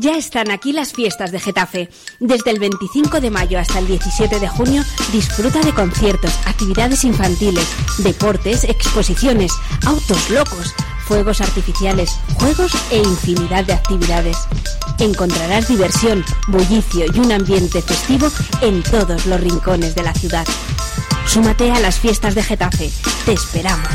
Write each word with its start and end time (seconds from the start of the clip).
Ya 0.00 0.16
están 0.16 0.52
aquí 0.52 0.72
las 0.72 0.92
fiestas 0.92 1.32
de 1.32 1.40
Getafe. 1.40 1.88
Desde 2.20 2.52
el 2.52 2.60
25 2.60 3.20
de 3.20 3.32
mayo 3.32 3.58
hasta 3.58 3.80
el 3.80 3.88
17 3.88 4.38
de 4.38 4.46
junio 4.46 4.84
disfruta 5.12 5.58
de 5.58 5.74
conciertos, 5.74 6.32
actividades 6.46 7.02
infantiles, 7.02 7.66
deportes, 7.98 8.62
exposiciones, 8.62 9.50
autos 9.84 10.30
locos, 10.30 10.72
fuegos 11.08 11.40
artificiales, 11.40 12.12
juegos 12.34 12.70
e 12.92 12.98
infinidad 12.98 13.64
de 13.64 13.72
actividades. 13.72 14.36
Encontrarás 15.00 15.66
diversión, 15.66 16.24
bullicio 16.46 17.06
y 17.12 17.18
un 17.18 17.32
ambiente 17.32 17.82
festivo 17.82 18.30
en 18.60 18.84
todos 18.84 19.26
los 19.26 19.40
rincones 19.40 19.96
de 19.96 20.04
la 20.04 20.14
ciudad. 20.14 20.46
Súmate 21.26 21.72
a 21.72 21.80
las 21.80 21.98
fiestas 21.98 22.36
de 22.36 22.44
Getafe. 22.44 22.88
Te 23.26 23.32
esperamos. 23.32 23.88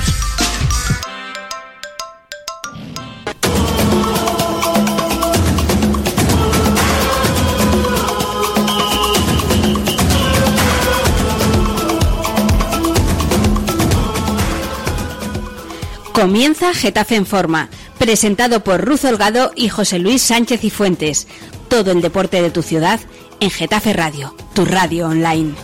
Comienza 16.14 16.76
Getafe 16.76 17.16
en 17.16 17.26
Forma, 17.26 17.70
presentado 17.98 18.64
por 18.64 18.86
Ruz 18.86 19.04
Holgado 19.04 19.52
y 19.56 19.70
José 19.70 19.98
Luis 19.98 20.22
Sánchez 20.22 20.64
y 20.64 20.70
Fuentes. 20.70 21.28
Todo 21.70 21.92
el 21.92 22.02
deporte 22.02 22.40
de 22.40 22.52
tu 22.52 22.62
ciudad 22.62 23.00
en 23.40 23.50
Getafe 23.50 23.94
Radio, 23.94 24.36
tu 24.54 24.64
radio 24.64 25.08
online. 25.08 25.56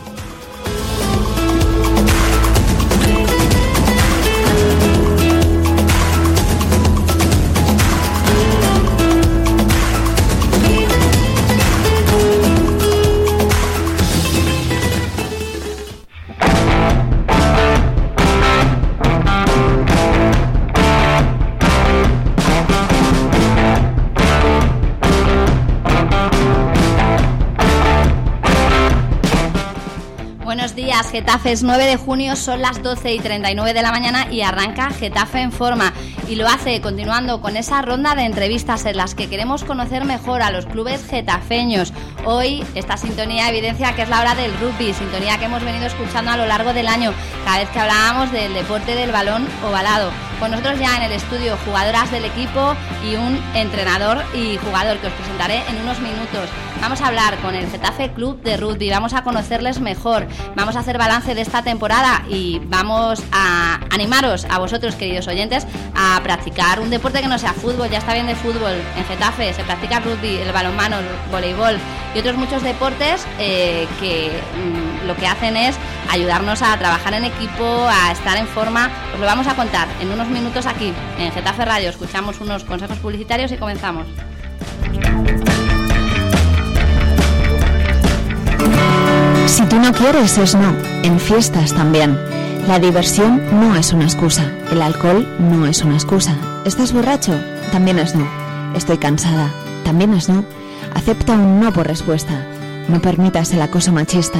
Getafe 31.11 31.51
es 31.51 31.63
9 31.63 31.85
de 31.85 31.97
junio, 31.97 32.35
son 32.35 32.61
las 32.61 32.83
12 32.83 33.13
y 33.13 33.19
39 33.19 33.73
de 33.73 33.81
la 33.81 33.91
mañana 33.91 34.31
y 34.31 34.41
arranca 34.41 34.91
Getafe 34.91 35.41
en 35.41 35.51
forma. 35.51 35.91
Y 36.29 36.35
lo 36.35 36.47
hace 36.47 36.79
continuando 36.79 37.41
con 37.41 37.57
esa 37.57 37.81
ronda 37.81 38.13
de 38.13 38.21
entrevistas 38.21 38.85
en 38.85 38.97
las 38.97 39.15
que 39.15 39.27
queremos 39.29 39.63
conocer 39.63 40.05
mejor 40.05 40.43
a 40.43 40.51
los 40.51 40.67
clubes 40.67 41.03
getafeños. 41.03 41.91
Hoy 42.23 42.63
esta 42.75 42.97
sintonía 42.97 43.49
evidencia 43.49 43.95
que 43.95 44.03
es 44.03 44.09
la 44.09 44.21
hora 44.21 44.35
del 44.35 44.53
rugby, 44.59 44.93
sintonía 44.93 45.39
que 45.39 45.45
hemos 45.45 45.63
venido 45.63 45.87
escuchando 45.87 46.29
a 46.29 46.37
lo 46.37 46.45
largo 46.45 46.71
del 46.71 46.87
año, 46.87 47.13
cada 47.45 47.57
vez 47.57 47.69
que 47.69 47.79
hablábamos 47.79 48.31
del 48.31 48.53
deporte 48.53 48.93
del 48.93 49.11
balón 49.11 49.47
ovalado. 49.67 50.11
Con 50.39 50.51
nosotros 50.51 50.79
ya 50.79 50.95
en 50.97 51.03
el 51.03 51.11
estudio 51.13 51.57
jugadoras 51.65 52.11
del 52.11 52.23
equipo 52.23 52.75
y 53.03 53.15
un 53.15 53.41
entrenador 53.55 54.23
y 54.35 54.57
jugador 54.57 54.97
que 54.99 55.07
os 55.07 55.13
presentaré 55.13 55.63
en 55.67 55.81
unos 55.81 55.99
minutos. 55.99 56.47
Vamos 56.79 57.01
a 57.01 57.07
hablar 57.07 57.35
con 57.39 57.55
el 57.55 57.69
Getafe 57.69 58.13
Club 58.13 58.41
de 58.41 58.55
Rugby, 58.55 58.89
vamos 58.89 59.13
a 59.13 59.23
conocerles 59.23 59.81
mejor, 59.81 60.27
vamos 60.55 60.77
a 60.77 60.79
hacer 60.79 60.97
balance 60.97 61.35
de 61.35 61.41
esta 61.41 61.61
temporada 61.61 62.23
y 62.29 62.59
vamos 62.67 63.21
a 63.33 63.81
animaros 63.89 64.45
a 64.49 64.59
vosotros, 64.59 64.95
queridos 64.95 65.27
oyentes, 65.27 65.67
a 65.93 66.18
practicar 66.23 66.79
un 66.79 66.89
deporte 66.89 67.21
que 67.21 67.27
no 67.27 67.37
sea 67.37 67.53
fútbol, 67.53 67.89
ya 67.89 67.99
está 67.99 68.13
bien 68.13 68.27
de 68.27 68.35
fútbol. 68.35 68.73
En 68.97 69.05
Getafe 69.05 69.53
se 69.53 69.63
practica 69.63 69.99
rugby, 69.99 70.37
el 70.37 70.51
balonmano, 70.51 70.99
el 70.99 71.05
voleibol 71.31 71.77
y 72.15 72.19
otros 72.19 72.35
muchos 72.37 72.63
deportes 72.63 73.25
eh, 73.39 73.87
que 73.99 74.31
mm, 74.55 75.07
lo 75.07 75.15
que 75.15 75.27
hacen 75.27 75.55
es 75.57 75.75
ayudarnos 76.09 76.61
a 76.61 76.77
trabajar 76.77 77.13
en 77.13 77.25
equipo, 77.25 77.87
a 77.87 78.11
estar 78.11 78.37
en 78.37 78.47
forma. 78.47 78.89
Os 79.13 79.19
lo 79.19 79.25
vamos 79.25 79.47
a 79.47 79.55
contar 79.55 79.87
en 80.01 80.11
unos 80.11 80.27
minutos 80.27 80.65
aquí 80.65 80.93
en 81.17 81.31
Getafe 81.31 81.65
Radio. 81.65 81.89
Escuchamos 81.89 82.39
unos 82.41 82.63
consejos 82.63 82.97
publicitarios 82.97 83.51
y 83.51 83.57
comenzamos. 83.57 84.07
Si 89.47 89.65
tú 89.65 89.77
no 89.77 89.91
quieres, 89.91 90.37
es 90.37 90.55
no. 90.55 90.75
En 91.03 91.19
fiestas 91.19 91.73
también. 91.73 92.17
La 92.67 92.79
diversión 92.79 93.41
no 93.51 93.75
es 93.75 93.93
una 93.93 94.03
excusa. 94.05 94.51
El 94.71 94.81
alcohol 94.81 95.27
no 95.39 95.65
es 95.65 95.83
una 95.83 95.95
excusa. 95.95 96.35
¿Estás 96.65 96.93
borracho? 96.93 97.33
También 97.71 97.99
es 97.99 98.15
no. 98.15 98.27
Estoy 98.75 98.97
cansada. 98.97 99.49
También 99.83 100.13
es 100.13 100.29
no. 100.29 100.43
Acepta 100.93 101.33
un 101.33 101.59
no 101.59 101.73
por 101.73 101.87
respuesta. 101.87 102.45
No 102.87 103.01
permitas 103.01 103.51
el 103.53 103.61
acoso 103.61 103.91
machista. 103.91 104.39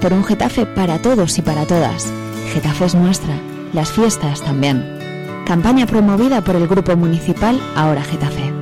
Por 0.00 0.12
un 0.12 0.24
Getafe 0.24 0.66
para 0.66 1.02
todos 1.02 1.36
y 1.38 1.42
para 1.42 1.66
todas. 1.66 2.12
Getafe 2.52 2.84
es 2.84 2.94
nuestra. 2.94 3.34
Las 3.72 3.90
fiestas 3.90 4.40
también. 4.42 4.84
Campaña 5.46 5.86
promovida 5.86 6.42
por 6.42 6.56
el 6.56 6.68
Grupo 6.68 6.96
Municipal 6.96 7.60
Ahora 7.74 8.02
Getafe. 8.02 8.52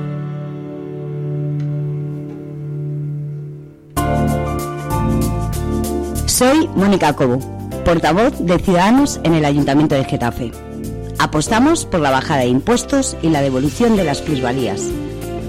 Soy 6.25 6.67
Mónica 6.75 7.13
Cobo, 7.13 7.37
portavoz 7.83 8.39
de 8.39 8.59
Ciudadanos 8.59 9.19
en 9.23 9.33
el 9.33 9.45
Ayuntamiento 9.45 9.95
de 9.95 10.05
Getafe. 10.05 10.51
Apostamos 11.19 11.85
por 11.85 11.99
la 11.99 12.11
bajada 12.11 12.41
de 12.41 12.47
impuestos 12.47 13.17
y 13.21 13.29
la 13.29 13.41
devolución 13.41 13.95
de 13.95 14.03
las 14.03 14.21
plusvalías. 14.21 14.81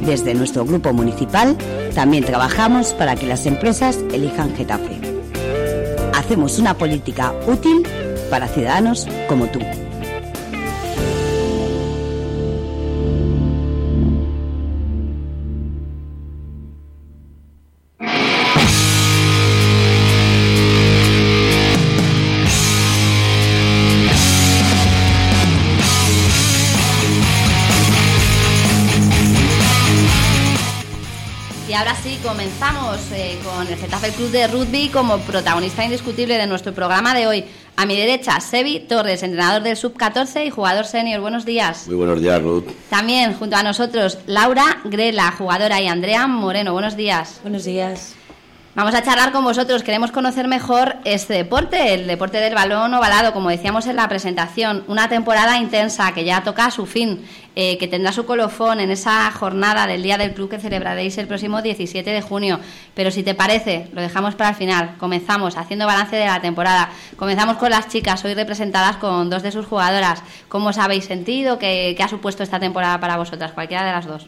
Desde 0.04 0.34
nuestro 0.34 0.64
grupo 0.64 0.92
municipal 0.92 1.56
también 1.94 2.24
trabajamos 2.24 2.92
para 2.92 3.16
que 3.16 3.26
las 3.26 3.46
empresas 3.46 3.98
elijan 4.12 4.54
Getafe. 4.56 5.00
Hacemos 6.14 6.58
una 6.58 6.76
política 6.76 7.32
útil 7.46 7.86
para 8.30 8.48
ciudadanos 8.48 9.06
como 9.28 9.46
tú. 9.46 9.60
Getafe 33.84 34.12
Club 34.12 34.30
de 34.30 34.46
Rugby 34.46 34.88
como 34.88 35.18
protagonista 35.18 35.84
indiscutible 35.84 36.38
de 36.38 36.46
nuestro 36.46 36.72
programa 36.72 37.14
de 37.14 37.26
hoy. 37.26 37.44
A 37.76 37.84
mi 37.84 37.94
derecha, 37.94 38.40
Sebi 38.40 38.80
Torres, 38.80 39.22
entrenador 39.22 39.62
del 39.62 39.76
Sub-14 39.76 40.46
y 40.46 40.48
jugador 40.48 40.86
senior. 40.86 41.20
Buenos 41.20 41.44
días. 41.44 41.86
Muy 41.86 41.96
buenos 41.96 42.18
días, 42.18 42.40
Ruth. 42.40 42.64
También 42.88 43.34
junto 43.34 43.56
a 43.56 43.62
nosotros, 43.62 44.16
Laura 44.26 44.80
Grela, 44.84 45.30
jugadora, 45.32 45.82
y 45.82 45.88
Andrea 45.88 46.26
Moreno. 46.26 46.72
Buenos 46.72 46.96
días. 46.96 47.40
Buenos 47.42 47.64
días. 47.64 48.14
Vamos 48.76 48.92
a 48.96 49.04
charlar 49.04 49.30
con 49.30 49.44
vosotros, 49.44 49.84
queremos 49.84 50.10
conocer 50.10 50.48
mejor 50.48 50.96
este 51.04 51.34
deporte, 51.34 51.94
el 51.94 52.08
deporte 52.08 52.38
del 52.38 52.56
balón 52.56 52.92
ovalado, 52.92 53.32
como 53.32 53.48
decíamos 53.48 53.86
en 53.86 53.94
la 53.94 54.08
presentación, 54.08 54.82
una 54.88 55.08
temporada 55.08 55.58
intensa 55.58 56.12
que 56.12 56.24
ya 56.24 56.42
toca 56.42 56.66
a 56.66 56.70
su 56.72 56.84
fin, 56.84 57.24
eh, 57.54 57.78
que 57.78 57.86
tendrá 57.86 58.10
su 58.10 58.26
colofón 58.26 58.80
en 58.80 58.90
esa 58.90 59.30
jornada 59.30 59.86
del 59.86 60.02
Día 60.02 60.18
del 60.18 60.34
Club 60.34 60.50
que 60.50 60.58
celebraréis 60.58 61.16
el 61.18 61.28
próximo 61.28 61.62
17 61.62 62.10
de 62.10 62.20
junio. 62.20 62.58
Pero 62.94 63.12
si 63.12 63.22
te 63.22 63.36
parece, 63.36 63.90
lo 63.92 64.00
dejamos 64.00 64.34
para 64.34 64.50
el 64.50 64.56
final, 64.56 64.96
comenzamos 64.98 65.56
haciendo 65.56 65.86
balance 65.86 66.16
de 66.16 66.26
la 66.26 66.40
temporada, 66.40 66.90
comenzamos 67.14 67.58
con 67.58 67.70
las 67.70 67.86
chicas, 67.86 68.24
hoy 68.24 68.34
representadas 68.34 68.96
con 68.96 69.30
dos 69.30 69.44
de 69.44 69.52
sus 69.52 69.66
jugadoras. 69.66 70.20
¿Cómo 70.48 70.70
os 70.70 70.78
habéis 70.78 71.04
sentido? 71.04 71.60
¿Qué, 71.60 71.94
qué 71.96 72.02
ha 72.02 72.08
supuesto 72.08 72.42
esta 72.42 72.58
temporada 72.58 72.98
para 72.98 73.18
vosotras, 73.18 73.52
cualquiera 73.52 73.86
de 73.86 73.92
las 73.92 74.06
dos? 74.06 74.26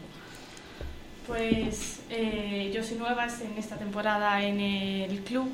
Pues 1.26 1.95
eh, 2.18 2.70
yo 2.74 2.82
soy 2.82 2.96
nueva 2.96 3.26
en 3.26 3.58
esta 3.58 3.76
temporada 3.76 4.42
en 4.42 4.58
el 4.58 5.20
club, 5.20 5.50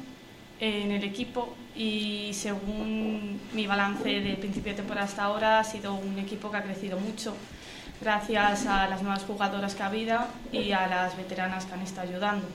en 0.60 0.92
el 0.92 1.02
equipo 1.02 1.54
y 1.74 2.30
según 2.32 3.40
mi 3.52 3.66
balance 3.66 4.08
de 4.08 4.36
principio 4.36 4.70
de 4.70 4.76
temporada 4.76 5.06
hasta 5.06 5.24
ahora 5.24 5.58
ha 5.58 5.64
sido 5.64 5.94
un 5.94 6.18
equipo 6.20 6.52
que 6.52 6.58
ha 6.58 6.62
crecido 6.62 7.00
mucho 7.00 7.34
gracias 8.00 8.66
a 8.66 8.88
las 8.88 9.02
nuevas 9.02 9.24
jugadoras 9.24 9.74
que 9.74 9.82
ha 9.82 9.86
habido 9.86 10.20
y 10.52 10.70
a 10.70 10.86
las 10.86 11.16
veteranas 11.16 11.64
que 11.64 11.74
han 11.74 11.82
estado 11.82 12.08
ayudando. 12.08 12.46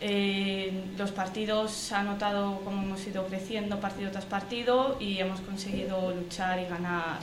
Eh, 0.00 0.84
los 0.96 1.10
partidos 1.10 1.72
se 1.72 1.96
ha 1.96 2.04
notado 2.04 2.60
cómo 2.64 2.82
hemos 2.82 3.04
ido 3.04 3.26
creciendo 3.26 3.80
partido 3.80 4.12
tras 4.12 4.26
partido 4.26 4.96
y 5.00 5.18
hemos 5.18 5.40
conseguido 5.40 6.14
luchar 6.14 6.60
y 6.60 6.66
ganar 6.66 7.18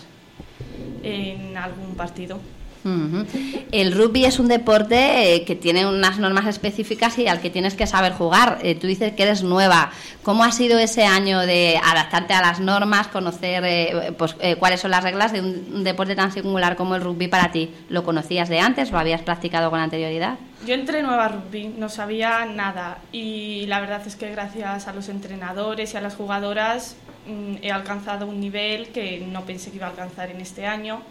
en 1.04 1.56
algún 1.56 1.96
partido. 1.96 2.40
El 2.86 3.94
rugby 3.94 4.26
es 4.26 4.38
un 4.38 4.48
deporte 4.48 5.34
eh, 5.34 5.44
que 5.44 5.56
tiene 5.56 5.88
unas 5.88 6.20
normas 6.20 6.46
específicas 6.46 7.18
y 7.18 7.28
al 7.28 7.42
que 7.42 7.50
tienes 7.50 7.74
que 7.74 7.88
saber 7.88 8.14
jugar. 8.14 8.60
Eh, 8.62 8.76
tú 8.76 8.86
dices 8.86 9.14
que 9.14 9.24
eres 9.24 9.42
nueva. 9.42 9.92
¿Cómo 10.22 10.44
ha 10.44 10.52
sido 10.52 10.78
ese 10.78 11.04
año 11.04 11.40
de 11.40 11.80
adaptarte 11.84 12.34
a 12.34 12.42
las 12.42 12.60
normas, 12.60 13.08
conocer 13.08 13.64
eh, 13.66 14.14
pues, 14.16 14.36
cuáles 14.60 14.82
son 14.82 14.92
las 14.92 15.04
reglas 15.04 15.32
de 15.32 15.42
un, 15.42 15.84
deporte 15.84 16.16
tan 16.16 16.32
singular 16.32 16.76
como 16.76 16.96
el 16.96 17.02
rugby 17.02 17.28
para 17.28 17.52
ti? 17.52 17.74
¿Lo 17.90 18.04
conocías 18.04 18.50
de 18.50 18.60
antes? 18.60 18.92
¿Lo 18.92 19.00
habías 19.00 19.22
practicado 19.22 19.72
con 19.72 19.80
anterioridad? 19.80 20.36
Yo 20.68 20.76
entré 20.76 21.02
nueva 21.02 21.26
a 21.26 21.30
rugby, 21.30 21.74
no 21.78 21.90
sabía 21.90 22.46
nada 22.46 23.00
y 23.12 23.66
la 23.66 23.80
verdad 23.80 24.02
es 24.06 24.16
que 24.16 24.30
gracias 24.30 24.88
a 24.88 24.94
los 24.94 25.10
entrenadores 25.10 25.94
y 25.94 25.98
a 25.98 26.02
las 26.02 26.16
jugadoras 26.16 26.98
mm, 27.28 27.64
he 27.64 27.72
alcanzado 27.72 28.28
un 28.28 28.40
nivel 28.40 28.90
que 28.90 29.26
no 29.28 29.44
pensé 29.46 29.72
que 29.72 29.78
iba 29.78 29.88
a 29.88 29.90
alcanzar 29.90 30.30
en 30.30 30.40
este 30.42 30.68
año 30.68 31.02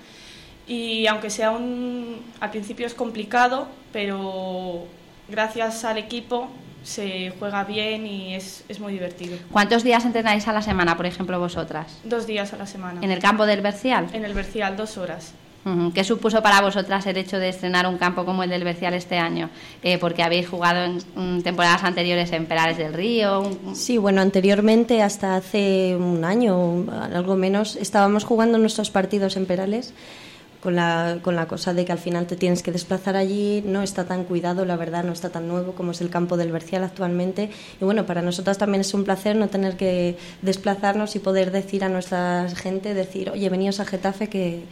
y 0.67 1.07
aunque 1.07 1.31
sea 1.31 1.51
un, 1.51 2.21
al 2.41 2.51
principio 2.51 2.87
es 2.87 2.95
complicado, 2.95 3.69
pero 3.93 4.85
gracias 5.29 5.85
al 5.85 5.99
equipo 5.99 6.49
se 6.83 7.33
juega 7.39 7.65
bien 7.65 8.07
y 8.07 8.35
es, 8.35 8.65
es, 8.69 8.79
muy 8.79 8.93
divertido. 8.93 9.39
¿Cuántos 9.51 9.83
días 9.83 10.05
entrenáis 10.05 10.47
a 10.49 10.53
la 10.53 10.61
semana, 10.63 10.97
por 10.97 11.07
ejemplo, 11.07 11.39
vosotras? 11.39 11.99
Dos 12.05 12.27
días 12.27 12.53
a 12.53 12.57
la 12.57 12.67
semana. 12.67 13.01
¿En 13.03 13.11
el 13.11 13.21
campo 13.21 13.47
del 13.47 13.63
Bercial? 13.63 14.09
En 14.13 14.25
el 14.25 14.35
Bercial, 14.35 14.77
dos 14.77 14.99
horas. 14.99 15.33
¿Qué 15.95 16.05
supuso 16.05 16.43
para 16.43 16.61
vosotras 16.61 17.07
el 17.07 17.17
hecho 17.17 17.39
de 17.39 17.49
estrenar 17.49 17.87
un 17.87 17.97
campo 17.97 18.27
como 18.27 18.43
el 18.43 18.51
del 18.51 18.65
Bercial 18.65 18.93
este 18.93 19.17
año? 19.17 19.49
Eh, 19.83 19.97
porque 19.97 20.23
habéis 20.23 20.47
jugado 20.47 20.85
en 20.85 21.43
temporadas 21.43 21.85
anteriores 21.85 22.31
en 22.33 22.45
Perales 22.45 22.77
del 22.77 22.93
Río. 22.93 23.51
Sí, 23.73 23.97
bueno, 23.97 24.21
anteriormente, 24.21 25.03
hasta 25.03 25.37
hace 25.37 25.97
un 25.97 26.23
año, 26.23 26.85
algo 26.91 27.37
menos, 27.37 27.77
estábamos 27.77 28.25
jugando 28.25 28.59
nuestros 28.59 28.91
partidos 28.91 29.39
en 29.39 29.47
Perales 29.47 29.95
con 30.65 30.75
la, 30.77 31.19
con 31.21 31.37
la 31.37 31.47
cosa 31.47 31.75
de 31.75 31.85
que 31.85 31.93
al 31.93 31.99
final 31.99 32.27
te 32.27 32.37
tienes 32.37 32.63
que 32.63 32.73
desplazar 32.73 33.17
allí, 33.17 33.63
no 33.67 33.83
está 33.83 34.07
tan 34.07 34.25
cuidado, 34.25 34.65
la 34.65 34.77
verdad, 34.77 35.05
no 35.05 35.13
está 35.13 35.29
tan 35.29 35.47
nuevo 35.47 35.73
como 35.73 35.91
es 35.91 36.01
el 36.01 36.09
campo 36.09 36.39
del 36.39 36.51
Bercial 36.53 36.83
actualmente. 36.83 37.51
Y 37.81 37.85
bueno, 37.85 38.07
para 38.07 38.23
nosotras 38.23 38.57
también 38.57 38.81
es 38.81 38.95
un 38.95 39.05
placer 39.05 39.37
no 39.37 39.49
tener 39.49 39.77
que 39.77 40.17
desplazarnos 40.41 41.15
y 41.17 41.19
poder 41.19 41.51
decir 41.53 41.85
a 41.85 41.91
nuestra 41.91 42.49
gente, 42.49 42.95
decir, 42.95 43.29
oye, 43.29 43.47
veníos 43.51 43.79
a 43.79 43.85
Getafe 43.85 44.31
que, 44.31 44.63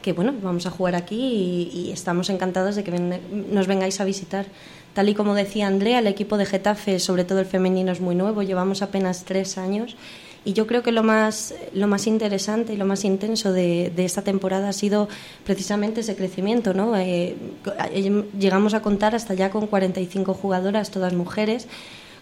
que 0.00 0.14
bueno, 0.14 0.34
vamos 0.42 0.64
a 0.64 0.70
jugar 0.70 0.94
aquí 0.94 1.70
y 1.70 1.90
estamos 1.92 2.30
encantados 2.30 2.74
de 2.74 2.82
que 2.82 3.20
nos 3.50 3.66
vengáis 3.66 4.00
a 4.00 4.04
visitar. 4.04 4.46
Tal 4.94 5.10
y 5.10 5.14
como 5.14 5.34
decía 5.34 5.66
Andrea, 5.66 5.98
el 5.98 6.06
equipo 6.06 6.38
de 6.38 6.46
Getafe, 6.46 6.98
sobre 6.98 7.24
todo 7.24 7.40
el 7.40 7.46
femenino, 7.46 7.92
es 7.92 8.00
muy 8.00 8.14
nuevo, 8.14 8.42
llevamos 8.42 8.80
apenas 8.80 9.24
tres 9.24 9.58
años 9.58 9.96
y 10.44 10.54
yo 10.54 10.66
creo 10.66 10.82
que 10.82 10.90
lo 10.90 11.02
más, 11.02 11.54
lo 11.72 11.86
más 11.86 12.06
interesante 12.06 12.72
y 12.72 12.76
lo 12.76 12.84
más 12.84 13.04
intenso 13.04 13.52
de, 13.52 13.92
esta 13.96 14.22
temporada 14.22 14.68
ha 14.68 14.72
sido 14.72 15.08
precisamente 15.44 16.00
ese 16.00 16.16
crecimiento. 16.16 16.74
¿no? 16.74 16.96
Eh, 16.96 17.36
eh, 17.92 18.24
llegamos 18.38 18.74
a 18.74 18.82
contar 18.82 19.14
hasta 19.14 19.34
ya 19.34 19.50
con 19.50 19.66
45 19.66 20.34
jugadoras, 20.34 20.90
todas 20.90 21.14
mujeres, 21.14 21.68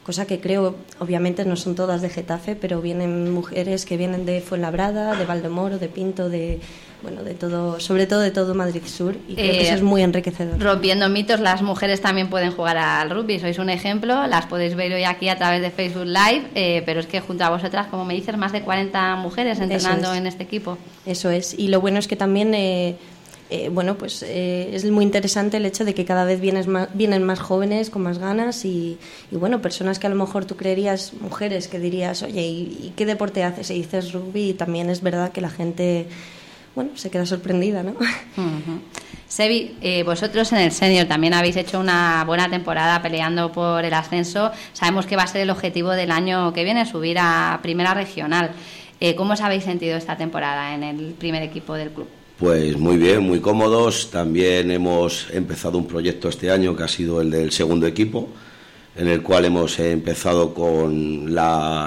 cosa 0.04 0.26
que 0.26 0.40
creo, 0.40 0.74
obviamente 0.98 1.44
no 1.44 1.56
son 1.56 1.74
todas 1.74 2.02
de 2.02 2.10
Getafe, 2.10 2.56
pero 2.56 2.82
vienen 2.82 3.32
mujeres 3.32 3.86
que 3.86 3.96
vienen 3.96 4.26
de 4.26 4.40
Fuenlabrada, 4.40 5.16
de 5.16 5.24
Valdemoro, 5.24 5.78
de 5.78 5.88
Pinto, 5.88 6.28
de 6.28 6.60
bueno, 7.02 7.22
de 7.22 7.34
todo, 7.34 7.80
sobre 7.80 8.06
todo 8.06 8.20
de 8.20 8.30
todo 8.30 8.54
Madrid 8.54 8.82
Sur 8.86 9.16
y 9.28 9.34
creo 9.34 9.52
que 9.52 9.62
eso 9.62 9.74
es 9.74 9.82
muy 9.82 10.02
enriquecedor. 10.02 10.60
Rompiendo 10.60 11.08
mitos, 11.08 11.40
las 11.40 11.62
mujeres 11.62 12.00
también 12.00 12.28
pueden 12.28 12.50
jugar 12.52 12.76
al 12.76 13.10
rugby, 13.10 13.38
sois 13.38 13.58
un 13.58 13.70
ejemplo, 13.70 14.26
las 14.26 14.46
podéis 14.46 14.74
ver 14.74 14.92
hoy 14.92 15.04
aquí 15.04 15.28
a 15.28 15.36
través 15.36 15.62
de 15.62 15.70
Facebook 15.70 16.06
Live, 16.06 16.48
eh, 16.54 16.82
pero 16.84 17.00
es 17.00 17.06
que 17.06 17.20
junto 17.20 17.44
a 17.44 17.50
vosotras, 17.50 17.86
como 17.86 18.04
me 18.04 18.14
dices, 18.14 18.36
más 18.36 18.52
de 18.52 18.62
40 18.62 19.16
mujeres 19.16 19.60
entrenando 19.60 20.14
en 20.14 20.26
este 20.26 20.42
equipo. 20.42 20.78
Eso 21.06 21.30
es, 21.30 21.58
y 21.58 21.68
lo 21.68 21.80
bueno 21.80 21.98
es 21.98 22.08
que 22.08 22.16
también... 22.16 22.54
Eh, 22.54 22.96
eh, 23.52 23.68
bueno, 23.68 23.98
pues 23.98 24.22
es 24.22 24.88
muy 24.92 25.04
interesante 25.04 25.56
el 25.56 25.66
hecho 25.66 25.84
de 25.84 25.92
que 25.92 26.04
cada 26.04 26.24
vez 26.24 26.40
vienes 26.40 26.68
más, 26.68 26.88
vienen 26.94 27.24
más 27.24 27.40
jóvenes 27.40 27.90
con 27.90 28.02
más 28.02 28.18
ganas 28.18 28.64
y, 28.64 28.96
bueno, 29.32 29.60
personas 29.60 29.98
que 29.98 30.06
a 30.06 30.10
lo 30.10 30.14
mejor 30.14 30.44
tú 30.44 30.54
creerías, 30.54 31.14
mujeres 31.14 31.66
que 31.66 31.80
dirías, 31.80 32.22
oye, 32.22 32.42
¿y, 32.42 32.92
qué 32.94 33.06
deporte 33.06 33.42
haces? 33.42 33.72
Y 33.72 33.74
dices 33.74 34.12
rugby 34.12 34.50
y 34.50 34.54
también 34.54 34.88
es 34.88 35.02
verdad 35.02 35.32
que 35.32 35.40
la 35.40 35.50
gente 35.50 36.06
bueno, 36.74 36.90
se 36.94 37.10
queda 37.10 37.26
sorprendida, 37.26 37.82
¿no? 37.82 37.94
Sebi, 39.28 39.76
eh, 39.80 40.02
vosotros 40.02 40.50
en 40.52 40.58
el 40.58 40.72
senior 40.72 41.06
también 41.06 41.34
habéis 41.34 41.56
hecho 41.56 41.78
una 41.78 42.24
buena 42.24 42.50
temporada 42.50 43.00
peleando 43.00 43.52
por 43.52 43.84
el 43.84 43.94
ascenso. 43.94 44.50
Sabemos 44.72 45.06
que 45.06 45.14
va 45.14 45.22
a 45.22 45.26
ser 45.28 45.42
el 45.42 45.50
objetivo 45.50 45.90
del 45.90 46.10
año 46.10 46.52
que 46.52 46.64
viene, 46.64 46.84
subir 46.84 47.16
a 47.20 47.60
primera 47.62 47.94
regional. 47.94 48.50
Eh, 48.98 49.14
¿Cómo 49.14 49.34
os 49.34 49.40
habéis 49.40 49.64
sentido 49.64 49.96
esta 49.96 50.16
temporada 50.16 50.74
en 50.74 50.82
el 50.82 51.14
primer 51.14 51.44
equipo 51.44 51.74
del 51.74 51.90
club? 51.90 52.08
Pues 52.38 52.76
muy 52.76 52.96
bien, 52.96 53.20
muy 53.20 53.40
cómodos. 53.40 54.10
También 54.10 54.70
hemos 54.70 55.28
empezado 55.30 55.78
un 55.78 55.86
proyecto 55.86 56.28
este 56.28 56.50
año 56.50 56.74
que 56.74 56.82
ha 56.82 56.88
sido 56.88 57.20
el 57.20 57.30
del 57.30 57.52
segundo 57.52 57.86
equipo, 57.86 58.30
en 58.96 59.08
el 59.08 59.22
cual 59.22 59.44
hemos 59.44 59.78
empezado 59.78 60.52
con 60.52 61.28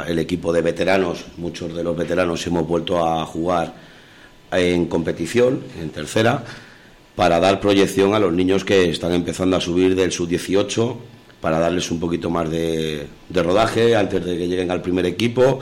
el 0.07 0.19
equipo 0.19 0.53
de 0.53 0.62
veteranos. 0.62 1.25
Muchos 1.38 1.75
de 1.75 1.83
los 1.83 1.97
veteranos 1.97 2.47
hemos 2.47 2.65
vuelto 2.65 3.06
a 3.06 3.25
jugar 3.25 3.74
en 4.59 4.85
competición, 4.85 5.61
en 5.81 5.89
tercera, 5.89 6.44
para 7.15 7.39
dar 7.39 7.59
proyección 7.59 8.13
a 8.13 8.19
los 8.19 8.33
niños 8.33 8.63
que 8.65 8.89
están 8.89 9.13
empezando 9.13 9.55
a 9.55 9.61
subir 9.61 9.95
del 9.95 10.11
sub-18, 10.11 10.97
para 11.41 11.59
darles 11.59 11.91
un 11.91 12.00
poquito 12.00 12.29
más 12.29 12.50
de, 12.50 13.07
rodaje 13.33 13.95
antes 13.95 14.23
de 14.23 14.38
que 14.38 14.47
lleguen 14.47 14.71
al 14.71 14.81
primer 14.81 15.05
equipo. 15.05 15.59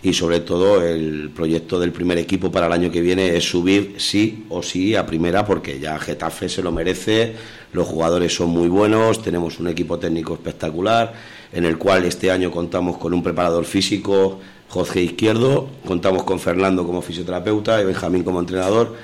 Y 0.00 0.12
sobre 0.12 0.40
todo 0.40 0.82
el 0.86 1.30
proyecto 1.34 1.80
del 1.80 1.90
primer 1.90 2.18
equipo 2.18 2.52
para 2.52 2.66
el 2.68 2.72
año 2.72 2.90
que 2.90 3.00
viene 3.00 3.36
es 3.36 3.50
subir 3.50 3.96
sí 3.98 4.46
o 4.48 4.62
sí 4.62 4.94
a 4.94 5.04
primera 5.04 5.44
porque 5.44 5.80
ya 5.80 5.98
Getafe 5.98 6.48
se 6.48 6.62
lo 6.62 6.70
merece, 6.70 7.34
los 7.72 7.88
jugadores 7.88 8.32
son 8.32 8.50
muy 8.50 8.68
buenos, 8.68 9.20
tenemos 9.22 9.58
un 9.58 9.66
equipo 9.66 9.98
técnico 9.98 10.34
espectacular 10.34 11.12
en 11.52 11.64
el 11.64 11.78
cual 11.78 12.04
este 12.04 12.30
año 12.30 12.50
contamos 12.50 12.96
con 12.96 13.12
un 13.12 13.24
preparador 13.24 13.64
físico 13.64 14.38
Jorge 14.68 15.02
Izquierdo, 15.02 15.68
contamos 15.86 16.24
con 16.24 16.38
Fernando 16.38 16.84
como 16.84 17.00
fisioterapeuta 17.00 17.80
y 17.80 17.86
Benjamín 17.86 18.22
como 18.22 18.40
entrenador 18.40 18.94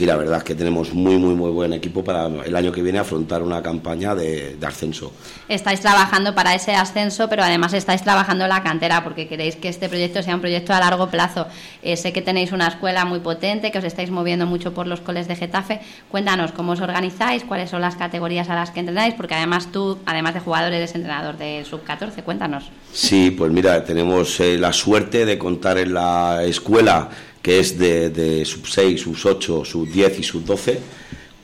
y 0.00 0.06
la 0.06 0.16
verdad 0.16 0.38
es 0.38 0.44
que 0.44 0.54
tenemos 0.54 0.94
muy, 0.94 1.18
muy, 1.18 1.34
muy 1.34 1.50
buen 1.50 1.74
equipo 1.74 2.02
para 2.02 2.26
el 2.26 2.56
año 2.56 2.72
que 2.72 2.80
viene 2.80 2.98
afrontar 2.98 3.42
una 3.42 3.62
campaña 3.62 4.14
de, 4.14 4.56
ascenso. 4.66 5.12
Estáis 5.46 5.80
trabajando 5.80 6.34
para 6.34 6.54
ese 6.54 6.74
ascenso, 6.74 7.28
pero 7.28 7.42
además 7.42 7.74
estáis 7.74 8.02
trabajando 8.02 8.46
la 8.46 8.62
cantera 8.62 9.04
porque 9.04 9.28
queréis 9.28 9.56
que 9.56 9.68
este 9.68 9.90
proyecto 9.90 10.22
sea 10.22 10.36
un 10.36 10.40
proyecto 10.40 10.72
a 10.72 10.80
largo 10.80 11.08
plazo. 11.08 11.48
Eh, 11.82 11.98
sé 11.98 12.14
que 12.14 12.22
tenéis 12.22 12.52
una 12.52 12.68
escuela 12.68 13.04
muy 13.04 13.20
potente, 13.20 13.70
que 13.70 13.76
os 13.76 13.84
estáis 13.84 14.10
moviendo 14.10 14.46
mucho 14.46 14.72
por 14.72 14.86
los 14.86 15.00
coles 15.00 15.28
de 15.28 15.36
Getafe. 15.36 15.80
Cuéntanos 16.08 16.52
cómo 16.52 16.72
os 16.72 16.80
organizáis, 16.80 17.44
cuáles 17.44 17.68
son 17.68 17.82
las 17.82 17.96
categorías 17.96 18.48
a 18.48 18.54
las 18.54 18.70
que 18.70 18.80
entrenáis, 18.80 19.12
porque 19.12 19.34
además 19.34 19.70
tú, 19.70 19.98
además 20.06 20.32
de 20.32 20.40
jugador, 20.40 20.72
eres 20.72 20.94
entrenador 20.94 21.36
de 21.36 21.62
sub-14. 21.68 22.22
Cuéntanos. 22.22 22.70
Sí, 22.92 23.32
pues 23.32 23.52
mira, 23.52 23.84
tenemos 23.84 24.40
eh, 24.40 24.56
la 24.56 24.72
suerte 24.72 25.26
de 25.26 25.36
contar 25.36 25.76
en 25.76 25.92
la 25.92 26.42
escuela 26.44 27.10
que 27.42 27.58
es 27.60 27.78
de, 27.78 28.44
sub 28.44 28.66
6, 28.66 29.00
sub 29.00 29.16
8, 29.22 29.64
sub 29.64 29.88
10 29.88 30.18
y 30.18 30.22
sub 30.22 30.44
12, 30.44 30.78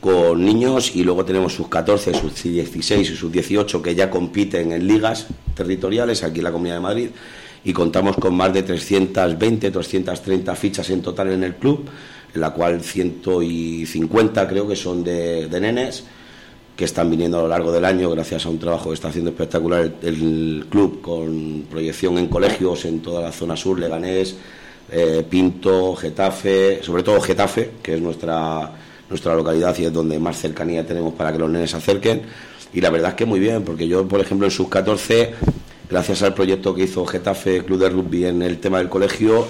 con 0.01 0.45
niños, 0.45 0.95
y 0.95 1.03
luego 1.05 1.25
tenemos 1.25 1.55
sub 1.55 1.69
14, 1.69 2.15
sub 2.15 2.33
16 2.33 3.11
y 3.11 3.17
sub 3.17 3.31
18 3.33 3.83
que 3.83 3.95
ya 3.95 4.11
compiten 4.11 4.73
en 4.73 4.87
ligas 4.87 5.27
territoriales 5.55 6.23
aquí 6.23 6.39
en 6.39 6.45
la 6.45 6.53
Comunidad 6.53 6.77
de 6.77 6.81
Madrid, 6.81 7.09
y 7.65 7.73
contamos 7.73 8.17
con 8.17 8.35
más 8.35 8.53
de 8.53 8.63
320, 8.63 9.71
330 9.71 10.55
fichas 10.55 10.89
en 10.91 11.03
total 11.03 11.33
en 11.33 11.43
el 11.43 11.57
club, 11.57 11.89
en 12.35 12.41
la 12.41 12.51
cual 12.51 12.81
150 12.83 14.47
creo 14.49 14.69
que 14.69 14.77
son 14.77 15.03
de, 15.03 15.49
nenes 15.61 16.05
que 16.77 16.85
están 16.85 17.11
viniendo 17.11 17.39
a 17.39 17.43
lo 17.43 17.49
largo 17.49 17.73
del 17.73 17.87
año 17.87 18.11
gracias 18.11 18.45
a 18.45 18.51
un 18.51 18.59
trabajo 18.59 18.91
que 18.91 18.95
está 18.95 19.09
haciendo 19.09 19.31
espectacular 19.31 19.95
el 20.03 20.67
club 20.69 21.01
con 21.01 21.65
proyección 21.71 22.19
en 22.19 22.29
colegios 22.29 22.85
en 22.85 23.01
toda 23.01 23.23
la 23.23 23.33
zona 23.33 23.57
sur, 23.57 23.79
Leganés, 23.79 24.37
eh, 24.91 25.25
Pinto, 25.29 25.95
Getafe, 25.97 26.83
sobre 26.83 27.03
todo 27.03 27.21
Getafe, 27.21 27.73
que 27.83 27.95
es 27.95 28.01
nuestra, 28.01 28.71
nuestra 29.09 29.35
localidad 29.35 29.77
y 29.79 29.85
es 29.87 29.93
donde 29.93 30.19
más 30.19 30.39
cercanía 30.39 30.87
tenemos 30.87 31.15
para 31.15 31.33
que 31.33 31.39
los 31.39 31.51
nenes 31.51 31.71
se 31.71 31.77
acerquen. 31.77 32.23
Y 32.73 32.81
la 32.81 32.91
verdad 32.91 33.11
es 33.11 33.17
que 33.17 33.25
muy 33.25 33.41
bien, 33.41 33.63
porque 33.63 33.89
yo, 33.89 34.07
por 34.07 34.21
ejemplo, 34.21 34.47
en 34.47 34.51
sus 34.51 34.69
14, 34.69 35.35
gracias 35.89 36.23
al 36.23 36.35
proyecto 36.35 36.75
que 36.75 36.85
hizo 36.85 37.05
Getafe 37.07 37.65
Club 37.65 37.79
de 37.81 37.89
Rugby 37.89 38.27
en 38.27 38.43
el 38.43 38.59
tema 38.59 38.79
del 38.79 38.89
colegio, 38.89 39.47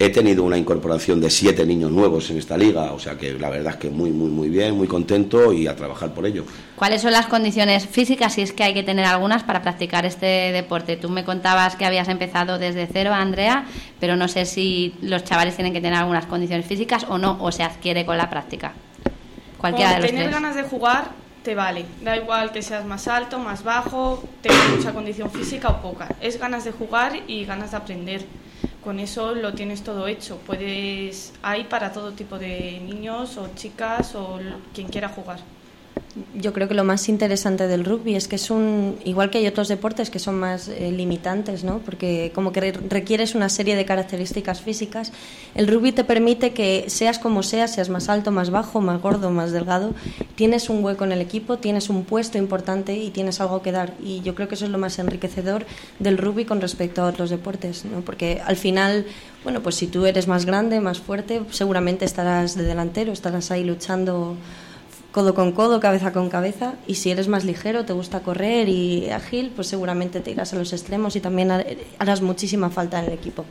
he 0.00 0.08
tenido 0.08 0.44
una 0.44 0.56
incorporación 0.56 1.20
de 1.20 1.28
siete 1.28 1.66
niños 1.66 1.90
nuevos 1.90 2.30
en 2.30 2.38
esta 2.38 2.56
liga, 2.56 2.92
o 2.92 2.98
sea 2.98 3.18
que 3.18 3.34
la 3.34 3.50
verdad 3.50 3.74
es 3.74 3.78
que 3.78 3.90
muy, 3.90 4.10
muy, 4.10 4.30
muy 4.30 4.48
bien, 4.48 4.74
muy 4.74 4.88
contento 4.88 5.52
y 5.52 5.66
a 5.66 5.76
trabajar 5.76 6.14
por 6.14 6.24
ello. 6.24 6.46
¿Cuáles 6.74 7.02
son 7.02 7.12
las 7.12 7.26
condiciones 7.26 7.86
físicas, 7.86 8.32
si 8.32 8.40
es 8.40 8.54
que 8.54 8.64
hay 8.64 8.72
que 8.72 8.82
tener 8.82 9.04
algunas, 9.04 9.42
para 9.42 9.60
practicar 9.60 10.06
este 10.06 10.52
deporte? 10.52 10.96
Tú 10.96 11.10
me 11.10 11.22
contabas 11.22 11.76
que 11.76 11.84
habías 11.84 12.08
empezado 12.08 12.58
desde 12.58 12.88
cero, 12.90 13.12
Andrea, 13.12 13.66
pero 14.00 14.16
no 14.16 14.26
sé 14.26 14.46
si 14.46 14.94
los 15.02 15.22
chavales 15.24 15.54
tienen 15.54 15.74
que 15.74 15.82
tener 15.82 15.98
algunas 15.98 16.24
condiciones 16.24 16.64
físicas 16.64 17.04
o 17.06 17.18
no, 17.18 17.36
o 17.38 17.52
se 17.52 17.62
adquiere 17.62 18.06
con 18.06 18.16
la 18.16 18.30
práctica. 18.30 18.72
Cualquiera 19.58 19.96
de 19.96 20.00
los 20.00 20.10
tener 20.10 20.30
ganas 20.30 20.56
de 20.56 20.62
jugar 20.62 21.10
te 21.42 21.54
vale. 21.54 21.84
Da 22.02 22.16
igual 22.16 22.52
que 22.52 22.62
seas 22.62 22.86
más 22.86 23.06
alto, 23.06 23.38
más 23.38 23.64
bajo, 23.64 24.24
tengas 24.40 24.70
mucha 24.70 24.94
condición 24.94 25.30
física 25.30 25.68
o 25.68 25.82
poca. 25.82 26.08
Es 26.22 26.38
ganas 26.38 26.64
de 26.64 26.72
jugar 26.72 27.12
y 27.26 27.44
ganas 27.44 27.72
de 27.72 27.76
aprender 27.76 28.24
con 28.84 28.98
eso 29.00 29.34
lo 29.34 29.52
tienes 29.54 29.82
todo 29.82 30.06
hecho. 30.06 30.38
Puedes, 30.46 31.32
hay 31.42 31.64
para 31.64 31.92
todo 31.92 32.12
tipo 32.12 32.38
de 32.38 32.80
niños 32.84 33.36
o 33.36 33.48
chicas 33.54 34.14
o 34.14 34.38
quien 34.74 34.88
quiera 34.88 35.08
jugar. 35.08 35.40
Yo 36.34 36.52
creo 36.52 36.66
que 36.66 36.74
lo 36.74 36.82
más 36.82 37.08
interesante 37.08 37.68
del 37.68 37.84
rugby 37.84 38.16
es 38.16 38.26
que 38.26 38.34
es 38.34 38.50
un, 38.50 38.96
igual 39.04 39.30
que 39.30 39.38
hay 39.38 39.46
otros 39.46 39.68
deportes 39.68 40.10
que 40.10 40.18
son 40.18 40.40
más 40.40 40.66
eh, 40.66 40.90
limitantes, 40.90 41.62
¿no? 41.62 41.78
Porque 41.78 42.32
como 42.34 42.50
que 42.50 42.72
requieres 42.72 43.36
una 43.36 43.48
serie 43.48 43.76
de 43.76 43.84
características 43.84 44.60
físicas, 44.60 45.12
el 45.54 45.68
rugby 45.68 45.92
te 45.92 46.02
permite 46.02 46.52
que 46.52 46.86
seas 46.88 47.20
como 47.20 47.44
seas, 47.44 47.74
seas 47.74 47.90
más 47.90 48.08
alto, 48.08 48.32
más 48.32 48.50
bajo, 48.50 48.80
más 48.80 49.00
gordo, 49.00 49.30
más 49.30 49.52
delgado, 49.52 49.94
tienes 50.34 50.68
un 50.68 50.82
hueco 50.82 51.04
en 51.04 51.12
el 51.12 51.20
equipo, 51.20 51.58
tienes 51.58 51.88
un 51.88 52.04
puesto 52.04 52.38
importante 52.38 52.96
y 52.96 53.10
tienes 53.10 53.40
algo 53.40 53.62
que 53.62 53.70
dar. 53.70 53.94
Y 54.02 54.20
yo 54.22 54.34
creo 54.34 54.48
que 54.48 54.56
eso 54.56 54.64
es 54.64 54.72
lo 54.72 54.78
más 54.78 54.98
enriquecedor 54.98 55.64
del 56.00 56.18
rugby 56.18 56.44
con 56.44 56.60
respecto 56.60 57.02
a 57.02 57.06
otros 57.06 57.30
deportes, 57.30 57.84
¿no? 57.84 58.00
Porque 58.00 58.42
al 58.44 58.56
final, 58.56 59.06
bueno, 59.44 59.60
pues 59.60 59.76
si 59.76 59.86
tú 59.86 60.06
eres 60.06 60.26
más 60.26 60.44
grande, 60.44 60.80
más 60.80 60.98
fuerte, 60.98 61.42
seguramente 61.50 62.04
estarás 62.04 62.56
de 62.56 62.64
delantero, 62.64 63.12
estarás 63.12 63.52
ahí 63.52 63.62
luchando 63.62 64.36
codo 65.12 65.34
con 65.34 65.52
codo, 65.52 65.80
cabeza 65.80 66.12
con 66.12 66.30
cabeza, 66.30 66.74
y 66.86 66.96
si 66.96 67.10
eres 67.10 67.28
más 67.28 67.44
ligero, 67.44 67.84
te 67.84 67.92
gusta 67.92 68.20
correr 68.20 68.68
y 68.68 69.10
ágil, 69.10 69.52
pues 69.54 69.68
seguramente 69.68 70.20
te 70.20 70.30
irás 70.30 70.52
a 70.52 70.56
los 70.56 70.72
extremos 70.72 71.16
y 71.16 71.20
también 71.20 71.50
harás 71.98 72.22
muchísima 72.22 72.70
falta 72.70 73.00
en 73.00 73.06
el 73.06 73.12
equipo. 73.12 73.44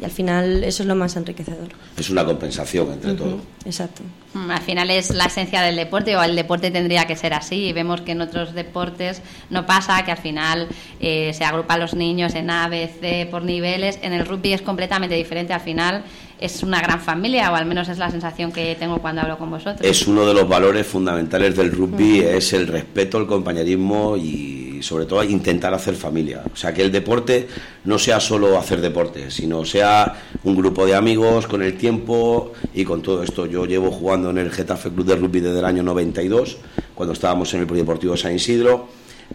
Y 0.00 0.04
al 0.04 0.10
final 0.10 0.64
eso 0.64 0.82
es 0.82 0.88
lo 0.88 0.96
más 0.96 1.14
enriquecedor. 1.14 1.68
Es 1.96 2.10
una 2.10 2.24
compensación 2.24 2.92
entre 2.92 3.14
todo. 3.14 3.40
Exacto. 3.64 4.02
Mm, 4.32 4.50
al 4.50 4.60
final 4.60 4.90
es 4.90 5.10
la 5.10 5.26
esencia 5.26 5.62
del 5.62 5.76
deporte 5.76 6.16
o 6.16 6.22
el 6.22 6.34
deporte 6.34 6.72
tendría 6.72 7.06
que 7.06 7.14
ser 7.14 7.32
así 7.32 7.66
y 7.66 7.72
vemos 7.72 8.00
que 8.00 8.12
en 8.12 8.20
otros 8.20 8.54
deportes 8.54 9.22
no 9.50 9.66
pasa, 9.66 10.04
que 10.04 10.10
al 10.10 10.18
final 10.18 10.66
eh, 10.98 11.32
se 11.32 11.44
agrupan 11.44 11.78
los 11.78 11.94
niños 11.94 12.34
en 12.34 12.50
A, 12.50 12.68
B, 12.68 12.90
C 13.00 13.28
por 13.30 13.44
niveles. 13.44 14.00
En 14.02 14.12
el 14.12 14.26
rugby 14.26 14.52
es 14.52 14.62
completamente 14.62 15.14
diferente. 15.14 15.52
Al 15.52 15.60
final 15.60 16.02
es 16.40 16.62
una 16.62 16.80
gran 16.80 17.00
familia, 17.00 17.50
o 17.50 17.54
al 17.54 17.66
menos 17.66 17.88
es 17.88 17.98
la 17.98 18.10
sensación 18.10 18.52
que 18.52 18.74
tengo 18.76 18.98
cuando 18.98 19.22
hablo 19.22 19.38
con 19.38 19.50
vosotros. 19.50 19.80
Es 19.82 20.06
uno 20.06 20.26
de 20.26 20.34
los 20.34 20.48
valores 20.48 20.86
fundamentales 20.86 21.56
del 21.56 21.72
rugby, 21.72 22.20
es 22.20 22.52
el 22.52 22.66
respeto, 22.66 23.18
el 23.18 23.26
compañerismo 23.26 24.16
y 24.16 24.82
sobre 24.82 25.06
todo 25.06 25.24
intentar 25.24 25.72
hacer 25.72 25.94
familia. 25.94 26.42
O 26.52 26.56
sea, 26.56 26.74
que 26.74 26.82
el 26.82 26.92
deporte 26.92 27.48
no 27.84 27.98
sea 27.98 28.20
solo 28.20 28.58
hacer 28.58 28.80
deporte, 28.80 29.30
sino 29.30 29.64
sea 29.64 30.14
un 30.44 30.54
grupo 30.54 30.84
de 30.84 30.94
amigos 30.94 31.46
con 31.46 31.62
el 31.62 31.76
tiempo 31.76 32.52
y 32.74 32.84
con 32.84 33.00
todo 33.00 33.22
esto. 33.22 33.46
Yo 33.46 33.64
llevo 33.64 33.90
jugando 33.90 34.30
en 34.30 34.38
el 34.38 34.50
Getafe 34.50 34.90
Club 34.90 35.06
de 35.06 35.16
Rugby 35.16 35.40
desde 35.40 35.60
el 35.60 35.64
año 35.64 35.82
92, 35.82 36.58
cuando 36.94 37.14
estábamos 37.14 37.52
en 37.54 37.60
el 37.60 37.66
Polideportivo 37.66 38.16
San 38.16 38.34
Isidro. 38.34 38.88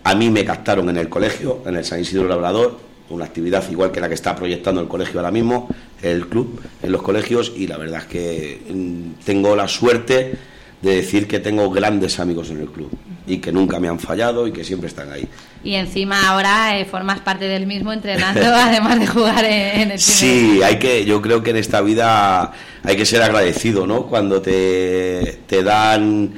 A 0.04 0.14
mí 0.14 0.30
me 0.30 0.46
captaron 0.46 0.88
en 0.90 0.98
el 0.98 1.10
colegio, 1.10 1.64
en 1.66 1.76
el 1.76 1.84
San 1.84 2.00
Isidro 2.00 2.28
Labrador, 2.28 2.89
una 3.10 3.26
actividad 3.26 3.64
igual 3.70 3.92
que 3.92 4.00
la 4.00 4.08
que 4.08 4.16
está 4.16 4.36
proyectando 4.36 4.82
el 4.82 4.88
colegio 4.88 5.20
ahora 5.20 5.32
mismo, 5.32 5.70
el 6.02 6.28
club, 6.28 6.62
en 6.82 6.92
los 6.92 7.02
colegios, 7.02 7.52
y 7.56 7.68
la 7.68 7.78
verdad 7.78 8.02
es 8.02 8.08
que 8.08 8.62
mm, 8.70 9.24
tengo 9.26 9.56
la 9.56 9.68
suerte 9.68 10.36
de 10.82 10.96
decir 10.96 11.28
que 11.28 11.40
tengo 11.40 11.70
grandes 11.70 12.20
amigos 12.20 12.50
en 12.52 12.62
el 12.62 12.68
club 12.68 12.90
y 13.28 13.38
que 13.40 13.52
nunca 13.52 13.80
me 13.80 13.88
han 13.88 14.00
fallado 14.00 14.48
y 14.48 14.52
que 14.52 14.64
siempre 14.64 14.88
están 14.88 15.12
ahí. 15.12 15.28
Y 15.64 15.76
encima 15.76 16.30
ahora 16.30 16.80
eh, 16.80 16.86
formas 16.86 17.20
parte 17.20 17.46
del 17.46 17.68
mismo 17.68 17.92
entrenando, 17.92 18.42
además 18.56 19.00
de 19.00 19.08
jugar 19.08 19.46
en, 19.46 19.92
el 19.92 20.00
Sí, 20.00 20.62
hay 20.64 20.80
que, 20.80 21.06
yo 21.06 21.22
creo 21.22 21.44
que 21.44 21.50
en 21.50 21.58
esta 21.58 21.82
vida 21.82 22.54
hay 22.84 22.96
que 22.96 23.06
ser 23.06 23.22
agradecido, 23.22 23.86
¿no? 23.86 24.04
Cuando 24.04 24.42
te, 24.42 25.40
te 25.48 25.64
dan 25.64 26.34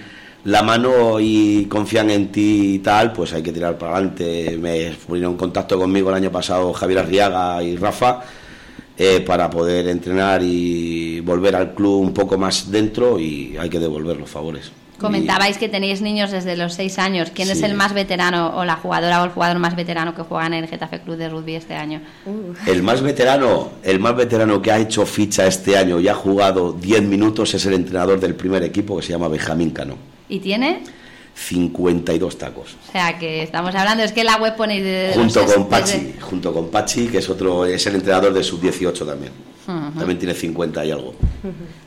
la 0.45 0.63
mano 0.63 1.19
y 1.19 1.65
confían 1.65 2.09
en 2.09 2.31
ti 2.31 2.75
y 2.75 2.79
tal, 2.79 3.13
pues 3.13 3.33
hay 3.33 3.43
que 3.43 3.51
tirar 3.51 3.77
para 3.77 3.93
adelante. 3.93 4.57
Me 4.57 4.91
pusieron 4.91 5.33
en 5.33 5.37
contacto 5.37 5.77
conmigo 5.77 6.09
el 6.09 6.15
año 6.15 6.31
pasado 6.31 6.73
Javier 6.73 6.99
Arriaga 6.99 7.61
y 7.63 7.75
Rafa 7.77 8.21
eh, 8.97 9.21
para 9.21 9.49
poder 9.49 9.87
entrenar 9.87 10.41
y 10.43 11.19
volver 11.21 11.55
al 11.55 11.73
club 11.73 12.01
un 12.01 12.13
poco 12.13 12.37
más 12.37 12.71
dentro 12.71 13.19
y 13.19 13.55
hay 13.57 13.69
que 13.69 13.79
devolver 13.79 14.17
los 14.17 14.29
favores. 14.29 14.71
Comentabais 14.99 15.57
que 15.57 15.67
tenéis 15.67 16.01
niños 16.01 16.29
desde 16.29 16.55
los 16.55 16.75
seis 16.75 16.99
años. 16.99 17.31
¿Quién 17.33 17.49
es 17.49 17.63
el 17.63 17.73
más 17.73 17.93
veterano 17.93 18.55
o 18.55 18.63
la 18.65 18.75
jugadora 18.75 19.23
o 19.23 19.25
el 19.25 19.31
jugador 19.31 19.57
más 19.57 19.75
veterano 19.75 20.13
que 20.13 20.21
juegan 20.21 20.53
en 20.53 20.65
el 20.65 20.69
Getafe 20.69 21.01
Club 21.01 21.17
de 21.17 21.27
Rugby 21.27 21.55
este 21.55 21.73
año? 21.73 22.01
El 22.67 22.83
más 22.83 23.01
veterano, 23.01 23.71
el 23.81 23.99
más 23.99 24.15
veterano 24.15 24.61
que 24.61 24.71
ha 24.71 24.77
hecho 24.77 25.03
ficha 25.07 25.47
este 25.47 25.75
año 25.75 25.99
y 25.99 26.07
ha 26.07 26.13
jugado 26.13 26.73
10 26.73 27.01
minutos 27.01 27.51
es 27.55 27.65
el 27.65 27.73
entrenador 27.73 28.19
del 28.19 28.35
primer 28.35 28.61
equipo 28.61 28.95
que 28.97 29.01
se 29.01 29.13
llama 29.13 29.27
Benjamín 29.27 29.71
Cano. 29.71 30.10
¿Y 30.31 30.39
tiene? 30.39 30.81
52 31.35 32.37
tacos. 32.37 32.77
O 32.87 32.91
sea, 32.91 33.19
que 33.19 33.43
estamos 33.43 33.75
hablando, 33.75 34.03
es 34.03 34.13
que 34.13 34.23
la 34.23 34.37
web 34.37 34.55
pone... 34.55 34.81
De 34.81 35.11
junto 35.13 35.45
con 35.45 35.67
Pachi, 35.67 36.15
junto 36.21 36.53
con 36.53 36.69
Pachi, 36.69 37.07
que 37.07 37.17
es 37.17 37.29
otro, 37.29 37.65
es 37.65 37.85
el 37.85 37.95
entrenador 37.95 38.33
de 38.33 38.41
sub-18 38.41 39.05
también. 39.05 39.33
También 39.65 40.17
tiene 40.17 40.33
50 40.33 40.85
y 40.85 40.91
algo. 40.91 41.15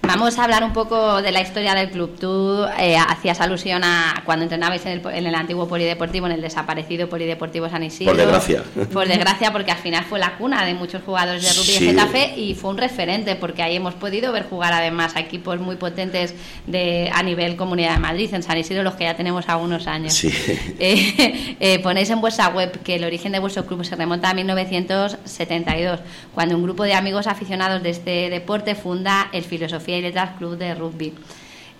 Vamos 0.02 0.38
a 0.38 0.44
hablar 0.44 0.62
un 0.64 0.72
poco 0.72 1.22
de 1.22 1.32
la 1.32 1.40
historia 1.40 1.74
del 1.74 1.90
club. 1.90 2.16
Tú 2.18 2.64
eh, 2.78 2.96
hacías 2.96 3.40
alusión 3.40 3.82
a 3.84 4.22
cuando 4.24 4.44
entrenabais 4.44 4.84
en 4.86 4.92
el, 4.92 5.06
en 5.06 5.26
el, 5.26 5.34
antiguo 5.34 5.66
polideportivo, 5.66 6.26
en 6.26 6.32
el 6.32 6.42
desaparecido 6.42 7.08
polideportivo 7.08 7.68
San 7.68 7.82
Isidro. 7.82 8.12
Por 8.12 8.20
desgracia. 8.20 8.62
Por 8.92 9.08
desgracia, 9.08 9.52
porque 9.52 9.72
al 9.72 9.78
final 9.78 10.04
fue 10.04 10.18
la 10.18 10.36
cuna 10.36 10.64
de 10.64 10.74
muchos 10.74 11.02
jugadores 11.02 11.42
de 11.42 11.52
rugby 11.52 11.72
de 11.72 11.92
Getafe 11.92 12.38
y 12.38 12.54
fue 12.54 12.70
un 12.70 12.78
referente, 12.78 13.34
porque 13.36 13.62
ahí 13.62 13.76
hemos 13.76 13.94
podido 13.94 14.30
ver 14.32 14.44
jugar 14.44 14.72
además 14.72 15.16
a 15.16 15.20
equipos 15.20 15.58
muy 15.58 15.76
potentes 15.76 16.34
de, 16.66 17.10
a 17.12 17.22
nivel 17.22 17.56
Comunidad 17.56 17.94
de 17.94 18.00
Madrid, 18.00 18.32
en 18.32 18.42
San 18.42 18.58
Isidro, 18.58 18.82
los 18.82 18.94
que 18.94 19.04
ya 19.04 19.16
tenemos 19.16 19.48
a 19.48 19.56
unos 19.56 19.86
años. 19.86 20.24
Eh, 20.76 21.56
eh, 21.60 21.78
ponéis 21.78 22.10
en 22.10 22.20
vuestra 22.20 22.48
web 22.48 22.82
que 22.82 22.96
el 22.96 23.04
origen 23.04 23.32
de 23.32 23.38
vuestro 23.38 23.64
club 23.64 23.84
se 23.84 23.96
remonta 23.96 24.30
a 24.30 24.34
1972, 24.34 26.00
cuando 26.34 26.56
un 26.56 26.62
grupo 26.62 26.82
de 26.82 26.94
amigos 26.94 27.26
aficionados 27.26 27.63
de 27.82 27.90
este 27.90 28.30
deporte 28.30 28.74
funda 28.74 29.28
el 29.32 29.44
Filosofía 29.44 29.98
y 29.98 30.02
Letras 30.02 30.36
Club 30.36 30.56
de 30.56 30.74
Rugby. 30.74 31.14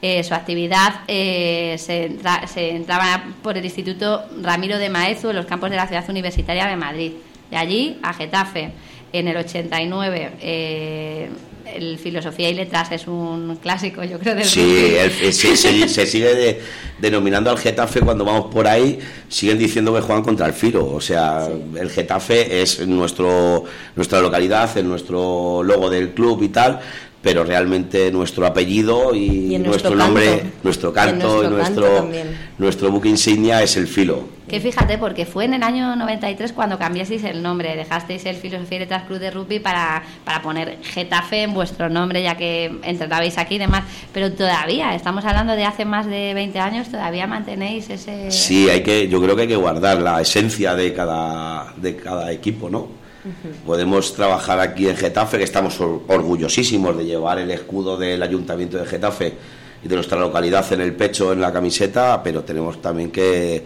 Eh, 0.02 0.22
su 0.24 0.34
actividad 0.34 1.00
eh, 1.08 1.76
se, 1.78 2.70
entraba 2.70 3.24
por 3.42 3.56
el 3.56 3.64
Instituto 3.64 4.24
Ramiro 4.42 4.78
de 4.78 4.90
Maezu 4.90 5.30
en 5.30 5.36
los 5.36 5.46
campos 5.46 5.70
de 5.70 5.76
la 5.76 5.86
Ciudad 5.86 6.08
Universitaria 6.08 6.66
de 6.66 6.76
Madrid. 6.76 7.12
De 7.50 7.56
allí 7.56 7.98
a 8.02 8.12
Getafe. 8.12 8.72
En 9.12 9.28
el 9.28 9.36
89 9.36 11.30
el 11.66 11.98
Filosofía 11.98 12.50
y 12.50 12.54
Letras 12.54 12.92
es 12.92 13.06
un 13.06 13.58
clásico, 13.62 14.04
yo 14.04 14.18
creo. 14.18 14.34
Del 14.34 14.44
sí, 14.44 14.96
se, 15.32 16.06
sigue 16.06 16.60
denominando 16.98 17.50
al 17.50 17.58
Getafe 17.58 18.00
cuando 18.00 18.24
vamos 18.24 18.52
por 18.52 18.66
ahí, 18.66 18.98
siguen 19.28 19.58
diciendo 19.58 19.94
que 19.94 20.00
juegan 20.00 20.22
contra 20.22 20.46
el 20.46 20.52
Filo. 20.52 20.86
O 20.86 21.00
sea, 21.00 21.48
el 21.78 21.90
Getafe 21.90 22.62
es 22.62 22.86
nuestro 22.86 23.64
nuestra 23.96 24.20
localidad, 24.20 24.76
es 24.76 24.84
nuestro 24.84 25.62
logo 25.62 25.90
del 25.90 26.10
club 26.10 26.42
y 26.42 26.48
tal, 26.48 26.80
pero 27.22 27.44
realmente 27.44 28.12
nuestro 28.12 28.46
apellido 28.46 29.14
y, 29.14 29.58
nuestro, 29.58 29.94
nombre, 29.94 30.42
nuestro 30.62 30.92
canto 30.92 31.42
y 31.42 31.48
nuestro, 31.48 32.08
nuestro, 32.58 32.90
buque 32.90 33.08
insignia 33.08 33.62
es 33.62 33.76
el 33.76 33.86
filo. 33.86 34.33
Que 34.48 34.60
fíjate, 34.60 34.98
porque 34.98 35.24
fue 35.24 35.46
en 35.46 35.54
el 35.54 35.62
año 35.62 35.96
93 35.96 36.52
cuando 36.52 36.78
cambiasteis 36.78 37.24
el 37.24 37.42
nombre, 37.42 37.76
dejasteis 37.76 38.26
el 38.26 38.36
Filosofía 38.36 38.76
y 38.76 38.80
Letras 38.80 39.04
Club 39.04 39.18
de 39.18 39.30
Rugby 39.30 39.58
para, 39.58 40.02
para 40.24 40.42
poner 40.42 40.78
Getafe 40.82 41.42
en 41.42 41.54
vuestro 41.54 41.88
nombre, 41.88 42.22
ya 42.22 42.36
que 42.36 42.66
entrenabais 42.82 43.38
aquí 43.38 43.54
y 43.54 43.58
demás, 43.58 43.84
pero 44.12 44.32
todavía, 44.32 44.94
estamos 44.94 45.24
hablando 45.24 45.56
de 45.56 45.64
hace 45.64 45.86
más 45.86 46.06
de 46.06 46.34
20 46.34 46.58
años, 46.58 46.88
todavía 46.90 47.26
mantenéis 47.26 47.88
ese... 47.88 48.30
Sí, 48.30 48.68
hay 48.68 48.82
que, 48.82 49.08
yo 49.08 49.22
creo 49.22 49.34
que 49.34 49.42
hay 49.42 49.48
que 49.48 49.56
guardar 49.56 50.00
la 50.02 50.20
esencia 50.20 50.74
de 50.74 50.92
cada, 50.92 51.72
de 51.76 51.96
cada 51.96 52.30
equipo, 52.30 52.68
¿no? 52.68 53.04
Podemos 53.64 54.14
trabajar 54.14 54.60
aquí 54.60 54.86
en 54.86 54.96
Getafe, 54.96 55.38
que 55.38 55.44
estamos 55.44 55.80
orgullosísimos 55.80 56.94
de 56.98 57.06
llevar 57.06 57.38
el 57.38 57.50
escudo 57.50 57.96
del 57.96 58.22
Ayuntamiento 58.22 58.76
de 58.76 58.84
Getafe 58.84 59.32
y 59.82 59.88
de 59.88 59.94
nuestra 59.94 60.18
localidad 60.18 60.70
en 60.74 60.82
el 60.82 60.92
pecho, 60.92 61.32
en 61.32 61.40
la 61.40 61.50
camiseta, 61.50 62.22
pero 62.22 62.42
tenemos 62.44 62.82
también 62.82 63.10
que 63.10 63.64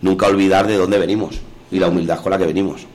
nunca 0.00 0.26
olvidar 0.26 0.66
de 0.66 0.76
dónde 0.76 0.98
venimos 0.98 1.40
y 1.70 1.78
la 1.78 1.88
humildad 1.88 2.20
con 2.20 2.30
la 2.30 2.38
que 2.38 2.46
venimos. 2.46 2.86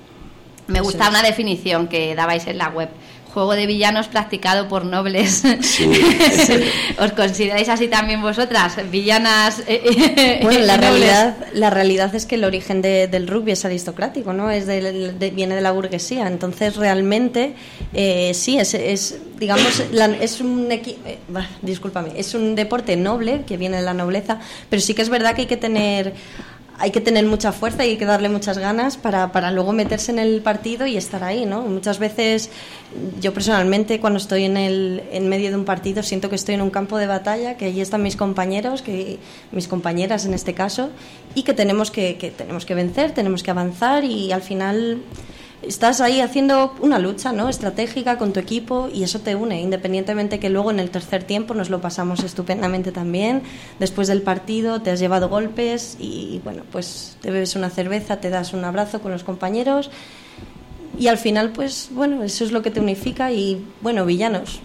Me 0.67 0.81
gusta 0.81 1.09
una 1.09 1.21
definición 1.21 1.87
que 1.87 2.15
dabais 2.15 2.47
en 2.47 2.57
la 2.57 2.69
web 2.69 2.89
juego 3.33 3.55
de 3.55 3.65
villanos 3.65 4.07
practicado 4.07 4.67
por 4.67 4.85
nobles. 4.85 5.43
¿Os 6.99 7.11
consideráis 7.13 7.67
así 7.67 7.87
también 7.87 8.21
vosotras? 8.21 8.77
Villanas. 8.91 9.63
Eh, 9.67 9.81
eh, 9.85 10.39
bueno, 10.43 10.59
la 10.59 10.77
realidad, 10.77 11.35
la 11.53 11.69
realidad 11.71 12.13
es 12.13 12.25
que 12.25 12.35
el 12.35 12.43
origen 12.43 12.81
del 12.81 13.27
rugby 13.27 13.53
es 13.53 13.65
aristocrático, 13.65 14.33
¿no? 14.33 14.51
Es 14.51 14.67
viene 14.67 15.55
de 15.55 15.61
la 15.61 15.71
burguesía. 15.71 16.27
Entonces, 16.27 16.75
realmente, 16.75 17.55
eh, 17.93 18.33
sí, 18.35 18.59
es, 18.59 18.75
es 18.75 19.17
digamos, 19.39 19.83
es 20.21 20.39
un. 20.39 20.69
discúlpame, 21.61 22.11
es 22.15 22.35
un 22.35 22.55
deporte 22.55 22.95
noble 22.95 23.43
que 23.47 23.57
viene 23.57 23.77
de 23.77 23.83
la 23.83 23.95
nobleza, 23.95 24.39
pero 24.69 24.81
sí 24.81 24.93
que 24.93 25.01
es 25.01 25.09
verdad 25.09 25.33
que 25.33 25.41
hay 25.41 25.47
que 25.47 25.57
tener 25.57 26.13
hay 26.79 26.91
que 26.91 27.01
tener 27.01 27.25
mucha 27.25 27.51
fuerza 27.51 27.85
y 27.85 27.91
hay 27.91 27.97
que 27.97 28.05
darle 28.05 28.29
muchas 28.29 28.57
ganas 28.57 28.97
para, 28.97 29.31
para, 29.31 29.51
luego 29.51 29.73
meterse 29.73 30.11
en 30.11 30.19
el 30.19 30.41
partido 30.41 30.85
y 30.87 30.97
estar 30.97 31.23
ahí, 31.23 31.45
¿no? 31.45 31.61
Muchas 31.61 31.99
veces 31.99 32.49
yo 33.21 33.33
personalmente 33.33 33.99
cuando 33.99 34.17
estoy 34.17 34.45
en, 34.45 34.57
el, 34.57 35.03
en 35.11 35.29
medio 35.29 35.49
de 35.49 35.55
un 35.55 35.65
partido 35.65 36.03
siento 36.03 36.29
que 36.29 36.35
estoy 36.35 36.55
en 36.55 36.61
un 36.61 36.71
campo 36.71 36.97
de 36.97 37.07
batalla, 37.07 37.57
que 37.57 37.65
allí 37.65 37.81
están 37.81 38.01
mis 38.01 38.15
compañeros, 38.15 38.81
que 38.81 39.19
mis 39.51 39.67
compañeras 39.67 40.25
en 40.25 40.33
este 40.33 40.53
caso, 40.53 40.89
y 41.35 41.43
que 41.43 41.53
tenemos 41.53 41.91
que, 41.91 42.17
que 42.17 42.31
tenemos 42.31 42.65
que 42.65 42.75
vencer, 42.75 43.11
tenemos 43.11 43.43
que 43.43 43.51
avanzar 43.51 44.03
y 44.03 44.31
al 44.31 44.41
final 44.41 45.01
estás 45.67 46.01
ahí 46.01 46.21
haciendo 46.21 46.75
una 46.81 46.99
lucha 46.99 47.31
¿no? 47.31 47.49
estratégica 47.49 48.17
con 48.17 48.33
tu 48.33 48.39
equipo 48.39 48.89
y 48.93 49.03
eso 49.03 49.19
te 49.19 49.35
une, 49.35 49.61
independientemente 49.61 50.39
que 50.39 50.49
luego 50.49 50.71
en 50.71 50.79
el 50.79 50.89
tercer 50.89 51.23
tiempo 51.23 51.53
nos 51.53 51.69
lo 51.69 51.81
pasamos 51.81 52.23
estupendamente 52.23 52.91
también. 52.91 53.43
Después 53.79 54.07
del 54.07 54.21
partido 54.21 54.81
te 54.81 54.91
has 54.91 54.99
llevado 54.99 55.29
golpes 55.29 55.97
y 55.99 56.41
bueno, 56.43 56.63
pues 56.71 57.17
te 57.21 57.31
bebes 57.31 57.55
una 57.55 57.69
cerveza, 57.69 58.17
te 58.17 58.29
das 58.29 58.53
un 58.53 58.63
abrazo 58.65 59.01
con 59.01 59.11
los 59.11 59.23
compañeros 59.23 59.89
y 60.97 61.07
al 61.07 61.17
final 61.17 61.51
pues 61.51 61.89
bueno, 61.91 62.23
eso 62.23 62.43
es 62.43 62.51
lo 62.51 62.61
que 62.61 62.71
te 62.71 62.79
unifica 62.79 63.31
y 63.31 63.65
bueno, 63.81 64.05
villanos, 64.05 64.59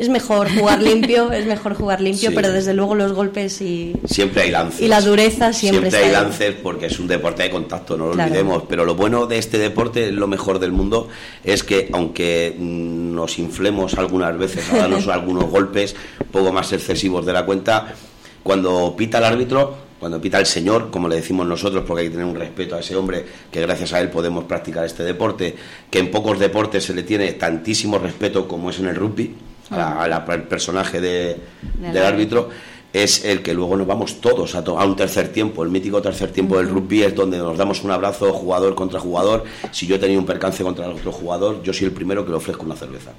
es 0.00 0.08
mejor 0.08 0.50
jugar 0.50 0.82
limpio, 0.90 1.30
es 1.30 1.44
mejor 1.44 1.74
jugar 1.74 2.00
limpio, 2.00 2.30
pero 2.34 2.50
desde 2.50 2.72
luego 2.72 2.94
los 2.94 3.12
golpes 3.12 3.60
y 3.60 3.92
siempre 4.06 4.44
hay 4.44 4.50
lances. 4.50 4.80
y 4.80 4.88
la 4.88 5.02
dureza 5.02 5.52
siempre, 5.52 5.90
siempre 5.90 6.08
hay 6.08 6.12
lances 6.12 6.54
porque 6.62 6.86
es 6.86 6.98
un 6.98 7.06
deporte 7.06 7.42
de 7.42 7.50
contacto, 7.50 7.98
no 7.98 8.06
lo 8.06 8.12
olvidemos. 8.12 8.64
Pero 8.66 8.86
lo 8.86 8.94
bueno 8.94 9.26
de 9.26 9.36
este 9.36 9.58
deporte, 9.58 10.10
lo 10.10 10.26
mejor 10.26 10.58
del 10.58 10.72
mundo, 10.72 11.08
es 11.44 11.62
que 11.62 11.90
aunque 11.92 12.56
mm, 12.58 13.14
nos 13.14 13.38
inflemos 13.38 13.94
algunas 13.94 14.36
veces 14.38 14.64
a 14.72 14.78
darnos 14.78 15.06
algunos 15.08 15.44
golpes 15.44 15.94
poco 16.32 16.50
más 16.50 16.72
excesivos 16.72 17.26
de 17.26 17.34
la 17.34 17.44
cuenta, 17.44 17.94
cuando 18.42 18.94
pita 18.96 19.18
el 19.18 19.24
árbitro 19.24 19.90
cuando 20.00 20.18
pita 20.18 20.38
el 20.38 20.46
señor, 20.46 20.90
como 20.90 21.08
le 21.08 21.16
decimos 21.16 21.46
nosotros, 21.46 21.84
porque 21.86 22.00
hay 22.00 22.06
que 22.06 22.12
tener 22.12 22.24
un 22.24 22.34
respeto 22.34 22.74
a 22.74 22.80
ese 22.80 22.96
hombre, 22.96 23.22
que 23.52 23.60
gracias 23.60 23.92
a 23.92 24.00
él 24.00 24.08
podemos 24.08 24.44
practicar 24.44 24.86
este 24.86 25.02
deporte, 25.02 25.54
que 25.90 25.98
en 25.98 26.10
pocos 26.10 26.38
deportes 26.38 26.84
se 26.84 26.94
le 26.94 27.02
tiene 27.02 27.32
tantísimo 27.34 27.98
respeto 27.98 28.48
como 28.48 28.70
es 28.70 28.78
en 28.78 28.86
el 28.86 28.96
rugby, 28.96 29.36
al 29.70 30.42
personaje 30.44 31.00
de, 31.00 31.36
del 31.78 32.04
árbitro 32.04 32.50
es 32.92 33.24
el 33.24 33.42
que 33.42 33.54
luego 33.54 33.76
nos 33.76 33.86
vamos 33.86 34.20
todos 34.20 34.54
a, 34.54 34.58
a, 34.58 34.84
un 34.84 34.96
tercer 34.96 35.28
tiempo. 35.28 35.62
El 35.62 35.70
mítico 35.70 36.02
tercer 36.02 36.32
tiempo 36.32 36.56
del 36.56 36.68
rugby 36.68 37.02
es 37.02 37.14
donde 37.14 37.38
nos 37.38 37.56
damos 37.56 37.82
un 37.84 37.90
abrazo 37.90 38.32
jugador 38.32 38.74
contra 38.74 38.98
jugador. 38.98 39.44
Si 39.70 39.86
yo 39.86 39.96
he 39.96 39.98
tenido 39.98 40.20
un 40.20 40.26
percance 40.26 40.62
contra 40.62 40.86
el 40.86 40.92
otro 40.92 41.12
jugador, 41.12 41.62
yo 41.62 41.72
soy 41.72 41.86
el 41.86 41.92
primero 41.92 42.24
que 42.24 42.30
le 42.30 42.36
ofrezco 42.36 42.64
una 42.64 42.76
cerveza. 42.76 43.12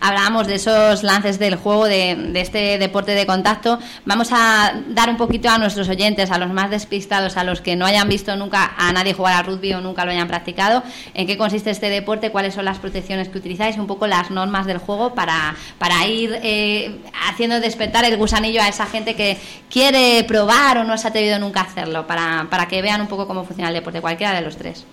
Hablábamos 0.00 0.46
de 0.46 0.56
esos 0.56 1.02
lances 1.02 1.38
del 1.38 1.56
juego, 1.56 1.86
de, 1.86 2.32
este 2.34 2.78
deporte 2.78 3.12
de 3.12 3.26
contacto. 3.26 3.78
Vamos 4.04 4.30
a 4.32 4.82
dar 4.88 5.10
un 5.10 5.16
poquito 5.16 5.48
a 5.48 5.58
nuestros 5.58 5.88
oyentes, 5.88 6.30
a 6.30 6.38
los 6.38 6.52
más 6.52 6.70
despistados, 6.70 7.36
a 7.36 7.44
los 7.44 7.60
que 7.60 7.76
no 7.76 7.86
hayan 7.86 8.08
visto 8.08 8.34
nunca 8.36 8.72
a 8.76 8.92
nadie 8.92 9.14
jugar 9.14 9.34
al 9.34 9.46
rugby 9.46 9.74
o 9.74 9.80
nunca 9.80 10.04
lo 10.04 10.10
hayan 10.10 10.28
practicado, 10.28 10.82
en 11.14 11.26
qué 11.26 11.36
consiste 11.36 11.70
este 11.70 11.88
deporte, 11.88 12.30
cuáles 12.30 12.54
son 12.54 12.64
las 12.64 12.78
protecciones 12.78 13.28
que 13.28 13.38
utilizáis, 13.38 13.76
un 13.76 13.86
poco 13.86 14.06
las 14.06 14.30
normas 14.30 14.66
del 14.66 14.78
juego 14.78 15.14
para, 15.14 15.54
para 15.78 16.06
ir 16.06 16.38
eh, 16.42 16.98
haciendo 17.28 17.60
despertar 17.60 18.04
el 18.04 18.16
gusanillo 18.16 18.62
a 18.62 18.68
esa 18.78 18.86
gente 18.86 19.16
que 19.16 19.36
quiere 19.68 20.22
probar 20.24 20.78
o 20.78 20.84
no 20.84 20.96
se 20.96 21.08
ha 21.08 21.10
atrevido 21.10 21.38
nunca 21.38 21.60
a 21.60 21.64
hacerlo, 21.64 22.06
para, 22.06 22.46
para 22.48 22.68
que 22.68 22.80
vean 22.80 23.00
un 23.00 23.08
poco 23.08 23.26
cómo 23.26 23.44
funciona 23.44 23.68
el 23.68 23.74
deporte, 23.74 24.00
cualquiera 24.00 24.34
de 24.34 24.42
los 24.42 24.56
tres. 24.56 24.84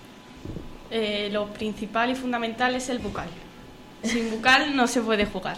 Eh, 0.90 1.28
lo 1.30 1.46
principal 1.46 2.10
y 2.10 2.16
fundamental 2.16 2.74
es 2.74 2.88
el 2.88 2.98
bucal. 2.98 3.28
Sin 4.02 4.30
bucal 4.30 4.74
no 4.74 4.88
se 4.88 5.00
puede 5.02 5.26
jugar. 5.26 5.56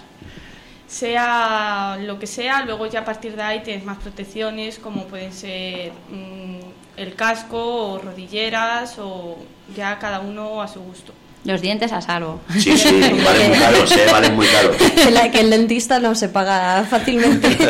Sea 0.87 1.99
lo 2.00 2.18
que 2.18 2.26
sea, 2.26 2.64
luego 2.64 2.87
ya 2.87 3.00
a 3.00 3.04
partir 3.04 3.35
de 3.35 3.42
ahí 3.42 3.62
tienes 3.62 3.85
más 3.85 3.99
protecciones 3.99 4.78
como 4.78 5.04
pueden 5.04 5.32
ser 5.32 5.92
mm, 6.11 6.61
el 6.97 7.14
casco 7.14 7.92
o 7.92 7.99
rodilleras 7.99 8.99
o 8.99 9.38
ya 9.75 9.99
cada 9.99 10.20
uno 10.20 10.61
a 10.62 10.68
su 10.68 10.80
gusto. 10.80 11.12
Los 11.45 11.61
dientes 11.61 11.92
a 11.92 12.00
salvo. 12.00 12.40
Sí, 12.59 12.76
sí, 12.76 13.00
valen 13.25 13.50
muy 13.50 13.59
caros, 13.59 13.92
¿eh? 13.92 14.07
valen 14.11 14.35
muy 14.35 14.47
caros. 14.47 14.76
que 15.33 15.40
el 15.40 15.50
dentista 15.50 15.99
no 16.00 16.14
se 16.14 16.28
paga 16.28 16.85
fácilmente. 16.85 17.57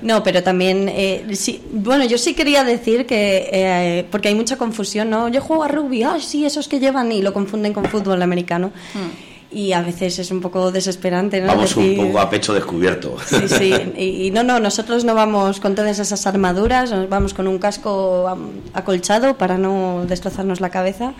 No, 0.00 0.22
pero 0.22 0.42
también, 0.42 0.88
eh, 0.88 1.26
sí, 1.32 1.60
bueno, 1.72 2.04
yo 2.04 2.18
sí 2.18 2.32
quería 2.32 2.62
decir 2.62 3.04
que, 3.04 3.50
eh, 3.52 4.06
porque 4.10 4.28
hay 4.28 4.34
mucha 4.34 4.56
confusión, 4.56 5.10
¿no? 5.10 5.28
Yo 5.28 5.40
juego 5.40 5.64
a 5.64 5.68
rugby, 5.68 6.04
ah, 6.04 6.18
sí, 6.20 6.46
esos 6.46 6.68
que 6.68 6.78
llevan 6.78 7.10
y 7.10 7.20
lo 7.20 7.34
confunden 7.34 7.74
con 7.74 7.84
fútbol 7.84 8.22
americano. 8.22 8.70
Hmm. 8.94 9.10
y 9.50 9.72
a 9.72 9.82
veces 9.82 10.18
es 10.18 10.30
un 10.30 10.40
poco 10.40 10.70
desesperante. 10.70 11.40
¿no? 11.40 11.48
Vamos 11.48 11.76
un 11.76 11.96
poco 11.96 12.20
a 12.20 12.30
pecho 12.30 12.54
descubierto. 12.54 13.16
Sí, 13.26 13.48
sí, 13.48 13.74
y, 13.98 14.30
no, 14.30 14.42
no, 14.44 14.60
nosotros 14.60 15.04
no 15.04 15.14
vamos 15.14 15.58
con 15.58 15.74
todas 15.74 15.98
esas 15.98 16.26
armaduras, 16.26 16.92
vamos 17.08 17.34
con 17.34 17.48
un 17.48 17.58
casco 17.58 18.34
acolchado 18.72 19.36
para 19.36 19.58
no 19.58 20.04
destrozarnos 20.06 20.60
la 20.60 20.70
cabeza 20.70 21.14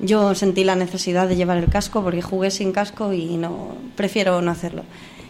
yo 0.00 0.34
sentí 0.34 0.64
la 0.64 0.76
necesidad 0.76 1.28
de 1.28 1.36
llevar 1.36 1.58
el 1.58 1.68
casco 1.68 2.02
porque 2.02 2.22
jugué 2.22 2.50
sin 2.50 2.72
casco 2.72 3.12
y 3.12 3.36
no 3.36 3.76
prefiero 3.96 4.40
no 4.42 4.50
hacerlo. 4.50 4.82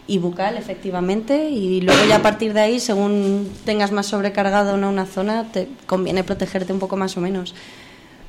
Y 0.08 0.18
bucal, 0.18 0.56
efectivamente, 0.56 1.50
y 1.50 1.80
luego 1.80 2.04
ya 2.08 2.16
a 2.16 2.22
partir 2.22 2.52
de 2.52 2.60
ahí, 2.60 2.78
según 2.78 3.50
tengas 3.64 3.90
más 3.90 4.06
sobrecargado 4.06 4.74
una 4.74 5.04
zona, 5.04 5.50
te 5.50 5.68
conviene 5.86 6.22
protegerte 6.22 6.72
un 6.72 6.78
poco 6.78 6.96
más 6.96 7.16
o 7.16 7.20
menos 7.20 7.54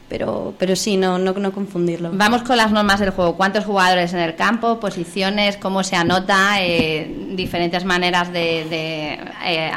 pero, 0.09 0.53
pero 0.57 0.75
sí, 0.75 0.95
no, 0.95 1.17
no, 1.19 1.33
no, 1.33 1.51
confundirlo. 1.51 2.11
Vamos 2.13 2.43
con 2.43 2.55
las 2.55 2.71
normas 2.71 2.99
del 2.99 3.09
juego. 3.09 3.35
¿Cuántos 3.35 3.65
jugadores 3.65 4.13
en 4.13 4.19
el 4.19 4.35
campo? 4.35 4.79
¿Posiciones? 4.79 5.57
¿Cómo 5.57 5.83
se 5.83 5.97
anota? 5.97 6.63
Eh, 6.63 7.33
diferentes 7.35 7.83
maneras 7.83 8.31
de, 8.31 9.19
eh, 9.45 9.71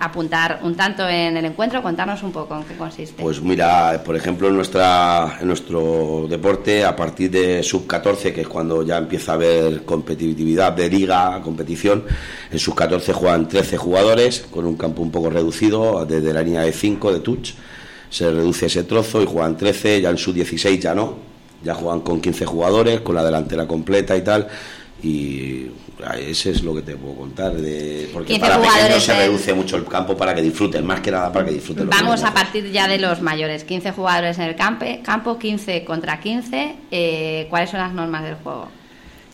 apuntar 0.00 0.60
un 0.62 0.74
tanto 0.74 1.06
en 1.06 1.36
el 1.36 1.44
encuentro. 1.44 1.82
Contarnos 1.82 2.22
un 2.22 2.32
poco 2.32 2.56
en 2.56 2.64
qué 2.64 2.76
consiste. 2.76 3.22
Pues 3.22 3.42
mira, 3.42 4.02
por 4.02 4.16
ejemplo, 4.16 4.48
en, 4.48 4.56
nuestra, 4.56 5.36
en 5.40 5.46
nuestro 5.46 6.26
deporte, 6.30 6.84
a 6.84 6.96
partir 6.96 7.30
de 7.30 7.62
sub-14, 7.62 8.32
que 8.32 8.40
es 8.40 8.48
cuando 8.48 8.82
ya 8.82 8.96
empieza 8.96 9.32
a 9.32 9.34
haber 9.34 9.84
competitividad 9.84 10.72
de 10.72 10.88
liga, 10.88 11.40
competición, 11.42 12.04
en 12.50 12.58
sub-14 12.58 13.12
juegan 13.12 13.48
13 13.48 13.76
jugadores 13.76 14.46
con 14.50 14.64
un 14.64 14.76
campo 14.76 15.02
un 15.02 15.10
poco 15.10 15.28
reducido, 15.28 16.06
desde 16.06 16.32
la 16.32 16.42
línea 16.42 16.62
de 16.62 16.72
5 16.72 17.12
de 17.12 17.20
touch 17.20 17.50
se 18.12 18.30
reduce 18.30 18.66
ese 18.66 18.84
trozo 18.84 19.22
y 19.22 19.26
juegan 19.26 19.56
13, 19.56 20.02
ya 20.02 20.10
en 20.10 20.18
su 20.18 20.34
16 20.34 20.78
ya 20.78 20.94
no, 20.94 21.16
ya 21.64 21.74
juegan 21.74 22.02
con 22.02 22.20
15 22.20 22.44
jugadores, 22.44 23.00
con 23.00 23.14
la 23.14 23.24
delantera 23.24 23.66
completa 23.66 24.14
y 24.14 24.22
tal. 24.22 24.46
Y 25.02 25.66
ese 26.18 26.50
es 26.50 26.62
lo 26.62 26.74
que 26.74 26.82
te 26.82 26.94
puedo 26.94 27.14
contar, 27.14 27.54
de, 27.54 28.10
porque 28.12 28.38
para 28.38 28.60
pequeños 28.60 29.02
se 29.02 29.14
reduce 29.14 29.54
mucho 29.54 29.76
el 29.76 29.86
campo 29.86 30.14
para 30.14 30.34
que 30.34 30.42
disfruten, 30.42 30.84
más 30.84 31.00
que 31.00 31.10
nada 31.10 31.32
para 31.32 31.46
que 31.46 31.52
disfruten. 31.52 31.88
Vamos 31.88 32.22
a 32.22 32.34
partir 32.34 32.70
ya 32.70 32.86
de 32.86 32.98
los 32.98 33.22
mayores, 33.22 33.64
15 33.64 33.92
jugadores 33.92 34.38
en 34.38 34.44
el 34.44 34.56
campo, 34.56 34.84
campo 35.02 35.38
15 35.38 35.82
contra 35.84 36.20
15. 36.20 36.76
Eh, 36.90 37.46
¿Cuáles 37.48 37.70
son 37.70 37.80
las 37.80 37.94
normas 37.94 38.24
del 38.24 38.34
juego? 38.34 38.68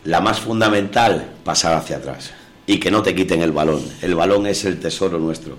La 0.05 0.21
más 0.21 0.39
fundamental, 0.39 1.27
pasar 1.43 1.73
hacia 1.73 1.97
atrás 1.97 2.31
y 2.65 2.79
que 2.79 2.89
no 2.89 3.03
te 3.03 3.13
quiten 3.13 3.41
el 3.41 3.51
balón. 3.51 3.83
El 4.01 4.15
balón 4.15 4.47
es 4.47 4.63
el 4.63 4.79
tesoro 4.79 5.19
nuestro 5.19 5.57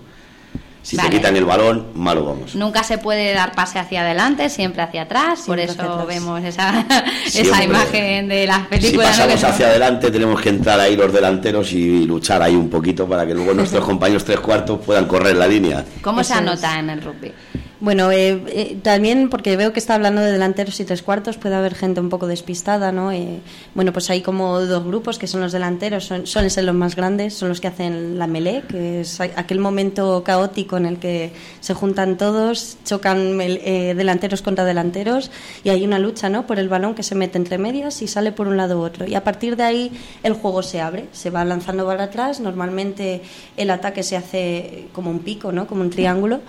si 0.82 0.96
te 0.96 1.10
quitan 1.10 1.36
el 1.36 1.44
balón, 1.44 1.88
malo 1.94 2.24
vamos. 2.24 2.54
Nunca 2.54 2.82
se 2.82 2.98
puede 2.98 3.32
dar 3.34 3.52
pase 3.52 3.78
hacia 3.78 4.00
adelante, 4.00 4.48
siempre 4.48 4.82
hacia 4.82 5.02
atrás, 5.02 5.42
por 5.46 5.58
eso 5.58 6.06
vemos 6.06 6.42
esa, 6.42 6.86
esa 7.26 7.64
imagen 7.64 8.28
de 8.28 8.46
las 8.46 8.66
películas. 8.66 9.14
Si 9.14 9.22
pasamos 9.22 9.44
hacia 9.44 9.66
adelante, 9.66 10.10
tenemos 10.10 10.40
que 10.40 10.48
entrar 10.48 10.80
ahí 10.80 10.96
los 10.96 11.12
delanteros 11.12 11.72
y 11.72 12.06
luchar 12.06 12.42
ahí 12.42 12.56
un 12.56 12.70
poquito 12.70 13.06
para 13.06 13.26
que 13.26 13.34
luego 13.34 13.52
nuestros 13.52 13.84
compañeros 13.90 14.24
tres 14.24 14.40
cuartos 14.40 14.80
puedan 14.84 15.06
correr 15.06 15.36
la 15.36 15.46
línea. 15.46 15.84
¿Cómo 16.00 16.24
se 16.24 16.34
anota 16.34 16.78
en 16.78 16.90
el 16.90 17.02
rugby? 17.02 17.32
Bueno, 17.80 18.12
eh, 18.12 18.42
eh, 18.48 18.78
también 18.82 19.30
porque 19.30 19.56
veo 19.56 19.72
que 19.72 19.78
está 19.78 19.94
hablando 19.94 20.20
de 20.20 20.32
delanteros 20.32 20.78
y 20.80 20.84
tres 20.84 21.02
cuartos, 21.02 21.38
puede 21.38 21.54
haber 21.54 21.74
gente 21.74 21.98
un 21.98 22.10
poco 22.10 22.26
despistada, 22.26 22.92
¿no? 22.92 23.10
Eh, 23.10 23.40
bueno, 23.74 23.90
pues 23.94 24.10
hay 24.10 24.20
como 24.20 24.60
dos 24.60 24.84
grupos 24.84 25.18
que 25.18 25.26
son 25.26 25.40
los 25.40 25.50
delanteros, 25.50 26.04
son, 26.04 26.26
suelen 26.26 26.50
ser 26.50 26.64
los 26.64 26.74
más 26.74 26.94
grandes, 26.94 27.32
son 27.32 27.48
los 27.48 27.58
que 27.58 27.68
hacen 27.68 28.18
la 28.18 28.26
melee, 28.26 28.64
que 28.68 29.00
es 29.00 29.18
aquel 29.18 29.60
momento 29.60 30.22
caótico 30.24 30.76
en 30.76 30.84
el 30.84 30.98
que 30.98 31.32
se 31.60 31.72
juntan 31.72 32.18
todos, 32.18 32.76
chocan 32.84 33.38
delanteros 33.38 34.42
contra 34.42 34.66
delanteros 34.66 35.30
y 35.64 35.70
hay 35.70 35.82
una 35.82 35.98
lucha, 35.98 36.28
¿no? 36.28 36.46
Por 36.46 36.58
el 36.58 36.68
balón 36.68 36.94
que 36.94 37.02
se 37.02 37.14
mete 37.14 37.38
entre 37.38 37.56
medias 37.56 38.02
y 38.02 38.08
sale 38.08 38.30
por 38.30 38.46
un 38.46 38.58
lado 38.58 38.78
u 38.78 38.82
otro. 38.82 39.06
Y 39.06 39.14
a 39.14 39.24
partir 39.24 39.56
de 39.56 39.62
ahí 39.62 39.92
el 40.22 40.34
juego 40.34 40.62
se 40.62 40.82
abre, 40.82 41.06
se 41.12 41.30
va 41.30 41.46
lanzando 41.46 41.86
para 41.86 42.04
atrás, 42.04 42.40
normalmente 42.40 43.22
el 43.56 43.70
ataque 43.70 44.02
se 44.02 44.18
hace 44.18 44.88
como 44.92 45.10
un 45.10 45.20
pico, 45.20 45.50
¿no? 45.50 45.66
Como 45.66 45.80
un 45.80 45.88
triángulo 45.88 46.40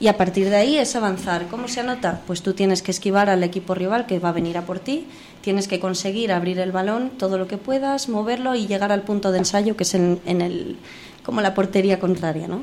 y 0.00 0.06
a 0.06 0.16
partir 0.16 0.48
de 0.48 0.56
ahí 0.56 0.78
es 0.78 0.94
avanzar. 0.96 1.46
¿Cómo 1.48 1.68
se 1.68 1.80
anota? 1.80 2.20
Pues 2.26 2.42
tú 2.42 2.54
tienes 2.54 2.82
que 2.82 2.90
esquivar 2.90 3.30
al 3.30 3.42
equipo 3.42 3.74
rival 3.74 4.06
que 4.06 4.18
va 4.18 4.30
a 4.30 4.32
venir 4.32 4.56
a 4.58 4.62
por 4.62 4.78
ti, 4.78 5.06
tienes 5.42 5.68
que 5.68 5.80
conseguir 5.80 6.32
abrir 6.32 6.58
el 6.60 6.72
balón 6.72 7.10
todo 7.10 7.38
lo 7.38 7.46
que 7.46 7.58
puedas, 7.58 8.08
moverlo 8.08 8.54
y 8.54 8.66
llegar 8.66 8.92
al 8.92 9.02
punto 9.02 9.32
de 9.32 9.38
ensayo 9.38 9.76
que 9.76 9.84
es 9.84 9.94
en, 9.94 10.20
el, 10.26 10.76
como 11.24 11.40
la 11.40 11.54
portería 11.54 11.98
contraria, 11.98 12.48
¿no? 12.48 12.62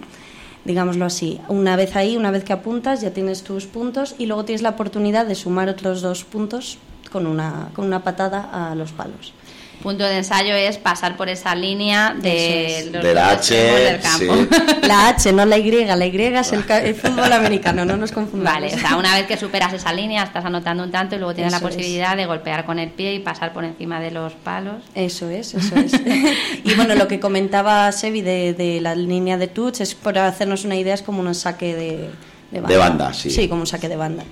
digámoslo 0.64 1.06
así. 1.06 1.40
Una 1.48 1.76
vez 1.76 1.96
ahí, 1.96 2.18
una 2.18 2.32
vez 2.32 2.44
que 2.44 2.54
apuntas, 2.54 3.02
ya 3.02 3.12
tienes 3.12 3.44
tus 3.44 3.68
puntos 3.68 4.16
y 4.18 4.26
luego 4.26 4.46
tienes 4.46 4.64
la 4.64 4.70
oportunidad 4.70 5.28
de 5.28 5.36
sumar 5.36 5.70
otros 5.70 6.02
dos 6.02 6.24
puntos 6.24 6.80
con 7.12 7.28
una, 7.28 7.70
con 7.76 7.86
una 7.86 8.04
patada 8.04 8.72
a 8.72 8.74
los 8.74 8.92
palos 8.92 9.34
punto 9.76 10.04
de 10.04 10.18
ensayo 10.18 10.56
es 10.56 10.78
pasar 10.78 11.18
por 11.18 11.30
esa 11.30 11.56
línea 11.56 12.16
de, 12.20 12.90
los 12.92 13.04
la 13.04 13.32
H 13.32 13.56
del 13.56 14.02
campo. 14.02 14.36
La 14.88 15.10
H, 15.10 15.34
no 15.34 15.46
la 15.46 15.58
Y. 15.58 15.86
La 15.86 16.06
Y 16.06 16.22
es 16.22 16.54
el, 16.54 16.64
fútbol 16.96 17.34
americano, 17.34 17.86
no 17.86 17.98
nos 17.98 18.12
confundamos. 18.12 18.62
Vale, 18.62 18.76
o 18.76 18.80
sea, 18.80 18.98
una 18.98 19.16
vez 19.16 19.26
que 19.26 19.36
superas 19.38 19.74
esa 19.74 19.92
línea, 19.94 20.24
estás 20.24 20.46
anotando 20.46 20.84
un 20.84 20.92
tanto 20.92 21.16
y 21.16 21.18
luego 21.18 21.34
tienes 21.34 21.52
la 21.52 21.60
posibilidad 21.60 22.16
de 22.16 22.26
golpear 22.26 22.66
con 22.66 22.78
el 22.80 22.90
pie 22.90 23.14
y 23.16 23.20
pasar 23.20 23.54
por 23.54 23.64
encima 23.64 24.00
de 24.00 24.12
los 24.12 24.34
palos. 24.34 24.84
Eso 24.94 25.30
es, 25.30 25.54
eso 25.54 25.76
es. 25.76 25.94
y 26.64 26.74
bueno, 26.76 26.96
lo 26.96 27.08
que 27.08 27.20
comentaba 27.20 27.92
Sevi 27.92 28.22
de, 28.22 28.54
de 28.54 28.80
la 28.82 28.96
línea 28.96 29.38
de 29.38 29.48
touch 29.48 29.82
es 29.82 29.96
por 29.96 30.18
hacernos 30.18 30.66
una 30.66 30.76
idea, 30.76 30.94
es 30.94 31.02
como 31.02 31.22
un 31.22 31.36
saque 31.36 31.76
de, 31.76 32.10
de 32.52 32.62
banda. 32.62 32.68
De 32.68 32.78
banda, 32.78 33.14
sí. 33.14 33.30
Sí, 33.30 33.48
como 33.48 33.62
un 33.62 33.68
saque 33.68 33.90
de 33.90 33.96
banda. 33.96 34.24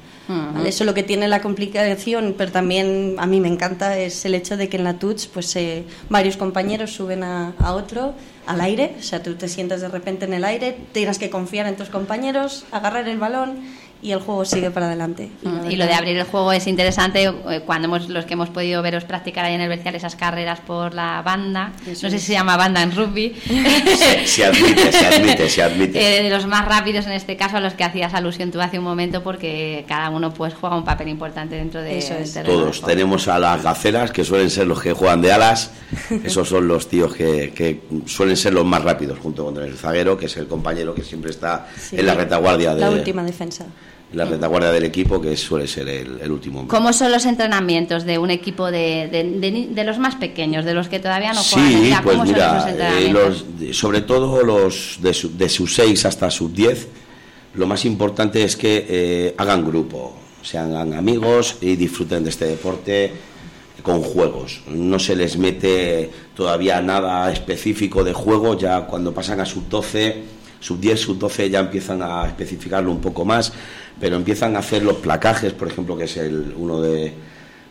Eso 0.66 0.86
lo 0.86 0.94
que 0.94 1.04
tiene 1.04 1.28
la 1.28 1.42
complicación, 1.42 2.36
pero 2.38 2.52
también 2.52 3.16
a 3.18 3.26
mí 3.26 3.42
me 3.42 3.50
encanta, 3.50 3.98
es 3.98 4.24
el 4.24 4.36
hecho 4.36 4.56
de 4.56 4.70
que 4.70 4.78
en 4.78 4.86
la 4.86 4.98
touch 4.98 5.28
pues 5.28 5.54
eh, 5.58 5.84
varios 6.10 6.38
compañeros 6.38 6.92
suben 6.94 7.24
a, 7.24 7.54
a 7.60 7.74
otro 7.74 8.14
al 8.46 8.62
aire, 8.62 8.96
o 9.00 9.04
sea, 9.04 9.22
tú 9.22 9.36
te 9.36 9.48
sientas 9.48 9.82
de 9.82 9.90
repente 9.90 10.26
en 10.26 10.34
el 10.34 10.44
aire, 10.44 10.78
tienes 10.92 11.18
que 11.20 11.30
confiar 11.30 11.68
en 11.68 11.76
tus 11.76 11.90
compañeros, 11.90 12.66
agarrar 12.72 13.08
el 13.08 13.18
balón 13.18 13.60
y 14.04 14.12
el 14.12 14.20
juego 14.20 14.44
sigue 14.44 14.70
para 14.70 14.88
adelante. 14.88 15.30
Mm, 15.42 15.72
y, 15.72 15.76
lo 15.78 15.86
de 15.86 15.94
abrir 15.94 16.18
el 16.18 16.26
juego 16.26 16.52
es 16.52 16.68
interesante 16.68 17.24
eh, 17.24 17.62
cuando 17.66 17.88
hemos, 17.88 18.10
los 18.10 18.26
que 18.26 18.34
hemos 18.34 18.50
podido 18.50 18.82
veros 18.82 19.06
practicar 19.06 19.46
ahí 19.46 19.54
en 19.54 19.62
el 19.62 19.70
Bercial 19.70 19.96
esas 19.96 20.16
carreras 20.16 20.60
por 20.60 20.94
la 20.94 21.22
banda, 21.22 21.72
no 21.88 21.96
sé 21.96 22.12
si 22.12 22.20
se 22.20 22.34
llama 22.34 22.58
banda 22.58 22.84
en 22.84 22.96
rugby. 22.96 23.36
Se, 24.26 24.46
admite, 24.46 24.92
se 24.92 25.06
admite, 25.06 25.50
se 25.50 25.64
admite. 25.64 26.20
Eh, 26.20 26.24
de 26.24 26.30
los 26.30 26.46
más 26.48 26.66
rápidos 26.66 27.06
en 27.06 27.14
este 27.14 27.38
caso 27.38 27.58
a 27.58 27.60
los 27.60 27.74
que 27.74 27.84
hacías 27.84 28.14
alusión 28.14 28.52
tú 28.52 28.60
hace 28.60 28.78
un 28.78 28.84
momento 28.84 29.24
porque 29.24 29.86
cada 29.88 30.10
uno 30.10 30.34
pues 30.34 30.54
juega 30.54 30.76
un 30.76 30.84
papel 30.84 31.08
importante 31.10 31.56
dentro 31.56 31.82
de 31.82 31.98
Eso 31.98 32.14
es. 32.16 32.34
Todos 32.44 32.82
tenemos 32.82 33.28
a 33.28 33.40
las 33.40 33.64
gaceras 33.64 34.12
que 34.12 34.24
suelen 34.24 34.50
ser 34.50 34.68
los 34.68 34.82
que 34.82 34.94
juegan 34.94 35.22
de 35.22 35.32
alas, 35.32 35.72
esos 36.24 36.50
son 36.50 36.68
los 36.68 36.88
tíos 36.88 37.14
que, 37.14 37.54
que 37.56 37.82
suelen 38.06 38.36
ser 38.36 38.54
los 38.54 38.66
más 38.66 38.84
rápidos 38.84 39.20
junto 39.20 39.46
con 39.46 39.58
el 39.58 39.78
zaguero 39.78 40.18
que 40.18 40.26
es 40.26 40.38
el 40.38 40.48
compañero 40.48 40.94
que 40.94 41.04
siempre 41.04 41.32
está 41.32 41.68
Sí, 41.78 41.98
en 41.98 42.06
la 42.06 42.16
retaguardia 42.16 42.74
de 42.76 42.82
La 42.82 42.90
última 42.90 43.24
defensa. 43.24 43.66
La 44.14 44.26
retaguardia 44.26 44.72
del 44.72 44.84
equipo 44.84 45.20
que 45.20 45.36
suele 45.36 45.68
ser 45.68 45.88
el, 45.90 46.20
el 46.22 46.32
último 46.32 46.60
hombre. 46.62 46.76
¿Cómo 46.76 46.94
son 46.94 47.12
los 47.12 47.26
entrenamientos 47.26 48.04
de 48.06 48.18
un 48.20 48.30
equipo 48.30 48.70
de, 48.72 49.10
de, 49.12 49.24
de 49.40 49.52
ni- 49.52 49.66
de 49.68 49.84
los 49.84 49.98
más 49.98 50.16
pequeños, 50.16 50.66
de 50.66 50.74
los 50.74 50.88
que 50.88 51.00
todavía 51.00 51.34
no 51.34 51.42
juegan? 51.44 51.72
Sí, 51.72 51.94
pues 52.04 52.18
¿Cómo 52.18 52.26
son 52.26 52.34
mira, 52.34 53.00
eh, 53.00 53.10
los, 53.12 53.46
sobre 53.76 54.02
todo 54.02 54.44
los 54.44 54.98
de, 55.02 55.14
su- 55.14 55.36
de 55.36 55.50
sus 55.50 55.74
6 55.76 56.06
hasta 56.06 56.30
sus 56.30 56.54
10, 56.54 56.88
lo 57.56 57.66
más 57.68 57.86
importante 57.86 58.44
es 58.44 58.56
que 58.56 58.86
eh, 58.88 59.36
hagan 59.38 59.66
grupo, 59.66 60.16
sean 60.44 60.94
amigos 60.94 61.58
y 61.62 61.76
disfruten 61.76 62.24
de 62.24 62.30
este 62.30 62.46
deporte 62.46 63.12
con 63.82 64.02
juegos. 64.02 64.62
No 64.68 65.00
se 65.00 65.16
les 65.16 65.38
mete 65.38 66.10
todavía 66.36 66.82
nada 66.82 67.32
específico 67.32 68.04
de 68.04 68.14
juego, 68.14 68.58
ya 68.58 68.82
cuando 68.82 69.14
pasan 69.14 69.40
a 69.40 69.46
sub 69.46 69.68
12, 69.70 70.24
sub 70.60 70.80
10, 70.80 71.00
sub 71.00 71.18
12 71.20 71.50
ya 71.50 71.60
empiezan 71.60 72.02
a 72.02 72.26
especificarlo 72.28 72.92
un 72.92 73.02
poco 73.02 73.26
más, 73.26 73.52
pero 74.00 74.16
empiezan 74.16 74.56
a 74.56 74.60
hacer 74.60 74.84
los 74.84 74.98
placajes, 74.98 75.54
por 75.54 75.68
ejemplo, 75.68 75.98
que 75.98 76.06
es 76.06 76.18
el, 76.18 76.54
uno 76.58 76.82
de, 76.82 77.14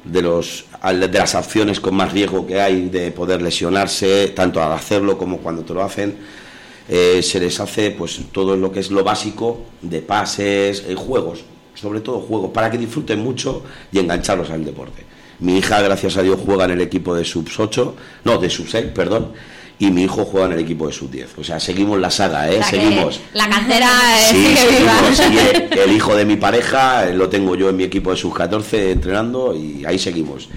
de, 0.04 0.22
los, 0.22 0.66
de 0.82 1.08
las 1.08 1.34
acciones 1.34 1.80
con 1.80 1.94
más 1.94 2.12
riesgo 2.12 2.46
que 2.46 2.60
hay 2.60 2.88
de 2.88 3.10
poder 3.10 3.42
lesionarse, 3.42 4.28
tanto 4.28 4.62
al 4.62 4.72
hacerlo 4.72 5.18
como 5.18 5.38
cuando 5.38 5.62
te 5.62 5.74
lo 5.74 5.82
hacen. 5.82 6.16
Eh, 6.88 7.22
se 7.22 7.38
les 7.38 7.58
hace 7.60 7.92
pues 7.92 8.20
todo 8.32 8.56
lo 8.56 8.72
que 8.72 8.80
es 8.80 8.90
lo 8.90 9.04
básico 9.04 9.66
de 9.82 10.02
pases, 10.02 10.84
eh, 10.88 10.94
juegos, 10.96 11.44
sobre 11.74 12.00
todo 12.00 12.20
juegos, 12.20 12.50
para 12.50 12.70
que 12.70 12.78
disfruten 12.78 13.20
mucho 13.20 13.62
y 13.92 13.98
engancharlos 13.98 14.50
al 14.50 14.64
deporte. 14.64 15.04
Mi 15.38 15.58
hija, 15.58 15.80
gracias 15.80 16.16
a 16.16 16.22
Dios, 16.22 16.40
juega 16.44 16.64
en 16.64 16.72
el 16.72 16.80
equipo 16.80 17.14
de 17.14 17.24
sub 17.24 17.48
8, 17.56 17.96
no, 18.24 18.38
de 18.38 18.50
sub 18.50 18.66
6, 18.68 18.86
perdón, 18.94 19.32
y 19.82 19.90
mi 19.90 20.04
hijo 20.04 20.24
juega 20.24 20.46
en 20.46 20.52
el 20.52 20.60
equipo 20.60 20.86
de 20.86 20.92
sub 20.92 21.10
10. 21.10 21.38
O 21.38 21.42
sea, 21.42 21.58
seguimos 21.58 21.98
la 21.98 22.08
saga, 22.08 22.48
¿eh? 22.48 22.60
O 22.60 22.62
sea 22.62 22.70
que 22.70 22.76
seguimos. 22.76 23.20
La 23.34 23.48
cantera 23.48 23.90
Sí, 24.30 24.54
sigue 24.54 24.78
viva. 24.78 25.12
seguimos. 25.12 25.44
El, 25.72 25.92
hijo 25.92 26.14
de 26.14 26.24
mi 26.24 26.36
pareja 26.36 27.08
eh, 27.08 27.14
lo 27.14 27.28
tengo 27.28 27.56
yo 27.56 27.68
en 27.68 27.76
mi 27.78 27.82
equipo 27.82 28.12
de 28.12 28.16
sus 28.16 28.32
14 28.32 28.92
entrenando 28.92 29.56
y 29.56 29.84
ahí 29.84 29.98
seguimos. 29.98 30.48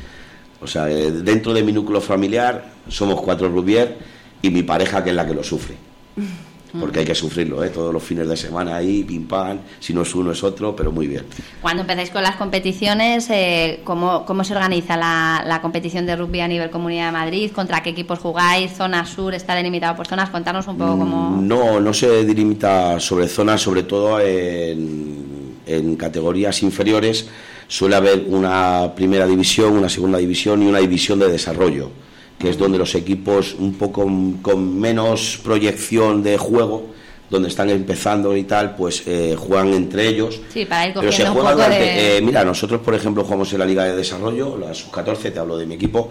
O 0.61 0.67
sea, 0.67 0.91
eh, 0.91 1.09
dentro 1.09 1.55
de 1.55 1.63
mi 1.63 1.71
núcleo 1.71 2.01
familiar 2.01 2.71
somos 2.87 3.19
cuatro 3.19 3.49
Rubier 3.49 3.97
y 4.43 4.51
mi 4.51 4.61
pareja 4.61 5.03
que 5.03 5.09
es 5.09 5.15
la 5.15 5.25
que 5.25 5.33
lo 5.33 5.43
sufre. 5.43 5.73
Porque 6.79 6.99
hay 6.99 7.05
que 7.05 7.15
sufrirlo, 7.15 7.63
¿eh? 7.63 7.69
todos 7.69 7.93
los 7.93 8.03
fines 8.03 8.27
de 8.27 8.37
semana 8.37 8.75
ahí, 8.75 9.03
pim 9.03 9.27
pam, 9.27 9.59
si 9.79 9.93
no 9.93 10.01
es 10.01 10.15
uno 10.15 10.31
es 10.31 10.43
otro, 10.43 10.75
pero 10.75 10.91
muy 10.91 11.07
bien. 11.07 11.25
Cuando 11.61 11.81
empezáis 11.81 12.09
con 12.09 12.23
las 12.23 12.35
competiciones, 12.35 13.29
eh, 13.29 13.81
¿cómo, 13.83 14.25
¿cómo 14.25 14.43
se 14.43 14.53
organiza 14.53 14.97
la, 14.97 15.43
la 15.45 15.61
competición 15.61 16.05
de 16.05 16.15
rugby 16.15 16.41
a 16.41 16.47
nivel 16.47 16.69
Comunidad 16.69 17.07
de 17.07 17.11
Madrid? 17.11 17.51
¿Contra 17.51 17.81
qué 17.81 17.91
equipos 17.91 18.19
jugáis? 18.19 18.73
¿Zona 18.73 19.05
sur 19.05 19.33
está 19.33 19.55
delimitado 19.55 19.95
por 19.95 20.07
zonas? 20.07 20.29
Contarnos 20.29 20.67
un 20.67 20.77
poco 20.77 20.97
cómo... 20.97 21.41
No, 21.41 21.79
no 21.79 21.93
se 21.93 22.25
delimita 22.25 22.99
sobre 22.99 23.27
zonas, 23.27 23.61
sobre 23.61 23.83
todo 23.83 24.19
en, 24.19 25.57
en 25.65 25.95
categorías 25.95 26.61
inferiores. 26.63 27.27
Suele 27.67 27.95
haber 27.95 28.25
una 28.27 28.93
primera 28.95 29.25
división, 29.25 29.73
una 29.73 29.89
segunda 29.89 30.19
división 30.19 30.61
y 30.61 30.67
una 30.67 30.79
división 30.79 31.17
de 31.17 31.29
desarrollo, 31.29 31.89
que 32.39 32.49
es 32.49 32.57
donde 32.57 32.77
los 32.77 32.93
equipos 32.95 33.55
un 33.57 33.73
poco 33.75 34.03
con 34.41 34.79
menos 34.79 35.39
proyección 35.43 36.21
de 36.23 36.37
juego, 36.37 36.87
donde 37.29 37.49
están 37.49 37.69
empezando 37.69 38.35
y 38.37 38.43
tal, 38.43 38.75
pues 38.75 39.03
eh, 39.07 39.35
juegan 39.37 39.73
entre 39.73 40.07
ellos. 40.07 40.39
Sí, 40.53 40.65
para 40.65 40.87
ir 40.87 40.93
Pero 40.93 41.11
se 41.11 41.23
cogiendo 41.23 41.41
un 41.49 41.55
poco 41.55 41.69
de... 41.69 42.17
eh, 42.17 42.21
mira, 42.21 42.43
nosotros, 42.45 42.81
por 42.81 42.93
ejemplo, 42.93 43.23
jugamos 43.23 43.51
en 43.53 43.59
la 43.59 43.65
Liga 43.65 43.83
de 43.85 43.95
Desarrollo, 43.95 44.57
la 44.57 44.73
sub-14, 44.73 45.33
te 45.33 45.39
hablo 45.39 45.57
de 45.57 45.65
mi 45.65 45.75
equipo, 45.75 46.09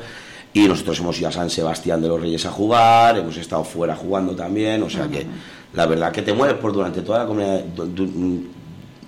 y 0.53 0.67
nosotros 0.67 0.99
hemos 1.01 1.19
ido 1.19 1.29
a 1.29 1.33
San 1.33 1.51
Sebastián 1.51 2.01
de 2.03 2.09
los 2.09 2.21
Reyes 2.21 2.45
a 2.47 2.51
jugar, 2.51 3.19
hemos 3.19 3.37
estado 3.37 3.63
fuera 3.65 3.95
jugando 3.95 4.35
también, 4.35 4.83
o 4.83 4.91
sea 4.91 5.07
que 5.09 5.27
la 5.75 5.87
verdad 5.87 6.11
que 6.11 6.23
te 6.23 6.33
mueves 6.33 6.57
por 6.57 6.73
durante 6.73 7.03
toda 7.03 7.21
la 7.21 7.27
comunidad. 7.27 7.61
du- 7.65 8.45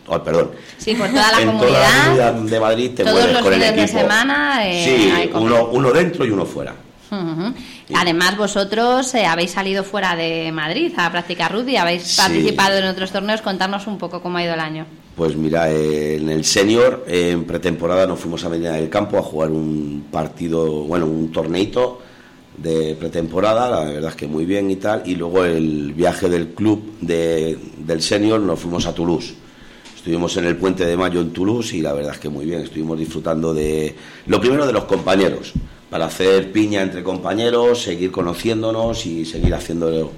oh, 0.08 0.18
perdón. 0.22 0.50
Sí, 0.78 0.94
por 0.94 1.08
toda 1.08 1.32
la 1.32 1.40
en 1.40 1.46
comunidad. 1.48 1.68
toda 1.70 1.80
la 1.88 2.02
comunidad 2.04 2.32
de 2.50 2.60
Madrid 2.60 2.90
te 2.94 3.02
todos 3.04 3.14
mueves 3.16 3.32
los 3.32 3.42
con 3.42 3.52
el 3.52 3.60
fines 3.62 3.76
de 3.76 3.82
equipo. 3.84 3.98
semana, 4.00 4.68
eh, 4.68 4.84
sí, 4.84 5.30
uno 5.34 5.90
dentro 5.92 6.24
y 6.24 6.30
uno 6.30 6.44
fuera. 6.44 6.74
Además, 7.94 8.36
vosotros 8.36 9.14
eh, 9.14 9.26
habéis 9.26 9.52
salido 9.52 9.84
fuera 9.84 10.16
de 10.16 10.50
Madrid 10.52 10.92
a 10.96 11.10
practicar 11.10 11.52
rugby, 11.52 11.76
habéis 11.76 12.02
Sí. 12.04 12.16
participado 12.20 12.78
en 12.78 12.84
otros 12.86 13.10
torneos. 13.10 13.42
Contarnos 13.42 13.86
un 13.86 13.98
poco 13.98 14.20
cómo 14.22 14.38
ha 14.38 14.44
ido 14.44 14.54
el 14.54 14.60
año. 14.60 14.86
Pues 15.16 15.34
mira, 15.36 15.70
eh, 15.70 16.16
en 16.16 16.28
el 16.28 16.44
senior, 16.44 17.04
eh, 17.08 17.30
en 17.30 17.44
pretemporada, 17.44 18.06
nos 18.06 18.20
fuimos 18.20 18.44
a 18.44 18.48
Medina 18.50 18.72
del 18.72 18.90
Campo 18.90 19.16
a 19.18 19.22
jugar 19.22 19.50
un 19.50 20.06
partido, 20.10 20.84
bueno, 20.84 21.06
un 21.06 21.32
torneito 21.32 22.02
de 22.56 22.94
pretemporada, 22.98 23.68
la 23.68 23.84
verdad 23.90 24.10
es 24.10 24.16
que 24.16 24.26
muy 24.26 24.44
bien 24.46 24.70
y 24.70 24.76
tal, 24.76 25.02
y 25.06 25.14
luego 25.14 25.44
el 25.44 25.92
viaje 25.92 26.28
del 26.28 26.48
club 26.48 26.96
de- 27.00 27.58
del 27.78 28.00
senior 28.02 28.40
nos 28.40 28.58
fuimos 28.60 28.86
a 28.86 28.94
Toulouse. 28.94 29.34
Estuvimos 29.94 30.36
en 30.36 30.44
el 30.46 30.56
puente 30.56 30.86
de 30.86 30.96
mayo 30.96 31.20
en 31.20 31.32
Toulouse 31.32 31.74
y 31.76 31.82
la 31.82 31.92
verdad 31.92 32.12
es 32.14 32.18
que 32.20 32.28
muy 32.28 32.46
bien, 32.46 32.60
estuvimos 32.62 32.98
disfrutando 32.98 33.52
de 33.52 33.94
lo 34.26 34.40
primero 34.40 34.66
de 34.66 34.72
los 34.72 34.84
compañeros, 34.84 35.52
para 35.96 36.08
hacer 36.08 36.52
piña 36.52 36.82
entre 36.82 37.02
compañeros, 37.02 37.80
seguir 37.80 38.10
conociéndonos 38.10 39.06
y 39.06 39.24
seguir 39.24 39.54
haciendo 39.54 40.12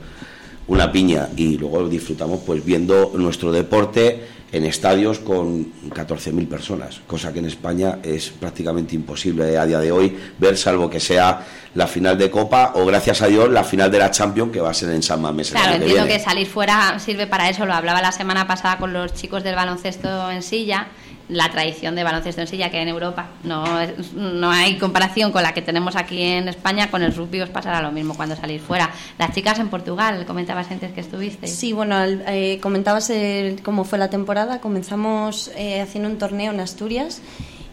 una 0.67 0.91
piña 0.91 1.29
y 1.37 1.57
luego 1.57 1.88
disfrutamos 1.88 2.41
pues 2.45 2.64
viendo 2.64 3.12
nuestro 3.14 3.53
deporte 3.53 4.27
en 4.51 4.64
estadios 4.64 5.21
con 5.21 5.73
14.000 5.91 6.49
personas, 6.49 7.01
cosa 7.07 7.33
que 7.33 7.38
en 7.38 7.45
España 7.45 8.01
es 8.03 8.31
prácticamente 8.31 8.97
imposible 8.97 9.57
a 9.57 9.67
día 9.67 9.79
de 9.79 9.93
hoy 9.93 10.19
ver, 10.37 10.57
salvo 10.57 10.91
que 10.91 10.99
sea 10.99 11.47
la 11.77 11.87
final 11.87 12.19
de 12.19 12.29
Copa 12.29 12.73
o 12.75 12.85
gracias 12.85 13.23
a 13.23 13.29
Dios 13.29 13.49
la 13.49 13.62
final 13.62 13.88
de 13.88 14.01
la 14.01 14.11
Champions 14.11 14.51
que 14.51 14.61
va 14.61 14.71
a 14.71 14.75
ser 14.75 14.91
en 14.91 15.05
San 15.05 15.23
Mamés 15.23 15.53
Claro, 15.53 15.79
que 15.79 15.85
entiendo 15.85 16.09
que 16.09 16.19
salir 16.19 16.49
fuera 16.49 16.99
sirve 16.99 17.29
para 17.29 17.49
eso. 17.49 17.67
Lo 17.67 17.75
hablaba 17.75 18.03
la 18.03 18.11
semana 18.11 18.49
pasada 18.49 18.79
con 18.79 18.93
los 18.93 19.14
chicos 19.14 19.45
del 19.45 19.55
baloncesto 19.55 20.29
en 20.33 20.43
silla. 20.43 20.88
La 21.29 21.51
tradición 21.51 21.95
de 21.95 22.05
baloncesto 22.05 22.41
en 22.41 22.47
silla 22.47 22.71
que 22.71 22.79
hay 22.79 22.85
en 22.85 22.88
Europa. 22.88 23.29
No, 23.45 23.79
es- 23.81 24.14
no 24.14 24.51
hay 24.51 24.79
comparación 24.79 25.31
con 25.31 25.43
la 25.43 25.53
que 25.53 25.61
tenemos 25.61 25.95
aquí 25.95 26.23
en 26.23 26.49
España. 26.49 26.91
Con 26.91 27.03
el 27.03 27.14
rugby 27.14 27.43
os 27.43 27.51
pasará 27.51 27.83
lo 27.83 27.93
mismo 27.93 28.14
cuando 28.14 28.35
salís 28.35 28.62
fuera. 28.62 28.91
Las 29.19 29.35
chicas 29.35 29.59
en 29.59 29.69
Portugal, 29.69 30.25
comentabas 30.27 30.71
antes 30.71 30.91
que 30.93 31.01
estuviste. 31.03 31.47
Sí, 31.47 31.75
bueno, 31.75 32.03
eh, 32.03 32.59
comentabas 32.62 33.11
el- 33.11 33.61
cómo 33.62 33.85
fue 33.85 33.99
la 33.99 34.09
temporada. 34.09 34.61
Comenzamos 34.61 35.51
eh, 35.55 35.83
haciendo 35.83 36.09
un 36.09 36.17
torneo 36.17 36.53
en 36.53 36.61
Asturias 36.61 37.21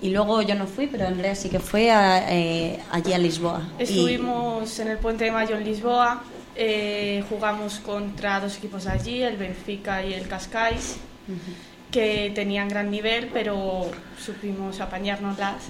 y 0.02 0.10
luego 0.10 0.42
yo 0.42 0.56
no 0.56 0.68
fui, 0.68 0.88
pero 0.88 1.08
Andrea 1.08 1.34
sí 1.36 1.48
que 1.50 1.60
fue 1.60 1.92
a, 1.92 2.26
eh, 2.34 2.80
allí 2.92 3.14
a 3.14 3.18
Lisboa. 3.18 3.70
Y- 3.80 3.84
Estuvimos 3.84 4.78
en 4.80 4.90
el 4.90 4.98
Puente 4.98 5.24
de 5.24 5.32
Mayo 5.32 5.56
en 5.56 5.64
Lisboa, 5.64 6.22
eh, 6.58 7.24
jugamos 7.30 7.80
contra 7.80 8.42
dos 8.42 8.58
equipos 8.58 8.86
allí, 8.88 9.22
el 9.22 9.38
Benfica 9.38 10.04
y 10.06 10.14
el 10.14 10.28
Cascais, 10.28 10.98
que 11.96 12.30
tenían 12.36 12.68
gran 12.68 12.92
nivel, 12.92 13.30
pero 13.32 13.90
supimos 14.20 14.82
apañárnoslas. 14.82 15.64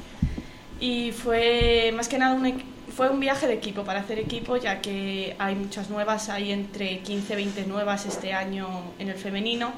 Y 0.79 1.11
fue 1.11 1.93
más 1.95 2.07
que 2.07 2.17
nada 2.17 2.33
un, 2.33 2.63
fue 2.95 3.11
un 3.11 3.19
viaje 3.19 3.45
de 3.45 3.53
equipo, 3.53 3.83
para 3.83 3.99
hacer 3.99 4.17
equipo, 4.17 4.57
ya 4.57 4.81
que 4.81 5.35
hay 5.37 5.53
muchas 5.53 5.91
nuevas, 5.91 6.29
hay 6.29 6.51
entre 6.51 7.01
15 7.01 7.33
y 7.33 7.35
20 7.35 7.65
nuevas 7.67 8.07
este 8.07 8.33
año 8.33 8.67
en 8.97 9.09
el 9.09 9.17
femenino, 9.17 9.71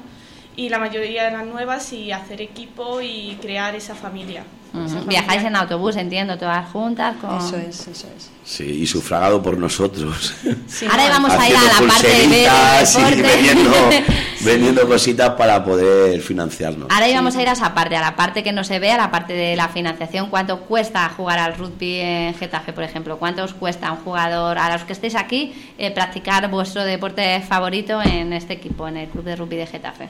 y 0.58 0.68
la 0.70 0.80
mayoría 0.80 1.28
eran 1.28 1.48
nuevas, 1.50 1.92
y 1.92 2.10
hacer 2.10 2.42
equipo 2.42 3.00
y 3.00 3.38
crear 3.40 3.76
esa 3.76 3.94
familia. 3.94 4.42
Esa 4.70 5.00
Viajáis 5.02 5.26
familia. 5.26 5.48
en 5.48 5.56
autobús, 5.56 5.94
entiendo, 5.94 6.36
todas 6.36 6.68
juntas. 6.70 7.14
Con... 7.20 7.38
Eso 7.38 7.56
es, 7.56 7.86
eso 7.86 8.08
es. 8.16 8.28
Sí, 8.42 8.64
y 8.64 8.84
sufragado 8.84 9.40
por 9.40 9.56
nosotros. 9.56 10.34
Sí, 10.66 10.86
Ahora 10.90 11.04
no, 11.04 11.10
vamos 11.10 11.32
a 11.32 11.48
ir 11.48 11.54
a 11.54 11.62
la 11.62 11.88
parte 11.88 12.08
de 12.08 13.22
vendiendo, 13.22 13.70
vendiendo 14.40 14.88
cositas 14.88 15.30
para 15.30 15.64
poder 15.64 16.20
financiarnos. 16.20 16.88
Ahora 16.90 17.08
íbamos 17.08 17.36
a 17.36 17.42
ir 17.42 17.48
a 17.48 17.52
esa 17.52 17.72
parte, 17.72 17.96
a 17.96 18.00
la 18.00 18.16
parte 18.16 18.42
que 18.42 18.52
no 18.52 18.64
se 18.64 18.80
ve, 18.80 18.90
a 18.90 18.96
la 18.96 19.12
parte 19.12 19.34
de 19.34 19.54
la 19.54 19.68
financiación. 19.68 20.28
¿Cuánto 20.28 20.62
cuesta 20.62 21.08
jugar 21.10 21.38
al 21.38 21.54
rugby 21.56 22.00
en 22.00 22.34
Getafe, 22.34 22.72
por 22.72 22.82
ejemplo? 22.82 23.16
¿Cuánto 23.16 23.44
os 23.44 23.54
cuesta 23.54 23.92
un 23.92 23.98
jugador, 23.98 24.58
a 24.58 24.72
los 24.72 24.82
que 24.82 24.92
estéis 24.92 25.14
aquí, 25.14 25.54
eh, 25.78 25.92
practicar 25.92 26.50
vuestro 26.50 26.82
deporte 26.82 27.40
favorito 27.48 28.02
en 28.02 28.32
este 28.32 28.54
equipo, 28.54 28.88
en 28.88 28.96
el 28.96 29.08
Club 29.08 29.22
de 29.22 29.36
Rugby 29.36 29.56
de 29.56 29.66
Getafe? 29.68 30.08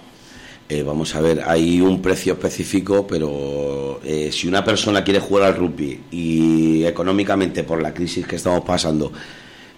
Eh, 0.71 0.83
vamos 0.83 1.15
a 1.15 1.23
ver, 1.23 1.43
hay 1.47 1.81
un 1.81 2.03
precio 2.03 2.35
específico, 2.35 3.07
pero 3.07 4.01
eh, 4.05 4.29
si 4.31 4.47
una 4.47 4.63
persona 4.63 5.03
quiere 5.03 5.19
jugar 5.19 5.45
al 5.45 5.57
rugby 5.57 5.99
y 6.11 6.85
económicamente 6.85 7.65
por 7.65 7.81
la 7.81 7.95
crisis 7.95 8.27
que 8.27 8.37
estamos 8.37 8.65
pasando 8.65 9.11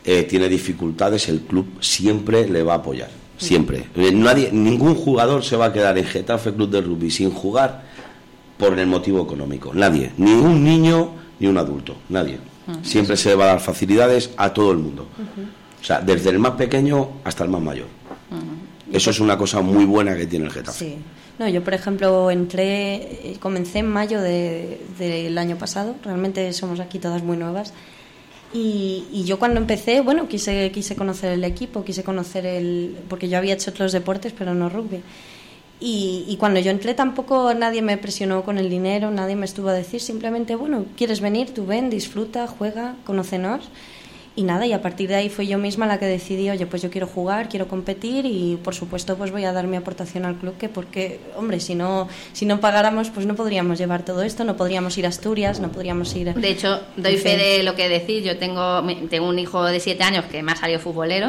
eh, 0.05 0.24
tiene 0.24 0.48
dificultades, 0.48 1.29
el 1.29 1.42
club 1.42 1.81
siempre 1.81 2.48
le 2.48 2.64
va 2.64 2.72
a 2.72 2.76
apoyar, 2.79 3.09
siempre. 3.38 3.85
nadie, 3.94 4.50
ningún 4.50 4.96
jugador 4.96 5.44
se 5.44 5.55
va 5.55 5.66
a 5.66 5.72
quedar 5.72 5.96
en 5.96 6.07
Getafe 6.07 6.53
Club 6.53 6.70
de 6.70 6.81
Rugby 6.81 7.09
sin 7.12 7.31
jugar 7.31 7.85
por 8.59 8.76
el 8.76 8.88
motivo 8.88 9.22
económico, 9.22 9.72
nadie, 9.72 10.11
ni 10.16 10.33
un 10.33 10.64
niño 10.64 11.12
ni 11.38 11.46
un 11.46 11.57
adulto, 11.57 11.98
nadie. 12.09 12.38
Siempre 12.83 13.16
se 13.16 13.31
le 13.31 13.35
va 13.37 13.44
a 13.44 13.48
dar 13.48 13.61
facilidades 13.61 14.31
a 14.37 14.53
todo 14.53 14.72
el 14.72 14.79
mundo. 14.79 15.07
O 15.81 15.85
sea, 15.85 16.00
desde 16.00 16.31
el 16.31 16.38
más 16.38 16.53
pequeño 16.53 17.09
hasta 17.24 17.44
el 17.44 17.50
más 17.50 17.62
mayor. 17.62 18.00
Eso 18.92 19.11
es 19.11 19.20
una 19.20 19.38
cosa 19.38 19.61
muy 19.61 19.85
buena 19.85 20.16
que 20.16 20.26
tiene 20.26 20.46
el 20.46 20.53
Getafe. 20.53 20.79
Sí. 20.79 20.96
No, 21.38 21.48
yo, 21.48 21.64
por 21.64 21.72
ejemplo, 21.72 22.31
entré, 22.31 23.37
comencé 23.40 23.79
en 23.79 23.88
mayo 23.88 24.20
del 24.20 25.38
año 25.38 25.57
pasado. 25.57 25.94
Realmente 26.05 26.53
somos 26.53 26.81
aquí 26.81 26.98
todas 26.98 27.22
muy 27.22 27.37
nuevas. 27.37 27.72
Y, 28.53 29.07
y, 29.12 29.24
yo 29.24 29.38
cuando 29.38 29.61
empecé, 29.61 30.00
bueno, 30.00 30.26
quise, 30.29 30.72
quise 30.72 30.96
conocer 30.96 31.33
el 31.33 31.44
equipo, 31.44 31.85
quise 31.85 32.03
conocer 32.03 32.44
el... 32.46 32.96
porque 33.09 33.29
yo 33.29 33.38
había 33.38 33.55
hecho 33.55 33.70
otros 33.70 33.92
deportes, 33.92 34.35
pero 34.37 34.55
no 34.55 34.68
rugby. 34.68 35.03
Y, 35.79 36.24
y, 36.29 36.37
cuando 36.37 36.59
yo 36.61 36.72
entré 36.72 36.94
tampoco 36.94 37.55
nadie 37.55 37.81
me 37.81 37.96
presionó 37.96 38.42
con 38.42 38.59
el 38.59 38.68
dinero, 38.68 39.11
nadie 39.12 39.37
me 39.37 39.46
estuvo 39.46 39.68
a 39.68 39.72
decir, 39.72 40.00
simplemente, 40.00 40.57
bueno, 40.57 40.85
quieres 40.96 41.20
venir, 41.20 41.55
tú 41.55 41.64
ven, 41.64 41.90
disfruta, 41.90 42.48
juega, 42.48 42.96
conócenos 43.05 43.70
y 44.37 44.45
nada, 44.45 44.64
y 44.64 44.73
a 44.73 44.81
partir 44.81 45.09
de 45.09 45.16
ahí 45.16 45.29
fue 45.29 45.47
yo 45.47 45.59
misma 45.59 45.87
la 45.87 45.99
que 45.99 46.07
decidí, 46.07 46.49
oye, 46.51 46.64
pues 46.64 46.83
yo 46.83 46.90
quiero 46.90 47.09
jugar, 47.09 47.49
quiero 47.49 47.66
competir 47.66 48.27
y 48.27 48.59
por 48.62 48.77
supuesto 48.77 49.16
pues 49.16 49.33
voy 49.33 49.45
a 49.45 49.53
dar 49.53 49.66
mi 49.66 49.77
aportación 49.77 50.25
al 50.25 50.37
club, 50.37 50.57
que 50.57 50.69
porque, 50.69 51.19
hombre, 51.37 51.59
si 51.59 51.75
no, 51.75 52.09
si 52.33 52.47
no 52.47 52.61
pagáramos 52.61 53.11
pues 53.11 53.27
no 53.27 53.35
podríamos 53.35 53.79
llevar 53.79 54.05
todo 54.05 54.23
esto, 54.23 54.45
no 54.45 54.57
podríamos 54.57 54.97
ir 54.99 55.07
a 55.07 55.09
Asturias, 55.09 55.59
no 55.59 55.73
podríamos 55.73 56.14
ir... 56.14 56.33
De 56.33 56.49
hecho, 56.49 56.81
doy 56.97 57.16
fe 57.16 57.37
de 57.37 57.62
lo 57.64 57.75
que 57.75 57.88
decís, 57.88 58.25
yo 58.25 58.38
tengo, 58.38 58.83
tengo 59.11 59.29
un 59.29 59.38
hijo 59.38 59.64
de 59.64 59.81
siete 59.81 60.05
años 60.05 60.25
que 60.27 60.45
me 60.45 60.53
ha 60.53 60.57
salido 60.57 60.79
futbolero, 60.79 61.29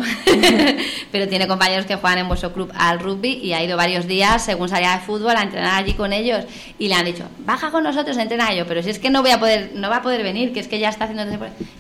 pero 1.12 1.28
tiene 1.28 1.48
compañeros 1.48 1.88
que 1.88 1.96
juegan 1.96 2.20
en 2.20 2.28
vuestro 2.28 2.54
club 2.54 2.72
al 2.76 3.00
rugby 3.00 3.40
y 3.42 3.54
ha 3.54 3.64
ido 3.64 3.78
varios 3.78 4.06
días, 4.06 4.46
según 4.46 4.70
salía 4.70 4.98
de 4.98 5.00
fútbol, 5.00 5.36
a 5.36 5.42
entrenar 5.42 5.84
allí 5.84 5.96
con 5.96 6.14
ellos 6.14 6.46
y 6.78 6.88
le 6.88 6.94
han 6.94 7.06
dicho, 7.06 7.24
baja 7.40 7.72
con 7.72 7.84
nosotros, 7.84 8.16
entrena 8.18 8.54
yo, 8.54 8.68
pero 8.68 8.84
si 8.84 8.92
es 8.92 9.00
que 9.00 9.10
no 9.10 9.24
voy 9.24 9.32
a 9.32 9.40
poder, 9.40 9.72
no 9.74 9.90
va 9.90 9.98
a 9.98 10.02
poder 10.04 10.22
venir, 10.22 10.54
que 10.54 10.60
es 10.60 10.68
que 10.68 10.78
ya 10.78 10.90
está 10.90 11.06
haciendo... 11.06 11.22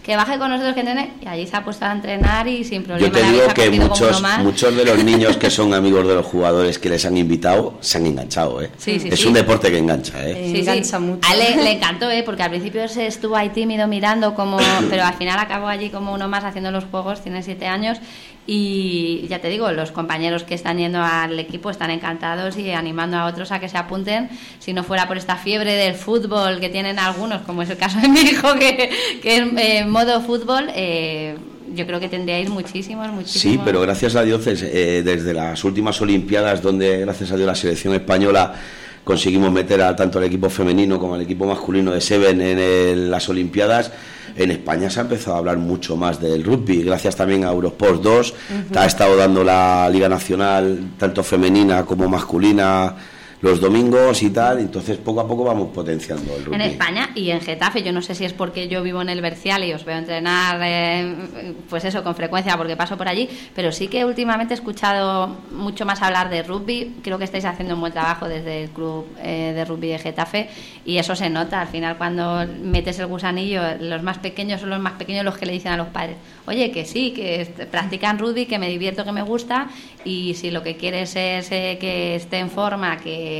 Que 0.03 0.15
baje 0.15 0.39
con 0.39 0.49
nosotros 0.49 0.73
que 0.73 0.79
entrene 0.79 1.10
y 1.21 1.27
allí 1.27 1.47
se 1.47 1.55
ha 1.55 1.63
puesto 1.63 1.85
a 1.85 1.91
entrenar 1.91 2.47
y 2.47 2.63
sin 2.63 2.83
problema. 2.83 3.07
Yo 3.07 3.11
te 3.11 3.31
digo 3.31 3.47
que 3.53 3.69
muchos, 3.71 4.23
muchos 4.39 4.75
de 4.75 4.85
los 4.85 5.03
niños 5.03 5.37
que 5.37 5.49
son 5.49 5.73
amigos 5.73 6.07
de 6.07 6.15
los 6.15 6.25
jugadores 6.25 6.79
que 6.79 6.89
les 6.89 7.05
han 7.05 7.17
invitado 7.17 7.77
se 7.81 7.97
han 7.97 8.05
enganchado, 8.05 8.61
¿eh? 8.61 8.69
es 8.85 9.25
un 9.25 9.33
deporte 9.33 9.71
que 9.71 9.77
engancha, 9.77 10.25
¿eh? 10.27 10.59
engancha 10.59 10.99
mucho. 10.99 11.27
A 11.27 11.33
él 11.33 11.63
le, 11.63 11.71
encantó, 11.77 12.09
¿eh? 12.09 12.23
Porque 12.23 12.43
al 12.43 12.49
principio 12.49 12.87
se 12.87 13.07
estuvo 13.07 13.35
ahí 13.35 13.49
tímido 13.49 13.87
mirando 13.87 14.33
como, 14.35 14.57
pero 14.89 15.03
al 15.03 15.15
final 15.15 15.39
acabó 15.39 15.67
allí 15.67 15.89
como 15.89 16.13
uno 16.13 16.27
más 16.27 16.43
haciendo 16.43 16.71
los 16.71 16.85
juegos, 16.85 17.21
tiene 17.21 17.43
siete 17.43 17.67
años 17.67 17.99
y 18.47 19.27
ya 19.29 19.39
te 19.39 19.49
digo, 19.49 19.71
los 19.71 19.91
compañeros 19.91 20.43
que 20.43 20.55
están 20.55 20.77
yendo 20.77 20.99
al 21.01 21.39
equipo 21.39 21.69
están 21.69 21.91
encantados 21.91 22.57
y 22.57 22.71
animando 22.71 23.17
a 23.17 23.25
otros 23.25 23.51
a 23.51 23.59
que 23.59 23.69
se 23.69 23.77
apunten. 23.77 24.29
Si 24.59 24.73
no 24.73 24.83
fuera 24.83 25.07
por 25.07 25.17
esta 25.17 25.35
fiebre 25.35 25.73
del 25.73 25.93
fútbol 25.93 26.59
que 26.59 26.69
tienen 26.69 26.97
algunos, 26.97 27.41
como 27.43 27.61
es 27.61 27.69
el 27.69 27.77
caso 27.77 27.99
de 27.99 28.07
mi 28.07 28.21
hijo, 28.21 28.55
que, 28.55 28.89
que 29.21 29.37
es 29.37 29.43
eh, 29.57 29.85
modo 29.85 30.21
fútbol, 30.21 30.69
eh, 30.75 31.37
yo 31.73 31.85
creo 31.85 31.99
que 31.99 32.09
tendríais 32.09 32.49
muchísimos, 32.49 33.07
muchísimos. 33.09 33.57
Sí, 33.57 33.61
pero 33.63 33.79
gracias 33.81 34.15
a 34.15 34.23
Dios, 34.23 34.45
eh, 34.47 35.03
desde 35.05 35.33
las 35.33 35.63
últimas 35.63 36.01
Olimpiadas, 36.01 36.61
donde 36.63 36.99
gracias 36.99 37.31
a 37.31 37.37
Dios 37.37 37.45
la 37.47 37.55
selección 37.55 37.93
española 37.93 38.55
conseguimos 39.03 39.51
meter 39.51 39.81
a 39.81 39.95
tanto 39.95 40.19
el 40.19 40.25
equipo 40.25 40.49
femenino 40.49 40.99
como 40.99 41.15
el 41.15 41.21
equipo 41.21 41.45
masculino 41.45 41.91
de 41.91 42.01
Seven 42.01 42.41
en 42.41 43.09
las 43.09 43.29
Olimpiadas 43.29 43.91
en 44.35 44.51
España 44.51 44.89
se 44.89 44.99
ha 44.99 45.03
empezado 45.03 45.35
a 45.35 45.39
hablar 45.39 45.57
mucho 45.57 45.95
más 45.95 46.19
del 46.19 46.43
rugby, 46.43 46.83
gracias 46.83 47.15
también 47.15 47.45
a 47.45 47.51
Eurosport 47.51 48.01
2, 48.01 48.33
ha 48.75 48.85
estado 48.85 49.15
dando 49.15 49.43
la 49.43 49.89
Liga 49.89 50.09
Nacional, 50.09 50.91
tanto 50.97 51.23
femenina 51.23 51.85
como 51.85 52.07
masculina, 52.07 52.95
los 53.41 53.59
domingos 53.59 54.21
y 54.21 54.29
tal, 54.29 54.59
entonces 54.59 54.97
poco 54.97 55.19
a 55.21 55.27
poco 55.27 55.43
vamos 55.43 55.69
potenciando 55.73 56.35
el 56.35 56.45
rugby. 56.45 56.55
En 56.55 56.61
España 56.61 57.09
y 57.15 57.31
en 57.31 57.41
Getafe, 57.41 57.81
yo 57.81 57.91
no 57.91 58.01
sé 58.01 58.13
si 58.13 58.23
es 58.23 58.33
porque 58.33 58.67
yo 58.67 58.83
vivo 58.83 59.01
en 59.01 59.09
el 59.09 59.19
Bercial 59.19 59.63
y 59.63 59.73
os 59.73 59.83
veo 59.83 59.97
entrenar, 59.97 60.59
eh, 60.63 61.53
pues 61.67 61.83
eso, 61.85 62.03
con 62.03 62.15
frecuencia 62.15 62.55
porque 62.55 62.77
paso 62.77 62.97
por 62.97 63.07
allí, 63.07 63.27
pero 63.55 63.71
sí 63.71 63.87
que 63.87 64.05
últimamente 64.05 64.53
he 64.53 64.57
escuchado 64.57 65.37
mucho 65.51 65.85
más 65.87 66.01
hablar 66.03 66.29
de 66.29 66.43
rugby, 66.43 66.97
creo 67.01 67.17
que 67.17 67.23
estáis 67.23 67.45
haciendo 67.45 67.73
un 67.73 67.81
buen 67.81 67.93
trabajo 67.93 68.27
desde 68.27 68.63
el 68.63 68.69
club 68.69 69.07
eh, 69.23 69.53
de 69.55 69.65
rugby 69.65 69.87
de 69.87 69.97
Getafe 69.97 70.49
y 70.85 70.97
eso 70.97 71.15
se 71.15 71.29
nota, 71.29 71.61
al 71.61 71.67
final 71.67 71.97
cuando 71.97 72.45
metes 72.61 72.99
el 72.99 73.07
gusanillo, 73.07 73.61
los 73.79 74.03
más 74.03 74.19
pequeños 74.19 74.61
son 74.61 74.69
los 74.69 74.79
más 74.79 74.93
pequeños 74.93 75.25
los 75.25 75.37
que 75.37 75.47
le 75.47 75.53
dicen 75.53 75.71
a 75.71 75.77
los 75.77 75.87
padres, 75.87 76.17
oye, 76.45 76.69
que 76.69 76.85
sí, 76.85 77.11
que 77.11 77.67
practican 77.71 78.19
rugby, 78.19 78.45
que 78.45 78.59
me 78.59 78.69
divierto, 78.69 79.03
que 79.03 79.11
me 79.11 79.23
gusta 79.23 79.67
y 80.05 80.35
si 80.35 80.51
lo 80.51 80.61
que 80.61 80.77
quieres 80.77 81.15
es 81.15 81.51
eh, 81.51 81.77
que 81.79 82.15
esté 82.15 82.37
en 82.37 82.51
forma, 82.51 82.97
que 82.97 83.30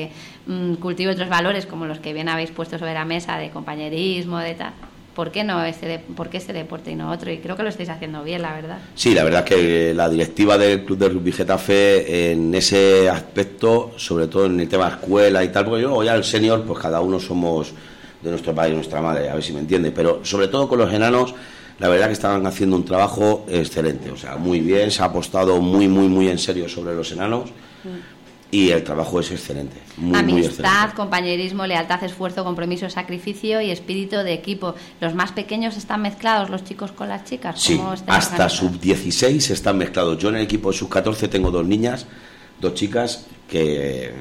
Mm, 0.48 0.76
cultive 0.76 1.12
otros 1.12 1.30
valores 1.30 1.66
como 1.68 1.86
los 1.86 2.00
que 2.00 2.14
bien 2.14 2.28
habéis 2.28 2.52
puesto 2.52 2.80
sobre 2.80 2.94
la 2.94 3.06
mesa 3.06 3.38
de 3.38 3.52
compañerismo, 3.52 4.40
de 4.40 4.56
tal. 4.56 4.74
¿Por 5.14 5.30
qué 5.32 5.44
no 5.44 5.64
este, 5.64 6.00
por 6.00 6.30
qué 6.30 6.38
este 6.38 6.54
deporte 6.54 6.90
y 6.90 6.96
no 6.96 7.12
otro? 7.12 7.32
Y 7.32 7.38
creo 7.40 7.56
que 7.56 7.64
lo 7.64 7.70
estáis 7.70 7.90
haciendo 7.90 8.24
bien, 8.24 8.42
la 8.42 8.54
verdad. 8.54 8.80
Sí, 8.96 9.14
la 9.14 9.24
verdad 9.24 9.44
es 9.46 9.56
que 9.56 9.94
la 9.94 10.10
directiva 10.10 10.58
del 10.58 10.86
Club 10.86 10.98
de 10.98 11.10
Rugby 11.10 11.32
Getafe 11.34 12.32
en 12.32 12.56
ese 12.56 13.10
aspecto, 13.10 13.92
sobre 13.98 14.28
todo 14.28 14.46
en 14.46 14.60
el 14.60 14.70
tema 14.70 14.88
escuela 14.88 15.44
y 15.44 15.50
tal, 15.50 15.66
porque 15.66 15.82
yo 15.82 16.02
ya 16.02 16.16
el 16.16 16.24
senior, 16.24 16.64
pues 16.64 16.80
cada 16.80 17.02
uno 17.02 17.20
somos 17.20 17.74
de 18.22 18.30
nuestro 18.30 18.56
padre 18.56 18.72
y 18.72 18.76
nuestra 18.76 19.02
madre, 19.02 19.30
a 19.30 19.34
ver 19.34 19.44
si 19.44 19.52
me 19.52 19.60
entiende, 19.60 19.92
pero 19.92 20.24
sobre 20.24 20.48
todo 20.48 20.68
con 20.70 20.80
los 20.80 20.94
enanos, 20.94 21.36
la 21.80 21.90
verdad 21.90 22.08
que 22.08 22.14
estaban 22.14 22.46
haciendo 22.46 22.76
un 22.78 22.86
trabajo 22.86 23.46
excelente, 23.50 24.12
o 24.12 24.18
sea, 24.18 24.38
muy 24.38 24.62
bien, 24.62 24.92
se 24.92 25.02
ha 25.02 25.06
apostado 25.06 25.60
muy, 25.60 25.88
muy, 25.88 26.08
muy 26.08 26.30
en 26.30 26.38
serio 26.38 26.70
sobre 26.70 26.96
los 26.96 27.12
enanos. 27.12 27.50
Mm 27.84 28.11
y 28.52 28.70
el 28.70 28.84
trabajo 28.84 29.22
es 29.22 29.32
excelente. 29.32 29.78
Amistad, 30.14 30.92
compañerismo, 30.94 31.66
lealtad, 31.66 32.04
esfuerzo, 32.04 32.44
compromiso, 32.44 32.90
sacrificio 32.90 33.62
y 33.62 33.72
espíritu 33.72 34.18
de 34.18 34.34
equipo. 34.34 34.76
¿Los 35.00 35.16
más 35.16 35.32
pequeños 35.32 35.78
están 35.78 36.02
mezclados, 36.02 36.50
los 36.50 36.66
chicos 36.66 36.92
con 36.92 37.08
las 37.08 37.24
chicas? 37.24 37.60
Sí, 37.60 37.80
hasta 38.08 38.50
sub-16 38.50 39.52
están 39.52 39.78
mezclados. 39.78 40.18
Yo 40.18 40.30
en 40.30 40.36
el 40.36 40.42
equipo 40.42 40.72
de 40.72 40.78
sub-14 40.78 41.30
tengo 41.30 41.50
dos 41.50 41.66
niñas, 41.66 42.06
dos 42.60 42.74
chicas 42.74 43.26
que 43.50 44.12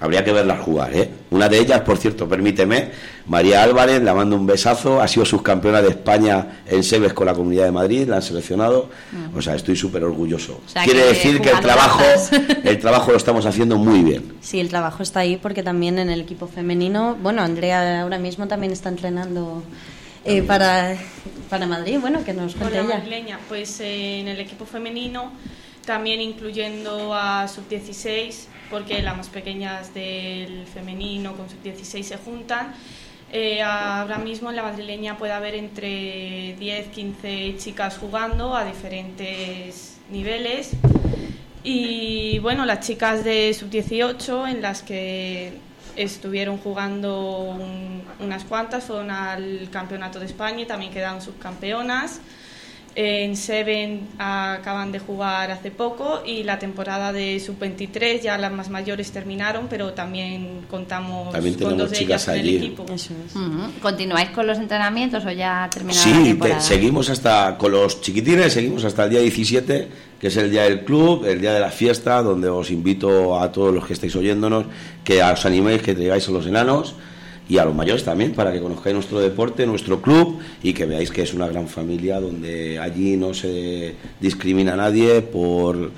Habría 0.00 0.24
que 0.24 0.32
verlas 0.32 0.60
jugar, 0.60 0.96
¿eh? 0.96 1.10
Una 1.30 1.48
de 1.48 1.58
ellas, 1.58 1.82
por 1.82 1.98
cierto, 1.98 2.26
permíteme, 2.26 2.90
María 3.26 3.62
Álvarez, 3.62 4.02
la 4.02 4.14
mando 4.14 4.34
un 4.34 4.46
besazo, 4.46 5.00
ha 5.00 5.06
sido 5.06 5.26
subcampeona 5.26 5.82
de 5.82 5.90
España 5.90 6.62
en 6.66 6.82
Sebes 6.82 7.12
con 7.12 7.26
la 7.26 7.34
Comunidad 7.34 7.66
de 7.66 7.70
Madrid, 7.70 8.08
la 8.08 8.16
han 8.16 8.22
seleccionado, 8.22 8.88
mm. 9.12 9.36
o 9.36 9.42
sea, 9.42 9.54
estoy 9.54 9.76
súper 9.76 10.02
orgulloso. 10.02 10.62
Quiere 10.84 11.04
decir 11.04 11.40
que 11.40 11.50
el 11.50 11.60
trabajo, 11.60 12.02
el 12.64 12.78
trabajo 12.78 13.10
lo 13.10 13.18
estamos 13.18 13.44
haciendo 13.44 13.76
muy 13.76 14.02
bien. 14.02 14.32
Sí, 14.40 14.58
el 14.58 14.70
trabajo 14.70 15.02
está 15.02 15.20
ahí 15.20 15.36
porque 15.36 15.62
también 15.62 15.98
en 15.98 16.08
el 16.08 16.22
equipo 16.22 16.46
femenino, 16.46 17.16
bueno, 17.22 17.42
Andrea 17.42 18.00
ahora 18.00 18.18
mismo 18.18 18.48
también 18.48 18.72
está 18.72 18.88
entrenando 18.88 19.62
eh, 20.24 20.42
para, 20.42 20.96
para 21.48 21.66
Madrid, 21.66 21.98
bueno, 22.00 22.24
que 22.24 22.32
nos 22.32 22.54
cuente 22.54 22.78
ella. 22.78 23.38
Pues 23.48 23.80
eh, 23.80 24.20
en 24.20 24.28
el 24.28 24.40
equipo 24.40 24.64
femenino, 24.64 25.30
también 25.84 26.20
incluyendo 26.20 27.14
a 27.14 27.48
sub-16, 27.48 28.46
porque 28.70 29.02
las 29.02 29.16
más 29.16 29.28
pequeñas 29.28 29.92
del 29.92 30.66
femenino 30.66 31.34
con 31.36 31.48
sub-16 31.48 32.02
se 32.02 32.16
juntan. 32.16 32.74
Eh, 33.32 33.62
ahora 33.62 34.18
mismo 34.18 34.50
en 34.50 34.56
la 34.56 34.62
madrileña 34.62 35.16
puede 35.16 35.32
haber 35.32 35.54
entre 35.54 36.56
10, 36.58 36.88
15 36.88 37.56
chicas 37.58 37.98
jugando 37.98 38.56
a 38.56 38.64
diferentes 38.64 39.98
niveles. 40.10 40.70
Y 41.62 42.38
bueno, 42.38 42.64
las 42.64 42.80
chicas 42.80 43.22
de 43.22 43.52
sub-18 43.52 44.50
en 44.50 44.62
las 44.62 44.82
que 44.82 45.52
estuvieron 45.96 46.58
jugando 46.58 47.58
unas 48.18 48.44
cuantas 48.44 48.84
fueron 48.84 49.10
al 49.10 49.68
Campeonato 49.70 50.18
de 50.18 50.26
España 50.26 50.62
y 50.62 50.66
también 50.66 50.92
quedaron 50.92 51.20
subcampeonas. 51.20 52.20
En 52.96 53.36
Seven 53.36 54.08
acaban 54.18 54.90
de 54.90 54.98
jugar 54.98 55.52
hace 55.52 55.70
poco 55.70 56.22
y 56.26 56.42
la 56.42 56.58
temporada 56.58 57.12
de 57.12 57.38
sub-23 57.38 58.20
ya 58.20 58.36
las 58.36 58.50
más 58.50 58.68
mayores 58.68 59.12
terminaron, 59.12 59.68
pero 59.70 59.92
también 59.92 60.62
contamos 60.68 61.32
con 61.32 61.78
dos 61.78 61.90
de 61.90 62.00
ellas 62.00 62.26
en 62.28 62.34
el 62.34 62.48
equipo. 62.48 62.84
¿Continuáis 63.80 64.30
con 64.30 64.46
los 64.46 64.58
entrenamientos 64.58 65.24
o 65.24 65.30
ya 65.30 65.68
terminaron 65.72 66.02
sí, 66.02 66.18
la 66.18 66.24
temporada? 66.24 66.60
seguimos 66.60 67.10
hasta 67.10 67.56
con 67.56 67.70
los 67.70 68.00
chiquitines, 68.00 68.52
seguimos 68.52 68.84
hasta 68.84 69.04
el 69.04 69.10
día 69.10 69.20
17, 69.20 69.88
que 70.20 70.26
es 70.26 70.36
el 70.36 70.50
día 70.50 70.64
del 70.64 70.84
club, 70.84 71.24
el 71.24 71.40
día 71.40 71.54
de 71.54 71.60
la 71.60 71.70
fiesta, 71.70 72.22
donde 72.22 72.48
os 72.48 72.72
invito 72.72 73.40
a 73.40 73.52
todos 73.52 73.72
los 73.72 73.86
que 73.86 73.92
estáis 73.92 74.16
oyéndonos 74.16 74.64
que 75.04 75.22
os 75.22 75.46
animéis, 75.46 75.80
que 75.82 75.94
traigáis 75.94 76.28
a 76.28 76.32
los 76.32 76.46
enanos 76.46 76.96
y 77.50 77.58
a 77.58 77.64
los 77.64 77.74
mayores 77.74 78.04
también, 78.04 78.32
para 78.32 78.52
que 78.52 78.60
conozcáis 78.60 78.94
nuestro 78.94 79.18
deporte, 79.18 79.66
nuestro 79.66 80.00
club 80.00 80.38
y 80.62 80.72
que 80.72 80.86
veáis 80.86 81.10
que 81.10 81.22
es 81.22 81.34
una 81.34 81.48
gran 81.48 81.66
familia 81.66 82.20
donde 82.20 82.78
allí 82.78 83.16
no 83.16 83.34
se 83.34 83.96
discrimina 84.20 84.74
a 84.74 84.76
nadie 84.76 85.20
por 85.20 85.90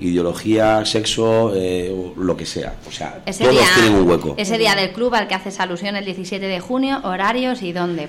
ideología, 0.00 0.84
sexo, 0.84 1.52
eh, 1.54 1.94
lo 2.16 2.36
que 2.36 2.44
sea. 2.44 2.74
O 2.88 2.90
sea, 2.90 3.22
todos 3.24 3.56
tienen 3.76 3.94
un 3.94 4.08
hueco. 4.08 4.34
Ese 4.36 4.58
día 4.58 4.74
del 4.74 4.90
club 4.90 5.14
al 5.14 5.28
que 5.28 5.36
haces 5.36 5.60
alusión 5.60 5.94
el 5.94 6.04
17 6.04 6.44
de 6.44 6.58
junio, 6.58 7.00
horarios 7.04 7.62
y 7.62 7.70
dónde 7.70 8.08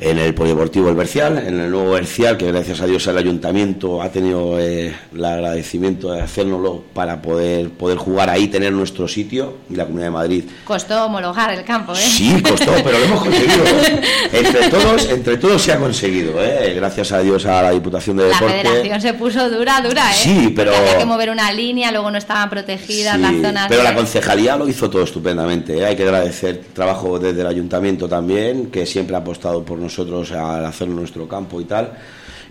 en 0.00 0.18
el 0.18 0.34
Polideportivo 0.34 0.88
El 0.88 0.94
Bercial, 0.94 1.36
en 1.38 1.60
el 1.60 1.70
nuevo 1.70 1.92
Bercial, 1.92 2.38
que 2.38 2.46
gracias 2.46 2.80
a 2.80 2.86
Dios 2.86 3.06
el 3.06 3.18
ayuntamiento 3.18 4.00
ha 4.00 4.08
tenido 4.08 4.58
eh, 4.58 4.96
el 5.14 5.24
agradecimiento 5.24 6.10
de 6.12 6.22
hacérnoslo 6.22 6.84
para 6.94 7.20
poder, 7.20 7.68
poder 7.70 7.98
jugar 7.98 8.30
ahí, 8.30 8.48
tener 8.48 8.72
nuestro 8.72 9.06
sitio 9.06 9.58
y 9.68 9.76
la 9.76 9.84
Comunidad 9.84 10.06
de 10.06 10.12
Madrid. 10.12 10.44
Costó 10.64 11.04
homologar 11.04 11.52
el 11.52 11.64
campo, 11.64 11.92
¿eh? 11.92 11.96
Sí, 11.98 12.40
costó, 12.42 12.72
pero 12.82 12.98
lo 12.98 13.04
hemos 13.04 13.20
conseguido. 13.20 13.64
entre, 14.32 14.68
todos, 14.70 15.10
entre 15.10 15.36
todos 15.36 15.62
se 15.62 15.72
ha 15.72 15.78
conseguido, 15.78 16.42
¿eh? 16.42 16.72
Gracias 16.74 17.12
a 17.12 17.20
Dios 17.20 17.44
a 17.44 17.62
la 17.62 17.70
Diputación 17.72 18.16
de 18.16 18.24
Deporte. 18.24 18.46
La 18.46 18.70
federación 18.70 19.00
se 19.02 19.14
puso 19.14 19.50
dura, 19.50 19.82
dura, 19.82 20.10
¿eh? 20.10 20.14
Sí, 20.14 20.52
pero... 20.56 20.74
había 20.74 20.96
que 20.96 21.04
mover 21.04 21.28
una 21.28 21.52
línea, 21.52 21.92
luego 21.92 22.10
no 22.10 22.16
estaban 22.16 22.48
protegidas 22.48 23.20
las 23.20 23.34
zonas... 23.34 23.66
pero 23.68 23.82
la 23.82 23.94
concejalía 23.94 24.56
lo 24.56 24.66
hizo 24.66 24.88
todo 24.88 25.02
estupendamente, 25.02 25.76
¿eh? 25.76 25.84
Hay 25.84 25.96
que 25.96 26.04
agradecer 26.04 26.62
trabajo 26.72 27.18
desde 27.18 27.42
el 27.42 27.46
ayuntamiento 27.46 28.08
también, 28.08 28.70
que 28.70 28.86
siempre 28.86 29.14
ha 29.14 29.18
apostado 29.18 29.62
por 29.62 29.76
nosotros 29.76 29.89
nosotros 29.90 30.30
al 30.30 30.64
hacer 30.64 30.88
nuestro 30.88 31.26
campo 31.26 31.60
y 31.60 31.64
tal 31.64 31.92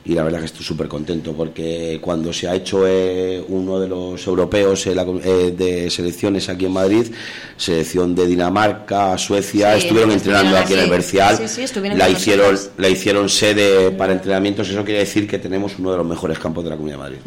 y 0.09 0.15
la 0.15 0.23
verdad 0.23 0.39
que 0.39 0.45
estoy 0.45 0.65
súper 0.65 0.87
contento 0.87 1.33
porque 1.33 1.99
cuando 2.01 2.33
se 2.33 2.47
ha 2.47 2.55
hecho 2.55 2.87
eh, 2.87 3.45
uno 3.47 3.79
de 3.79 3.87
los 3.87 4.25
europeos 4.25 4.87
eh, 4.87 4.95
eh, 5.23 5.53
de 5.55 5.87
selecciones 5.91 6.49
aquí 6.49 6.65
en 6.65 6.71
Madrid, 6.71 7.13
selección 7.55 8.15
de 8.15 8.25
Dinamarca, 8.25 9.15
Suecia, 9.19 9.75
estuvieron 9.75 10.09
entrenando 10.09 10.57
aquí 10.57 10.73
en 10.73 10.79
el 10.79 10.89
Bercial, 10.89 11.39
la 11.95 12.09
hicieron 12.09 12.57
la 12.77 12.89
hicieron 12.89 13.29
sede 13.29 13.91
para 13.91 14.13
entrenamientos, 14.13 14.67
eso 14.69 14.83
quiere 14.83 15.01
decir 15.01 15.27
que 15.27 15.37
tenemos 15.37 15.77
uno 15.77 15.91
de 15.91 15.97
los 15.97 16.07
mejores 16.07 16.39
campos 16.39 16.63
de 16.63 16.71
la 16.71 16.75
Comunidad 16.75 16.97
de 16.97 17.03
Madrid. 17.03 17.19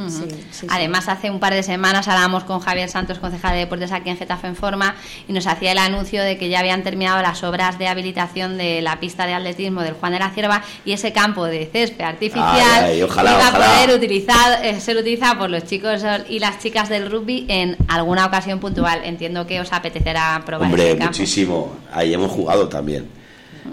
Además, 0.69 1.09
hace 1.09 1.31
un 1.31 1.39
par 1.39 1.55
de 1.55 1.63
semanas 1.63 2.09
hablábamos 2.09 2.43
con 2.43 2.59
Javier 2.59 2.89
Santos, 2.89 3.21
concejal 3.21 3.53
de 3.53 3.61
deportes 3.61 3.93
aquí 3.93 4.11
en 4.11 4.17
Getafe 4.17 4.49
en 4.49 4.57
Forma, 4.57 4.97
y 5.29 5.33
nos 5.33 5.47
hacía 5.47 5.71
el 5.71 5.79
anuncio 5.79 6.21
de 6.21 6.37
que 6.37 6.49
ya 6.49 6.59
habían 6.59 6.83
terminado 6.83 7.23
las 7.23 7.45
obras 7.45 7.79
de 7.79 7.87
habilitación 7.87 8.59
de 8.59 8.83
la 8.83 8.99
pista 8.99 9.25
de 9.29 9.35
atletismo 9.35 9.83
del 9.83 9.95
Juan 9.95 10.15
de 10.15 10.19
la 10.19 10.31
Cierva 10.31 10.65
y 10.85 10.91
ese 10.91 11.13
campo 11.13 11.45
de 11.45 11.67
césped 11.67 12.05
artificial 12.05 12.72
ojalá, 13.05 13.49
a 13.49 13.53
poder 13.53 13.97
utilizar, 13.97 14.65
eh, 14.65 14.81
ser 14.81 14.97
utilizado 14.97 15.41
por 15.41 15.51
los 15.51 15.65
chicos 15.65 16.03
y 16.29 16.39
las 16.39 16.59
chicas 16.59 16.89
del 16.89 17.11
rugby 17.11 17.47
en 17.49 17.77
alguna 17.89 18.27
ocasión 18.27 18.61
puntual. 18.61 19.01
Entiendo 19.05 19.47
que 19.47 19.61
os 19.61 19.73
apetecerá 19.73 20.43
probar 20.45 20.69
Hombre, 20.69 20.95
muchísimo. 20.95 21.77
Ahí 21.93 22.13
hemos 22.15 22.31
jugado 22.31 22.69
también. 22.69 23.07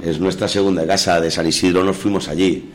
Es 0.04 0.20
nuestra 0.20 0.48
segunda 0.48 0.86
casa 0.86 1.20
de 1.20 1.32
San 1.32 1.48
Isidro, 1.48 1.84
nos 1.84 1.98
fuimos 1.98 2.28
allí. 2.28 2.72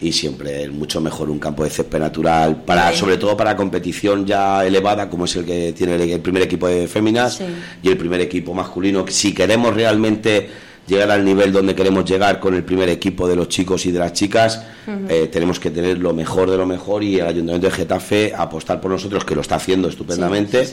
Y 0.00 0.12
siempre 0.12 0.64
es 0.64 0.72
mucho 0.72 1.00
mejor 1.00 1.28
un 1.28 1.38
campo 1.38 1.62
de 1.62 1.70
césped 1.70 1.98
natural, 1.98 2.62
para, 2.64 2.92
sobre 2.94 3.18
todo 3.18 3.36
para 3.36 3.54
competición 3.54 4.26
ya 4.26 4.64
elevada, 4.64 5.10
como 5.10 5.26
es 5.26 5.36
el 5.36 5.44
que 5.44 5.74
tiene 5.74 5.96
el, 5.96 6.20
primer 6.20 6.42
equipo 6.42 6.66
de 6.66 6.88
féminas 6.88 7.40
y 7.82 7.88
el 7.88 7.98
primer 7.98 8.20
equipo 8.22 8.54
masculino. 8.54 9.04
Si 9.08 9.34
queremos 9.34 9.74
realmente 9.74 10.48
llegar 10.90 11.10
al 11.10 11.24
nivel 11.24 11.52
donde 11.52 11.74
queremos 11.74 12.04
llegar 12.04 12.40
con 12.40 12.54
el 12.54 12.64
primer 12.64 12.88
equipo 12.88 13.26
de 13.26 13.36
los 13.36 13.48
chicos 13.48 13.86
y 13.86 13.92
de 13.92 13.98
las 14.00 14.12
chicas, 14.12 14.62
eh, 15.08 15.28
tenemos 15.32 15.60
que 15.60 15.70
tener 15.70 15.98
lo 15.98 16.12
mejor 16.12 16.50
de 16.50 16.56
lo 16.56 16.66
mejor 16.66 17.02
y 17.04 17.20
el 17.20 17.26
Ayuntamiento 17.26 17.68
de 17.68 17.72
Getafe 17.72 18.32
apostar 18.36 18.80
por 18.80 18.90
nosotros, 18.90 19.24
que 19.24 19.34
lo 19.34 19.40
está 19.40 19.54
haciendo 19.54 19.88
estupendamente 19.88 20.68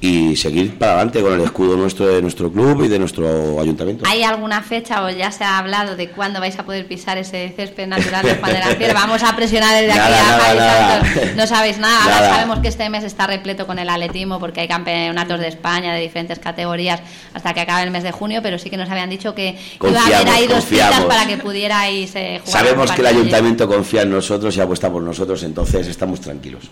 y 0.00 0.34
seguir 0.36 0.78
para 0.78 0.92
adelante 0.92 1.20
con 1.20 1.34
el 1.34 1.40
escudo 1.42 1.76
nuestro 1.76 2.06
de 2.06 2.22
nuestro 2.22 2.50
club 2.50 2.84
y 2.84 2.88
de 2.88 2.98
nuestro 2.98 3.60
ayuntamiento. 3.60 4.04
¿Hay 4.08 4.22
alguna 4.22 4.62
fecha 4.62 5.04
o 5.04 5.10
ya 5.10 5.30
se 5.30 5.44
ha 5.44 5.58
hablado 5.58 5.94
de 5.94 6.08
cuándo 6.08 6.40
vais 6.40 6.58
a 6.58 6.64
poder 6.64 6.86
pisar 6.86 7.18
ese 7.18 7.52
césped 7.54 7.86
natural 7.86 8.24
de 8.24 8.36
Juan 8.36 8.52
de 8.78 8.88
la 8.88 8.94
Vamos 8.94 9.22
a 9.22 9.36
presionar 9.36 9.74
desde 9.74 9.92
aquí 9.92 10.12
a 10.14 11.02
No 11.36 11.46
sabéis 11.46 11.78
nada. 11.78 12.02
Ahora 12.02 12.30
sabemos 12.30 12.60
que 12.60 12.68
este 12.68 12.88
mes 12.88 13.04
está 13.04 13.26
repleto 13.26 13.66
con 13.66 13.78
el 13.78 13.90
atletismo 13.90 14.40
porque 14.40 14.60
hay 14.60 14.68
campeonatos 14.68 15.38
de 15.38 15.48
España 15.48 15.92
de 15.92 16.00
diferentes 16.00 16.38
categorías 16.38 17.00
hasta 17.34 17.52
que 17.52 17.60
acabe 17.60 17.82
el 17.82 17.90
mes 17.90 18.02
de 18.02 18.12
junio, 18.12 18.40
pero 18.42 18.58
sí 18.58 18.70
que 18.70 18.78
nos 18.78 18.88
habían 18.88 19.10
dicho 19.10 19.34
que 19.34 19.58
iba 19.82 20.00
a 20.00 20.06
haber 20.06 20.28
ahí 20.28 20.46
dos 20.46 20.64
citas 20.64 21.04
para 21.04 21.26
que 21.26 21.36
pudierais 21.36 22.14
eh, 22.16 22.40
jugar. 22.42 22.64
Sabemos 22.64 22.90
que 22.90 23.00
el 23.02 23.06
ayuntamiento 23.06 23.68
confía 23.68 24.02
en 24.02 24.10
nosotros 24.12 24.56
y 24.56 24.60
apuesta 24.60 24.90
por 24.90 25.02
nosotros, 25.02 25.42
entonces 25.42 25.86
estamos 25.88 26.20
tranquilos. 26.20 26.70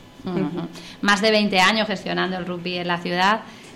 Más 1.00 1.20
de 1.20 1.30
20 1.30 1.60
años 1.60 1.86
gestionando 1.86 2.36
el 2.36 2.46
rugby 2.46 2.78
en 2.78 2.88
la 2.88 2.98
ciudad. 2.98 3.17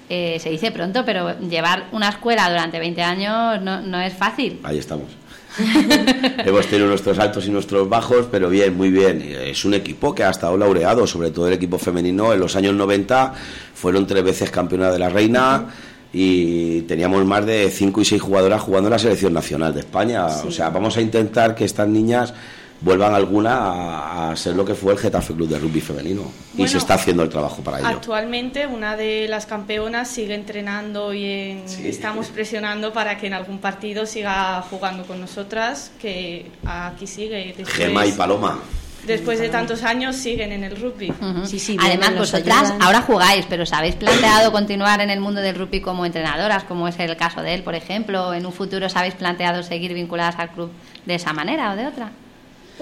Eh, 0.08 0.38
se 0.40 0.50
dice 0.50 0.70
pronto, 0.70 1.04
pero 1.04 1.38
llevar 1.40 1.88
una 1.92 2.10
escuela 2.10 2.48
durante 2.50 2.78
20 2.78 3.02
años 3.02 3.62
no, 3.62 3.80
no 3.80 4.00
es 4.00 4.12
fácil. 4.12 4.60
Ahí 4.62 4.78
estamos. 4.78 5.06
Hemos 6.44 6.66
tenido 6.66 6.88
nuestros 6.88 7.18
altos 7.18 7.46
y 7.46 7.50
nuestros 7.50 7.88
bajos, 7.88 8.26
pero 8.30 8.48
bien, 8.48 8.76
muy 8.76 8.90
bien. 8.90 9.22
Es 9.22 9.64
un 9.64 9.74
equipo 9.74 10.14
que 10.14 10.24
ha 10.24 10.30
estado 10.30 10.56
laureado, 10.56 11.06
sobre 11.06 11.30
todo 11.30 11.48
el 11.48 11.54
equipo 11.54 11.78
femenino. 11.78 12.32
En 12.32 12.40
los 12.40 12.56
años 12.56 12.74
90 12.74 13.34
fueron 13.74 14.06
tres 14.06 14.24
veces 14.24 14.50
campeona 14.50 14.90
de 14.90 14.98
la 14.98 15.08
reina 15.08 15.66
y 16.12 16.82
teníamos 16.82 17.24
más 17.24 17.46
de 17.46 17.70
cinco 17.70 18.00
y 18.00 18.04
seis 18.04 18.20
jugadoras 18.20 18.60
jugando 18.60 18.88
en 18.88 18.92
la 18.92 18.98
selección 18.98 19.32
nacional 19.32 19.72
de 19.74 19.80
España. 19.80 20.26
O 20.26 20.50
sea, 20.50 20.70
vamos 20.70 20.96
a 20.96 21.00
intentar 21.00 21.54
que 21.54 21.64
estas 21.64 21.88
niñas 21.88 22.34
vuelvan 22.82 23.14
alguna 23.14 24.30
a, 24.30 24.36
ser 24.36 24.56
lo 24.56 24.64
que 24.64 24.74
fue 24.74 24.92
el 24.92 24.98
Getafe 24.98 25.34
Club 25.34 25.48
de 25.48 25.58
Rugby 25.58 25.80
Femenino. 25.80 26.30
y 26.56 26.66
se 26.66 26.78
está 26.78 26.94
haciendo 26.94 27.22
el 27.22 27.28
trabajo 27.28 27.62
para 27.62 27.78
ello. 27.78 27.88
Actualmente 27.88 28.66
una 28.66 28.96
de 28.96 29.26
las 29.28 29.46
campeonas 29.46 30.08
sigue 30.08 30.34
entrenando 30.34 31.14
y 31.14 31.62
estamos 31.84 32.28
presionando 32.28 32.92
para 32.92 33.16
que 33.18 33.28
en 33.28 33.34
algún 33.34 33.58
partido 33.58 34.06
siga 34.06 34.62
jugando 34.62 35.04
con 35.04 35.20
nosotras, 35.20 35.92
que 36.00 36.50
aquí 36.64 37.06
sigue. 37.06 37.54
Gema 37.66 38.06
y 38.06 38.12
Paloma. 38.12 38.58
Después 39.06 39.40
de 39.40 39.48
tantos 39.48 39.82
años 39.82 40.14
siguen 40.14 40.52
en 40.52 40.62
el 40.62 40.76
rugby. 40.76 41.12
sí, 41.44 41.58
sí, 41.58 41.76
Además, 41.80 42.16
vosotras 42.16 42.72
ahora 42.80 43.02
jugáis, 43.02 43.46
pero 43.48 43.64
¿os 43.64 43.72
habéis 43.72 43.96
planteado 43.96 44.52
continuar 44.52 45.00
en 45.00 45.10
el 45.10 45.18
mundo 45.18 45.40
del 45.40 45.56
rugby 45.56 45.80
como 45.80 46.06
entrenadoras, 46.06 46.62
como 46.64 46.86
es 46.86 46.98
el 47.00 47.16
caso 47.16 47.42
de 47.42 47.54
él, 47.54 47.64
por 47.64 47.74
ejemplo? 47.74 48.32
¿En 48.32 48.46
un 48.46 48.52
futuro 48.52 48.86
os 48.86 48.94
habéis 48.94 49.14
planteado 49.14 49.64
seguir 49.64 49.92
vinculadas 49.92 50.36
al 50.38 50.50
club 50.50 50.70
de 51.04 51.16
esa 51.16 51.32
manera 51.32 51.72
o 51.72 51.76
de 51.76 51.86
otra? 51.88 52.12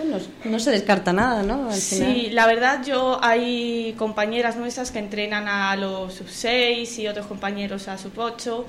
Bueno, 0.03 0.19
no 0.45 0.59
se 0.59 0.71
descarta 0.71 1.13
nada, 1.13 1.43
¿no? 1.43 1.73
sí, 1.73 2.31
la 2.31 2.47
verdad 2.47 2.83
yo 2.85 3.19
hay 3.23 3.95
compañeras 3.99 4.57
nuestras 4.57 4.91
que 4.91 4.99
entrenan 4.99 5.47
a 5.49 5.77
los 5.77 6.15
sub 6.15 6.29
6 6.29 6.99
y 7.01 7.09
otros 7.09 7.27
compañeros 7.27 7.89
a 7.89 7.99
sub 7.99 8.13
8 8.17 8.67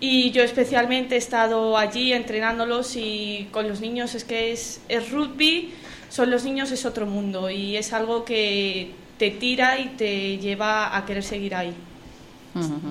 y 0.00 0.30
yo 0.30 0.42
especialmente 0.42 1.16
he 1.16 1.18
estado 1.18 1.76
allí 1.76 2.12
entrenándolos 2.12 2.94
y 2.96 3.48
con 3.50 3.68
los 3.68 3.80
niños 3.80 4.14
es 4.14 4.24
que 4.24 4.52
es, 4.52 4.80
es 4.88 5.10
rugby, 5.10 5.74
son 6.08 6.30
los 6.30 6.44
niños 6.44 6.70
es 6.70 6.86
otro 6.86 7.06
mundo 7.06 7.50
y 7.50 7.76
es 7.76 7.92
algo 7.92 8.24
que 8.24 8.92
te 9.18 9.30
tira 9.30 9.80
y 9.80 9.88
te 9.96 10.38
lleva 10.38 10.96
a 10.96 11.04
querer 11.04 11.24
seguir 11.24 11.56
ahí. 11.56 11.74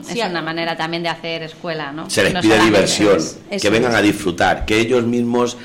es 0.10 0.26
una 0.26 0.42
manera 0.42 0.76
también 0.76 1.04
de 1.04 1.10
hacer 1.10 1.44
escuela, 1.44 1.94
¿no? 1.94 2.10
Se 2.10 2.24
les 2.24 2.34
pide 2.42 2.60
diversión, 2.60 3.18
que 3.50 3.70
vengan 3.70 3.96
a 3.96 4.02
disfrutar, 4.02 4.66
que 4.66 4.78
ellos 4.78 5.06
mismos 5.06 5.58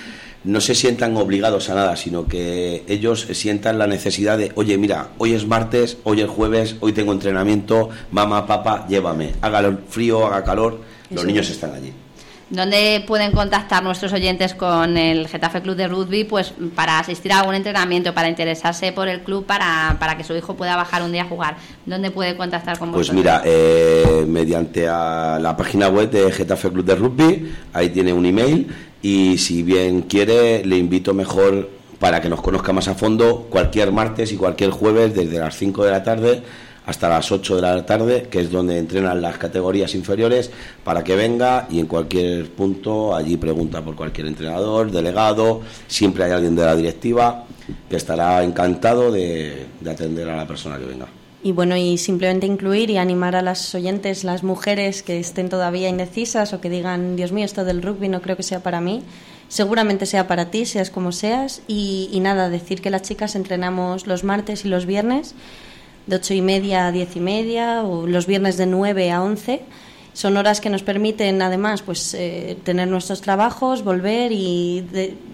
no 0.45 0.61
se 0.61 0.75
sientan 0.75 1.17
obligados 1.17 1.71
a 1.71 1.75
nada, 1.75 1.97
sino 1.97 2.27
que 2.27 2.85
ellos 2.89 3.27
sientan 3.33 3.79
la 3.79 3.87
necesidad 3.87 4.39
de, 4.39 4.53
oye, 4.55 4.77
mira, 4.79 5.09
hoy 5.19 5.35
es 5.35 5.47
martes, 5.47 5.99
hoy 6.05 6.21
es 6.21 6.29
jueves, 6.29 6.77
hoy 6.81 6.93
tengo 6.93 7.13
entrenamiento, 7.13 7.91
mamá, 8.11 8.47
papá, 8.47 8.87
llévame, 8.89 9.33
haga 9.41 9.79
frío, 9.89 10.27
haga 10.27 10.45
calor, 10.45 10.81
los 11.11 11.25
niños 11.25 11.49
están 11.51 11.75
allí. 11.75 11.93
¿Dónde 12.53 13.03
pueden 13.07 13.33
contactar 13.33 13.83
nuestros 13.83 14.13
oyentes 14.13 14.53
con 14.53 14.99
el 14.99 15.27
Getafe 15.27 15.63
Club 15.63 15.75
de 15.75 15.89
Rugby 15.89 16.25
pues 16.25 16.53
para 16.75 16.99
asistir 16.99 17.33
a 17.33 17.41
algún 17.41 17.55
entrenamiento, 17.55 18.13
para 18.13 18.29
interesarse 18.29 18.93
por 18.93 19.09
el 19.09 19.23
club, 19.23 19.47
para, 19.47 19.97
para 19.99 20.19
que 20.19 20.25
su 20.25 20.37
hijo 20.37 20.55
pueda 20.55 20.77
bajar 20.77 21.03
un 21.03 21.13
día 21.13 21.23
a 21.23 21.25
jugar? 21.25 21.57
¿Dónde 21.87 22.11
puede 22.11 22.37
contactar 22.37 22.79
con 22.79 22.93
pues 22.93 23.09
vosotros? 23.09 23.25
Pues 23.25 23.43
mira, 23.43 23.43
eh, 23.47 24.27
mediante 24.29 24.87
a 24.87 25.39
la 25.41 25.57
página 25.57 25.89
web 25.89 26.11
de 26.11 26.31
Getafe 26.31 26.69
Club 26.69 26.85
de 26.85 26.95
Rugby, 26.95 27.55
ahí 27.73 27.89
tiene 27.89 28.13
un 28.13 28.27
email 28.27 28.71
y 29.03 29.39
si 29.39 29.63
bien 29.63 30.03
quiere, 30.03 30.65
le 30.65 30.79
invito 30.79 31.13
mejor 31.13 31.69
para 31.99 32.21
que 32.21 32.29
nos 32.29 32.41
conozca 32.41 32.73
más 32.73 32.89
a 32.89 32.95
fondo 32.95 33.47
cualquier 33.51 33.93
martes 33.93 34.33
y 34.33 34.37
cualquier 34.37 34.71
jueves 34.71 35.15
desde 35.15 35.39
las 35.39 35.57
5 35.57 35.85
de 35.85 35.91
la 35.91 36.03
tarde 36.03 36.43
hasta 36.87 37.09
las 37.09 37.31
8 37.31 37.57
de 37.57 37.63
la 37.63 37.87
tarde, 37.87 38.27
que 38.29 38.41
es 38.41 38.51
donde 38.51 38.79
entrenan 38.79 39.23
las 39.23 39.39
categorías 39.39 39.95
inferiores, 39.95 40.51
para 40.83 41.05
que 41.05 41.15
venga 41.15 41.69
y 41.71 41.79
en 41.79 41.87
cualquier 41.87 42.51
punto 42.51 43.15
allí 43.15 43.37
pregunta 43.37 43.83
por 43.83 43.95
cualquier 43.95 44.27
entrenador, 44.27 44.91
delegado, 44.91 45.61
siempre 45.87 46.25
hay 46.25 46.33
alguien 46.33 46.57
de 46.57 46.65
la 46.65 46.75
directiva 46.75 47.45
que 47.89 47.97
estará 47.97 48.43
encantado 48.43 49.13
de, 49.13 49.67
de 49.81 49.91
atender 49.91 50.29
a 50.29 50.37
la 50.37 50.47
persona 50.47 50.79
que 50.79 50.87
venga. 50.87 51.07
Y 51.45 51.51
bueno, 51.51 51.77
y 51.77 51.99
simplemente 51.99 52.47
incluir 52.47 52.91
y 52.91 52.99
animar 52.99 53.35
a 53.35 53.43
las 53.43 53.75
oyentes, 53.75 54.23
las 54.23 54.45
mujeres 54.45 55.03
que 55.03 55.19
estén 55.19 55.49
todavía 55.49 55.89
indecisas 55.89 56.53
o 56.53 56.61
que 56.61 56.71
digan, 56.71 57.17
Dios 57.17 57.33
mío, 57.33 57.45
esto 57.45 57.65
del 57.65 57.83
rugby 57.83 58.09
no 58.09 58.23
creo 58.23 58.37
que 58.37 58.45
sea 58.45 58.61
para 58.61 58.81
mí. 58.81 59.03
Seguramente 59.49 60.07
sea 60.07 60.29
para 60.29 60.51
ti, 60.51 60.67
seas 60.67 60.91
como 60.91 61.11
seas. 61.11 61.63
Y, 61.67 62.17
nada, 62.23 62.49
decir 62.49 62.81
que 62.81 62.91
las 62.91 63.03
chicas 63.03 63.35
entrenamos 63.35 64.07
los 64.07 64.23
martes 64.23 64.65
y 64.65 64.69
los 64.69 64.87
viernes, 64.87 65.35
de 66.07 66.17
ocho 66.17 66.33
y 66.33 66.43
media 66.43 66.87
a 66.87 66.93
diez 66.93 67.17
y 67.17 67.21
media, 67.21 67.83
o 67.83 68.07
los 68.07 68.27
viernes 68.27 68.57
de 68.57 68.67
9 68.67 69.11
a 69.11 69.23
11. 69.23 69.63
Son 70.13 70.37
horas 70.37 70.61
que 70.61 70.71
nos 70.71 70.83
permiten 70.83 71.41
además 71.43 71.83
pues 71.83 72.15
eh, 72.15 72.57
tener 72.65 72.89
nuestros 72.89 73.21
trabajos, 73.21 73.83
volver 73.83 74.33
y 74.33 74.85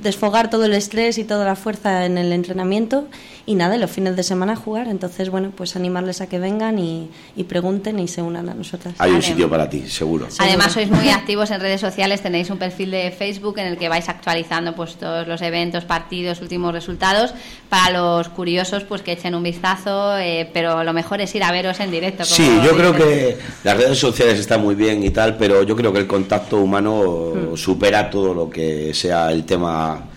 desfogar 0.02 0.50
todo 0.50 0.64
el 0.66 0.74
estrés 0.74 1.18
y 1.18 1.24
toda 1.24 1.44
la 1.44 1.56
fuerza 1.56 2.06
en 2.06 2.18
el 2.18 2.32
entrenamiento 2.32 3.08
y 3.48 3.54
nada, 3.54 3.78
los 3.78 3.90
fines 3.90 4.14
de 4.14 4.22
semana 4.22 4.56
jugar. 4.56 4.88
Entonces, 4.88 5.30
bueno, 5.30 5.52
pues 5.56 5.74
animarles 5.74 6.20
a 6.20 6.26
que 6.26 6.38
vengan 6.38 6.78
y, 6.78 7.08
pregunten 7.48 7.98
y 7.98 8.06
se 8.06 8.20
unan 8.20 8.46
a 8.50 8.52
nosotras. 8.52 8.94
Hay 8.98 9.10
un 9.10 9.22
sitio 9.22 9.48
para 9.48 9.70
ti, 9.70 9.88
seguro. 9.88 10.28
Además, 10.36 10.72
sois 10.72 10.90
muy 10.90 11.08
activos 11.08 11.50
en 11.50 11.58
redes 11.58 11.80
sociales, 11.80 12.20
tenéis 12.20 12.50
un 12.50 12.58
perfil 12.58 12.90
de 12.90 13.10
Facebook 13.10 13.58
en 13.58 13.68
el 13.68 13.78
que 13.78 13.88
vais 13.88 14.06
actualizando 14.10 14.74
pues 14.74 14.96
todos 14.96 15.26
los 15.26 15.40
eventos, 15.40 15.86
partidos, 15.86 16.42
últimos 16.42 16.74
resultados. 16.74 17.32
Para 17.70 17.98
los 17.98 18.28
curiosos, 18.28 18.84
pues 18.84 19.00
que 19.00 19.12
echen 19.12 19.34
un 19.34 19.42
vistazo, 19.42 20.18
eh, 20.18 20.50
pero 20.52 20.84
lo 20.84 20.92
mejor 20.92 21.22
es 21.22 21.34
ir 21.34 21.42
a 21.42 21.50
veros 21.50 21.80
en 21.80 21.90
directo. 21.90 22.26
sí, 22.26 22.60
yo 22.62 22.76
creo 22.76 22.94
que 22.94 23.38
las 23.64 23.78
redes 23.78 23.98
sociales 23.98 24.38
están 24.38 24.60
muy 24.60 24.67
bien 24.74 25.02
y 25.02 25.10
tal, 25.10 25.36
pero 25.36 25.62
yo 25.62 25.76
creo 25.76 25.92
que 25.92 25.98
el 26.00 26.06
contacto 26.06 26.58
humano 26.58 27.32
hmm. 27.34 27.56
supera 27.56 28.10
todo 28.10 28.34
lo 28.34 28.50
que 28.50 28.92
sea 28.94 29.30
el 29.30 29.44
tema 29.44 30.08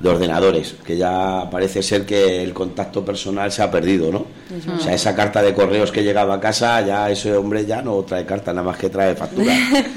de 0.00 0.08
ordenadores, 0.08 0.76
que 0.84 0.96
ya 0.96 1.46
parece 1.50 1.82
ser 1.82 2.06
que 2.06 2.42
el 2.42 2.54
contacto 2.54 3.04
personal 3.04 3.52
se 3.52 3.62
ha 3.62 3.70
perdido, 3.70 4.10
¿no? 4.10 4.26
O 4.74 4.80
sea, 4.80 4.94
esa 4.94 5.14
carta 5.14 5.42
de 5.42 5.52
correos 5.52 5.92
que 5.92 6.02
llegaba 6.02 6.34
a 6.34 6.40
casa, 6.40 6.80
ya 6.80 7.10
ese 7.10 7.36
hombre 7.36 7.66
ya 7.66 7.82
no 7.82 8.02
trae 8.02 8.24
carta, 8.24 8.52
nada 8.54 8.66
más 8.66 8.78
que 8.78 8.88
trae 8.88 9.14
factura. 9.14 9.52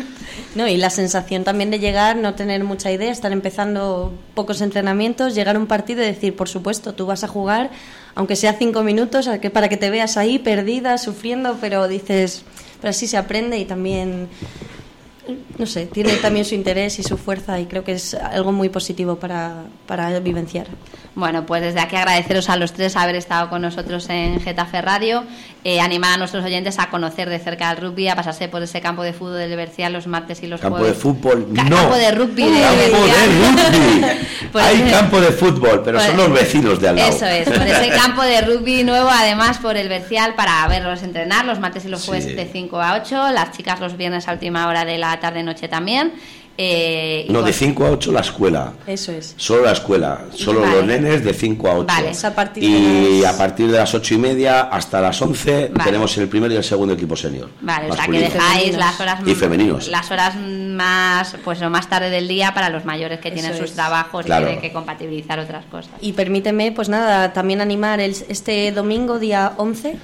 no, 0.56 0.68
y 0.68 0.76
la 0.76 0.90
sensación 0.90 1.46
también 1.46 1.72
de 1.72 1.80
llegar, 1.80 2.18
no 2.18 2.36
tener 2.36 2.66
mucha 2.66 2.92
idea, 2.92 3.14
estar 3.14 3.32
empezando 3.32 4.14
pocos 4.36 4.60
entrenamientos, 4.60 5.36
llegar 5.36 5.56
a 5.56 5.60
un 5.60 5.68
partido 5.68 6.04
y 6.04 6.06
decir, 6.06 6.36
por 6.36 6.50
supuesto, 6.50 6.94
tú 6.94 7.06
vas 7.06 7.24
a 7.24 7.30
jugar, 7.30 7.72
aunque 8.14 8.36
sea 8.36 8.54
cinco 8.60 8.84
minutos, 8.84 9.30
para 9.54 9.70
que 9.70 9.78
te 9.78 9.90
veas 9.90 10.18
ahí 10.18 10.38
perdida, 10.38 10.98
sufriendo, 10.98 11.58
pero 11.62 11.88
dices, 11.88 12.44
pero 12.84 12.90
así 12.90 13.08
se 13.08 13.16
aprende 13.16 13.58
y 13.58 13.64
también 13.64 14.28
no 15.58 15.66
sé, 15.66 15.86
tiene 15.86 16.18
también 16.18 16.44
su 16.44 16.54
interés 16.54 17.00
y 17.00 17.04
su 17.04 17.18
fuerza 17.18 17.58
y 17.62 17.66
creo 17.66 17.86
que 17.86 17.94
es 17.94 18.14
algo 18.14 18.52
muy 18.52 18.68
positivo 18.68 19.16
para, 19.16 19.64
para 19.88 20.20
vivenciar. 20.20 20.68
Bueno, 21.16 21.46
pues 21.46 21.62
desde 21.62 21.80
aquí 21.80 21.96
agradeceros 21.96 22.50
a 22.50 22.56
los 22.56 22.74
tres 22.74 22.96
haber 22.96 23.16
estado 23.16 23.48
con 23.50 23.62
nosotros 23.62 24.10
en 24.10 24.42
Getafe 24.42 24.82
Radio, 24.82 25.24
eh, 25.64 25.80
animar 25.80 26.14
a 26.14 26.18
nuestros 26.18 26.44
oyentes 26.44 26.80
a 26.80 26.90
conocer 26.90 27.30
de 27.30 27.38
cerca 27.38 27.70
el 27.70 27.78
rugby, 27.78 28.08
a 28.08 28.16
pasarse 28.16 28.48
por 28.48 28.64
ese 28.64 28.82
campo 28.82 29.04
de 29.04 29.14
fútbol 29.14 29.38
del 29.38 29.56
Bercial 29.56 29.94
los 29.94 30.08
martes 30.08 30.42
y 30.42 30.48
los 30.48 30.60
campo 30.60 30.80
jueves. 30.80 30.98
Campo 30.98 31.10
de 31.10 31.22
fútbol, 31.22 31.48
no. 31.54 31.76
Campo 31.76 31.96
de 31.96 32.12
rugby 32.12 32.44
de 32.44 32.62
Campo 32.62 32.82
de 32.82 32.88
rugby. 32.90 34.06
Pues 34.52 34.66
Hay 34.66 34.92
campo 34.92 35.20
de 35.20 35.32
fútbol, 35.32 35.82
pero 35.84 36.00
son 36.00 36.16
pues 36.16 36.28
los 36.28 36.40
vecinos 36.40 36.80
de 36.80 36.90
al 36.90 36.96
lado. 36.96 37.10
Eso 37.10 37.26
es, 37.26 37.50
por 37.50 37.66
ese 37.66 37.90
campo 37.90 38.22
de 38.22 38.42
rugby 38.42 38.84
nuevo, 38.84 39.10
además 39.10 39.58
por 39.58 39.78
el 39.78 39.90
Bercial, 39.90 40.36
para 40.36 40.68
verlos 40.68 41.02
entrenar 41.02 41.46
los 41.46 41.60
martes 41.60 41.86
y 41.86 41.88
los 41.88 42.06
jueves 42.06 42.36
de 42.36 42.48
5 42.52 42.80
a 42.80 42.96
8, 43.02 43.32
las 43.32 43.52
chicas 43.52 43.80
los 43.80 43.98
viernes 43.98 44.28
a 44.28 44.34
última 44.34 44.68
hora 44.68 44.86
de 44.86 45.00
la 45.00 45.20
tarde-noche 45.20 45.68
también. 45.68 46.14
Eh, 46.58 47.26
no, 47.30 47.42
de 47.42 47.52
5 47.52 47.86
a 47.86 47.92
8 47.92 48.12
la 48.12 48.22
escuela. 48.22 48.74
Eso 48.86 49.12
es. 49.12 49.34
Solo 49.38 49.66
la 49.66 49.72
escuela, 49.72 50.26
solo 50.36 50.64
los 50.66 50.86
nenes 50.86 51.24
de 51.24 51.34
5 51.34 51.68
a 51.68 51.74
8. 51.78 51.86
Vale, 51.88 52.12
a 52.24 52.36
partir 52.36 52.64
y 52.64 53.24
a 53.24 53.36
partir 53.36 53.72
de 53.72 53.78
las 53.78 53.94
8 53.94 54.14
y 54.14 54.18
media 54.18 54.62
hasta 54.62 55.02
las 55.02 55.20
11 55.20 55.72
tenemos 55.84 56.16
el 56.18 56.28
primer 56.28 56.52
y 56.52 56.56
el 56.56 56.64
segundo 56.64 56.94
equipo 56.94 57.16
senior. 57.16 57.50
Vale, 57.62 57.90
o 57.90 57.96
sea 57.96 58.06
que 58.06 58.20
dejáis 58.20 58.78
las 58.78 59.00
horas 59.00 59.22
y 59.26 59.34
femeninos. 59.34 59.88
las 59.88 60.12
horas 60.12 60.36
más 60.36 61.38
pues 61.44 61.60
lo 61.60 61.70
más 61.70 61.90
tarde 61.90 62.10
del 62.12 62.28
día 62.28 62.54
para 62.54 62.70
los 62.70 62.86
mayores 62.86 63.20
que 63.20 63.32
tienen 63.32 63.58
sus 63.58 63.72
trabajos 63.72 64.26
y 64.26 64.30
tienen 64.30 64.62
que 64.62 64.72
compatibilizar 64.72 65.40
otras 65.40 65.66
cosas. 65.66 65.92
Y 66.02 66.14
permíteme, 66.14 66.72
pues 66.72 66.88
nada, 66.88 67.34
también 67.34 67.62
animar 67.62 68.00
el, 68.00 68.16
este 68.30 68.72
domingo 68.72 69.18
día 69.18 69.54
11 69.58 69.98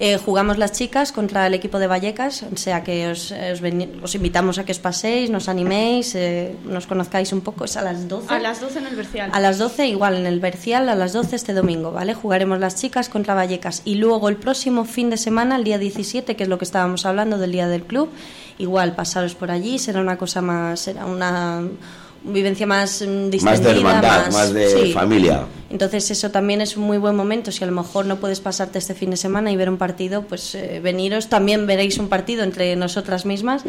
eh, 0.00 0.18
jugamos 0.18 0.58
las 0.58 0.72
chicas 0.72 1.12
contra 1.12 1.46
el 1.46 1.54
equipo 1.54 1.78
de 1.78 1.86
Vallecas, 1.86 2.44
o 2.52 2.56
sea 2.56 2.82
que 2.82 3.08
os, 3.08 3.32
os, 4.02 4.14
invitamos 4.14 4.58
a 4.58 4.64
que 4.64 4.72
os 4.72 4.80
paséis, 4.80 5.30
nos 5.30 5.48
animéis, 5.48 6.16
eh, 6.16 6.56
nos 6.64 6.86
conozcáis 6.86 7.32
un 7.32 7.42
poco. 7.42 7.64
Es 7.64 7.76
a 7.76 7.82
las 7.82 8.08
12. 8.08 8.34
A 8.34 8.40
las 8.40 8.60
12 8.60 8.78
en 8.80 8.86
el 8.86 8.96
Bercial. 8.96 9.30
A 9.32 9.38
las 9.38 9.58
12, 9.58 9.86
igual 9.86 10.16
en 10.16 10.26
el 10.26 10.40
Bercial, 10.40 10.88
a 10.88 10.96
las 10.96 11.12
12 11.12 11.36
este 11.36 11.52
domingo, 11.52 11.92
¿vale? 11.92 12.14
Jugaremos 12.14 12.58
las 12.58 12.74
chicas 12.74 13.08
contra 13.08 13.34
Vallecas. 13.34 13.82
Y 13.84 13.94
luego 13.94 14.28
el 14.28 14.36
próximo 14.36 14.84
fin 14.84 15.10
de 15.10 15.16
semana, 15.16 15.56
el 15.56 15.64
día 15.64 15.78
17, 15.78 16.34
que 16.34 16.42
es 16.42 16.48
lo 16.48 16.58
que 16.58 16.64
estábamos 16.64 17.06
hablando 17.06 17.38
del 17.38 17.52
día 17.52 17.68
del 17.68 17.84
club, 17.84 18.10
igual 18.58 18.96
pasaros 18.96 19.36
por 19.36 19.52
allí, 19.52 19.78
será 19.78 20.00
una 20.00 20.18
cosa 20.18 20.42
más, 20.42 20.80
será 20.80 21.06
una 21.06 21.62
vivencia 22.24 22.66
más 22.66 23.00
distendida, 23.00 23.40
mm, 23.40 23.44
más 23.44 23.62
de 23.62 23.70
hermandad, 23.70 24.32
más, 24.32 24.52
de 24.52 24.92
familia. 24.92 25.44
Entonces 25.70 26.08
eso 26.10 26.30
también 26.30 26.60
es 26.60 26.76
un 26.76 26.84
muy 26.84 26.98
buen 26.98 27.16
momento. 27.16 27.50
Si 27.50 27.64
a 27.64 27.66
lo 27.66 27.72
mejor 27.72 28.06
no 28.06 28.20
puedes 28.20 28.40
pasarte 28.40 28.78
este 28.78 28.94
fin 28.94 29.10
de 29.10 29.16
semana 29.16 29.50
y 29.50 29.56
ver 29.56 29.68
un 29.68 29.76
partido, 29.76 30.22
pues 30.22 30.54
eh, 30.54 30.80
veniros. 30.82 31.28
También 31.28 31.66
veréis 31.66 31.98
un 31.98 32.08
partido 32.08 32.44
entre 32.44 32.76
nosotras 32.76 33.26
mismas 33.26 33.64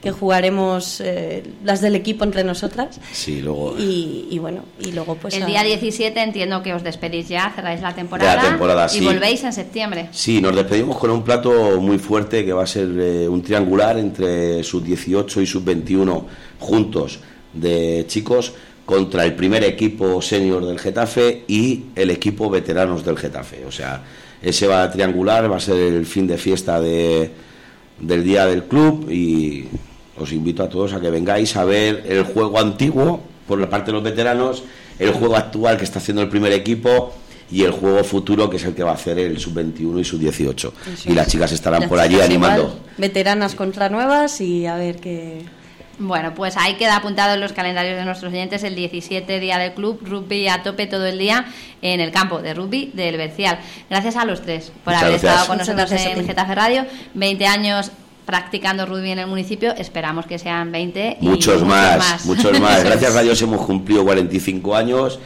que 0.00 0.10
jugaremos 0.10 1.02
eh, 1.02 1.42
las 1.62 1.82
del 1.82 1.96
equipo 1.96 2.24
entre 2.24 2.44
nosotras. 2.44 2.98
Sí, 3.12 3.42
luego. 3.42 3.74
Y, 3.78 4.38
bueno, 4.38 4.64
y 4.80 4.92
luego 4.92 5.16
pues. 5.16 5.34
El 5.34 5.44
día 5.44 5.62
17 5.62 6.18
entiendo 6.20 6.62
que 6.62 6.72
os 6.72 6.82
despedís 6.82 7.28
ya, 7.28 7.52
cerráis 7.54 7.82
la 7.82 7.94
temporada. 7.94 8.42
temporada 8.42 8.86
y 8.94 9.04
volvéis 9.04 9.44
en 9.44 9.52
septiembre. 9.52 10.08
Sí, 10.12 10.40
nos 10.40 10.56
despedimos 10.56 10.96
con 10.96 11.10
un 11.10 11.22
plato 11.22 11.78
muy 11.80 11.98
fuerte 11.98 12.44
que 12.44 12.54
va 12.54 12.62
a 12.62 12.66
ser 12.66 12.88
eh, 12.98 13.28
un 13.28 13.42
triangular 13.42 13.98
entre 13.98 14.64
sub 14.64 14.82
18 14.82 15.42
y 15.42 15.46
sub 15.46 15.62
21 15.62 16.26
juntos 16.58 17.20
de 17.52 18.04
chicos 18.08 18.52
contra 18.84 19.24
el 19.24 19.34
primer 19.34 19.62
equipo 19.62 20.20
senior 20.20 20.66
del 20.66 20.78
Getafe 20.78 21.44
y 21.46 21.84
el 21.94 22.10
equipo 22.10 22.50
veteranos 22.50 23.04
del 23.04 23.16
Getafe. 23.16 23.64
O 23.64 23.70
sea, 23.70 24.02
ese 24.42 24.66
va 24.66 24.82
a 24.82 24.90
triangular, 24.90 25.50
va 25.50 25.58
a 25.58 25.60
ser 25.60 25.76
el 25.76 26.06
fin 26.06 26.26
de 26.26 26.38
fiesta 26.38 26.80
de, 26.80 27.30
del 28.00 28.24
día 28.24 28.46
del 28.46 28.64
club 28.64 29.08
y 29.10 29.68
os 30.18 30.32
invito 30.32 30.62
a 30.62 30.68
todos 30.68 30.92
a 30.92 31.00
que 31.00 31.10
vengáis 31.10 31.56
a 31.56 31.64
ver 31.64 32.04
el 32.08 32.24
juego 32.24 32.58
antiguo 32.58 33.20
por 33.46 33.60
la 33.60 33.70
parte 33.70 33.86
de 33.86 33.92
los 33.92 34.02
veteranos, 34.02 34.64
el 34.98 35.12
juego 35.12 35.36
actual 35.36 35.76
que 35.76 35.84
está 35.84 35.98
haciendo 35.98 36.22
el 36.22 36.28
primer 36.28 36.52
equipo 36.52 37.14
y 37.50 37.62
el 37.62 37.72
juego 37.72 38.02
futuro 38.04 38.48
que 38.48 38.56
es 38.56 38.64
el 38.64 38.74
que 38.74 38.82
va 38.82 38.90
a 38.90 38.94
hacer 38.94 39.18
el 39.18 39.38
sub-21 39.38 40.00
y 40.00 40.04
sub-18. 40.04 40.72
Y 41.06 41.14
las 41.14 41.28
chicas 41.28 41.52
estarán 41.52 41.88
por 41.88 41.98
allí 41.98 42.20
animando. 42.20 42.80
veteranas 42.98 43.54
contra 43.54 43.88
nuevas 43.88 44.40
y 44.40 44.66
a 44.66 44.76
ver 44.76 44.96
qué 44.96 45.44
bueno, 46.00 46.34
pues 46.34 46.56
ahí 46.56 46.74
queda 46.74 46.96
apuntado 46.96 47.34
en 47.34 47.40
los 47.40 47.52
calendarios 47.52 47.96
de 47.96 48.04
nuestros 48.04 48.32
oyentes 48.32 48.64
el 48.64 48.74
17 48.74 49.38
día 49.38 49.58
del 49.58 49.74
club, 49.74 50.00
rugby 50.02 50.48
a 50.48 50.62
tope 50.62 50.86
todo 50.86 51.06
el 51.06 51.18
día 51.18 51.44
en 51.82 52.00
el 52.00 52.10
campo 52.10 52.40
de 52.40 52.54
rugby 52.54 52.90
del 52.94 53.16
Bercial. 53.18 53.58
Gracias 53.88 54.16
a 54.16 54.24
los 54.24 54.40
tres 54.40 54.72
por 54.84 54.94
haber 54.94 55.14
estado 55.14 55.46
con 55.46 55.58
nosotros 55.58 55.92
en 55.92 56.26
Getafe 56.26 56.54
Radio. 56.54 56.86
20 57.14 57.46
años 57.46 57.92
practicando 58.24 58.86
rugby 58.86 59.10
en 59.10 59.18
el 59.18 59.26
municipio, 59.26 59.74
esperamos 59.76 60.24
que 60.24 60.38
sean 60.38 60.72
20 60.72 61.18
y 61.20 61.28
muchos, 61.28 61.64
más, 61.64 62.24
muchos 62.24 62.58
más. 62.58 62.82
Gracias 62.84 63.14
a 63.14 63.22
Dios 63.22 63.40
hemos 63.42 63.64
cumplido 63.66 64.02
45 64.04 64.74
años 64.74 65.20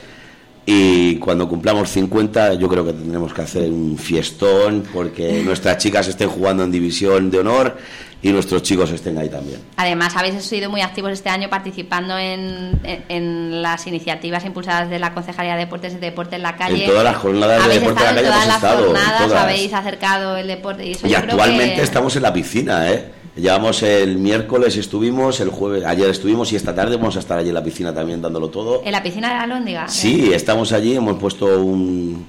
y 0.67 1.17
cuando 1.17 1.49
cumplamos 1.49 1.91
50 1.91 2.55
yo 2.55 2.69
creo 2.69 2.85
que 2.85 2.95
tendremos 2.95 3.33
que 3.33 3.43
hacer 3.43 3.71
un 3.71 3.99
fiestón 3.99 4.83
porque 4.93 5.43
nuestras 5.45 5.79
chicas 5.79 6.09
estén 6.09 6.31
jugando 6.31 6.65
en 6.65 6.73
división 6.73 7.31
de 7.31 7.39
honor 7.39 7.77
y 8.25 8.33
nuestros 8.33 8.63
chicos 8.63 8.91
estén 8.91 9.19
ahí 9.19 9.29
también. 9.29 9.61
Además, 9.77 10.17
habéis 10.17 10.43
sido 10.43 10.71
muy 10.71 10.81
activos 10.81 11.13
este 11.13 11.29
año 11.29 11.51
participando 11.51 12.17
en, 12.17 12.81
en, 12.83 13.61
las 13.61 13.87
iniciativas 13.87 14.47
impulsadas 14.47 14.89
de 14.89 14.99
la 14.99 15.13
Concejalía 15.13 15.53
de 15.53 15.61
Deportes 15.61 15.93
y 15.93 15.99
Deporte 15.99 16.37
en 16.37 16.43
la 16.43 16.57
calle. 16.57 16.85
En 16.85 16.91
todas 16.91 17.05
las 17.05 17.17
jornadas 17.17 17.69
de 17.69 17.75
deporte 17.81 18.01
en 18.01 18.07
la 18.07 18.15
calle 18.15 18.29
todas 18.29 18.47
las 18.47 18.61
jornadas, 18.61 19.33
habéis 19.33 19.75
acercado 19.75 20.39
el 20.39 20.47
deporte. 20.47 20.87
Y, 20.87 20.97
y 21.07 21.15
actualmente 21.15 21.83
estamos 21.83 22.17
en 22.17 22.23
la 22.23 22.33
piscina, 22.33 22.91
¿eh? 22.91 23.13
Llevamos 23.37 23.83
el 23.83 24.17
miércoles, 24.17 24.77
estuvimos, 24.77 25.41
el 25.41 25.51
jueves, 25.51 25.85
ayer 25.85 26.09
estuvimos 26.09 26.51
y 26.53 26.57
esta 26.57 26.75
tarde 26.75 26.97
vamos 26.97 27.17
a 27.17 27.19
estar 27.19 27.37
allí 27.37 27.49
en 27.49 27.55
la 27.55 27.65
piscina 27.65 27.93
también 27.93 28.23
dándolo 28.23 28.49
todo. 28.49 28.81
¿En 28.85 28.93
la 28.93 29.03
piscina 29.03 29.29
de 29.29 29.35
la 29.35 29.47
Lóndiga? 29.47 29.89
Sí, 29.89 30.33
estamos 30.33 30.73
allí, 30.73 30.95
hemos 30.95 31.19
puesto 31.19 31.63
un, 31.63 32.27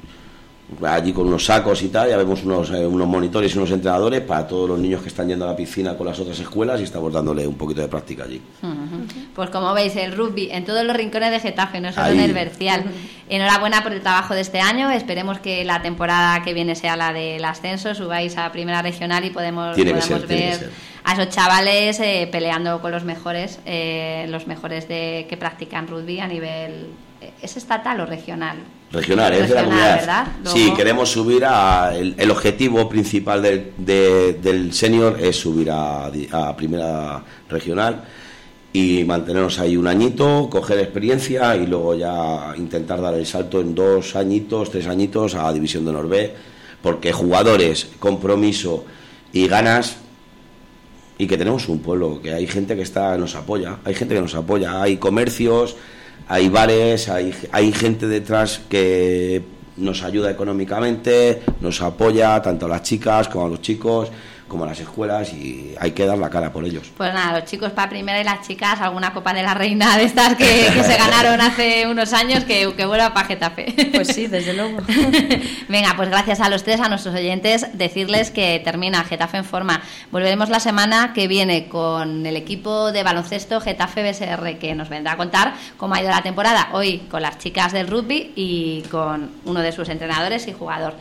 allí 0.84 1.14
con 1.14 1.28
unos 1.28 1.46
sacos 1.46 1.82
y 1.84 1.90
tal, 1.90 2.10
ya 2.10 2.18
vemos 2.18 2.44
unos, 2.44 2.72
eh, 2.72 2.86
unos 2.86 3.08
monitores 3.08 3.54
y 3.54 3.58
unos 3.58 3.72
entrenadores 3.72 4.22
para 4.22 4.48
todos 4.48 4.68
los 4.68 4.80
niños 4.80 5.02
que 5.02 5.10
están 5.10 5.28
yendo 5.28 5.46
a 5.46 5.50
la 5.50 5.56
piscina 5.56 5.96
con 5.96 6.08
las 6.08 6.20
otras 6.20 6.40
escuelas 6.40 6.80
y 6.82 6.84
estamos 6.84 7.14
dándole 7.14 7.48
un 7.48 7.56
poquito 7.56 7.82
de 7.82 7.88
práctica 7.88 8.24
allí. 8.24 8.42
Pues 9.36 9.50
como 9.52 9.74
veis, 9.74 9.96
el 9.96 10.14
rugby 10.14 10.50
en 10.52 10.66
todos 10.66 10.84
los 10.84 10.96
rincones 10.96 11.32
de 11.32 11.40
Getafe, 11.40 11.80
no 11.80 11.94
solo 11.94 12.08
en 12.08 12.20
el 12.20 12.34
Bercial. 12.34 12.84
Enhorabuena 13.30 13.84
por 13.84 13.94
el 13.94 14.02
trabajo 14.02 14.34
de 14.34 14.42
este 14.42 14.60
año, 14.60 14.92
esperemos 14.92 15.40
que 15.40 15.64
la 15.66 15.82
temporada 15.82 16.44
que 16.44 16.54
viene 16.54 16.76
sea 16.76 16.96
la 16.96 17.14
del 17.14 17.44
ascenso, 17.46 17.94
subáis 17.96 18.38
a 18.38 18.52
Primera 18.52 18.82
Regional 18.82 19.24
y 19.26 19.30
podemos, 19.30 19.76
podemos 19.76 20.28
ver 20.28 20.70
a 21.04 21.14
esos 21.14 21.30
chavales 21.30 22.00
eh, 22.00 22.28
peleando 22.32 22.82
con 22.82 22.92
los 22.92 23.04
mejores, 23.04 23.60
eh, 23.66 24.26
los 24.30 24.48
mejores 24.48 24.88
de 24.88 25.28
que 25.30 25.38
practican 25.38 25.88
rugby 25.88 26.20
a 26.20 26.28
nivel 26.28 26.88
¿Es 27.42 27.58
estatal 27.58 28.00
o 28.02 28.06
regional? 28.06 28.58
Regional, 28.92 29.34
es 29.34 29.50
de 29.50 29.56
la 29.56 29.64
comunidad. 29.64 30.28
Sí, 30.46 30.74
queremos 30.76 31.10
subir 31.10 31.44
a. 31.46 31.96
El, 31.96 32.32
objetivo 32.32 32.88
principal 32.88 33.42
del, 33.42 33.74
del 33.78 34.74
senior 34.74 35.18
es 35.20 35.36
subir 35.36 35.70
a, 35.72 36.08
a, 36.08 36.56
primera 36.56 37.24
regional 37.50 38.04
y 38.76 39.04
mantenernos 39.06 39.58
ahí 39.60 39.78
un 39.78 39.88
añito, 39.88 40.50
coger 40.50 40.80
experiencia 40.80 41.56
y 41.56 41.66
luego 41.66 41.96
ya 41.96 42.54
intentar 42.58 43.02
dar 43.02 43.14
el 43.14 43.26
salto 43.26 43.62
en 43.62 43.74
dos 43.74 44.16
añitos, 44.18 44.70
tres 44.70 44.88
añitos 44.88 45.34
a 45.36 45.52
División 45.54 45.86
de 45.86 45.92
Honor 45.92 46.10
porque 46.82 47.14
jugadores, 47.14 47.88
compromiso 48.00 48.86
y 49.32 49.48
ganas 49.48 49.98
y 51.18 51.28
que 51.28 51.38
tenemos 51.38 51.70
un 51.70 51.80
pueblo, 51.80 52.22
que 52.22 52.34
hay 52.34 52.48
gente 52.48 52.76
que 52.76 52.82
está 52.82 53.18
nos 53.18 53.36
apoya, 53.36 53.78
hay 53.86 53.96
gente 53.96 54.14
que 54.14 54.22
nos 54.22 54.36
apoya, 54.36 54.82
hay 54.82 54.98
comercios, 54.98 55.78
hay 56.28 56.50
bares, 56.50 57.10
hay, 57.10 57.34
hay 57.52 57.72
gente 57.72 58.08
detrás 58.08 58.62
que 58.70 59.44
nos 59.78 60.04
ayuda 60.04 60.32
económicamente, 60.32 61.42
nos 61.62 61.82
apoya 61.82 62.42
tanto 62.42 62.66
a 62.66 62.70
las 62.70 62.84
chicas 62.84 63.28
como 63.28 63.46
a 63.46 63.50
los 63.50 63.62
chicos 63.62 64.10
como 64.56 64.66
las 64.66 64.80
escuelas 64.80 65.34
y 65.34 65.76
hay 65.78 65.92
que 65.92 66.06
dar 66.06 66.18
la 66.18 66.30
cara 66.30 66.54
por 66.54 66.64
ellos. 66.64 66.90
Pues 66.96 67.14
nada, 67.14 67.42
los 67.42 67.50
chicos 67.50 67.74
para 67.74 67.90
primera 67.90 68.22
y 68.22 68.24
las 68.24 68.48
chicas 68.48 68.80
alguna 68.80 69.12
copa 69.12 69.34
de 69.34 69.44
la 69.44 69.54
reina 69.54 69.98
de 69.98 70.06
estas 70.06 70.36
que, 70.36 70.46
se 70.46 70.96
ganaron 70.98 71.42
hace 71.42 71.86
unos 71.88 72.14
años 72.14 72.46
que, 72.46 72.74
que 72.74 72.86
vuelva 72.86 73.14
para 73.14 73.28
Getafe. 73.28 73.74
Pues 73.94 74.08
sí, 74.08 74.28
desde 74.28 74.54
luego. 74.54 74.78
Venga, 75.68 75.94
pues 75.98 76.08
gracias 76.08 76.40
a 76.40 76.48
los 76.48 76.64
tres, 76.64 76.80
a 76.80 76.88
nuestros 76.88 77.14
oyentes, 77.16 77.68
decirles 77.74 78.32
que 78.32 78.62
termina 78.64 79.04
Getafe 79.04 79.36
en 79.36 79.44
forma. 79.44 79.82
Volveremos 80.10 80.48
la 80.48 80.62
semana 80.62 81.12
que 81.14 81.28
viene 81.28 81.68
con 81.68 82.26
el 82.26 82.38
equipo 82.38 82.94
de 82.94 83.04
baloncesto 83.04 83.60
Getafe 83.60 84.10
BSR 84.10 84.58
que 84.58 84.74
nos 84.74 84.88
vendrá 84.88 85.14
a 85.14 85.18
contar 85.18 85.54
cómo 85.76 85.96
ha 85.96 86.02
ido 86.02 86.12
la 86.12 86.24
temporada. 86.24 86.70
Hoy 86.72 87.00
con 87.12 87.22
las 87.22 87.40
chicas 87.40 87.74
del 87.74 87.88
rugby 87.88 88.32
y 88.38 88.84
con 88.90 89.32
uno 89.44 89.60
de 89.60 89.74
sus 89.74 89.90
entrenadores 89.90 90.48
y 90.48 90.54
jugador. 90.54 90.94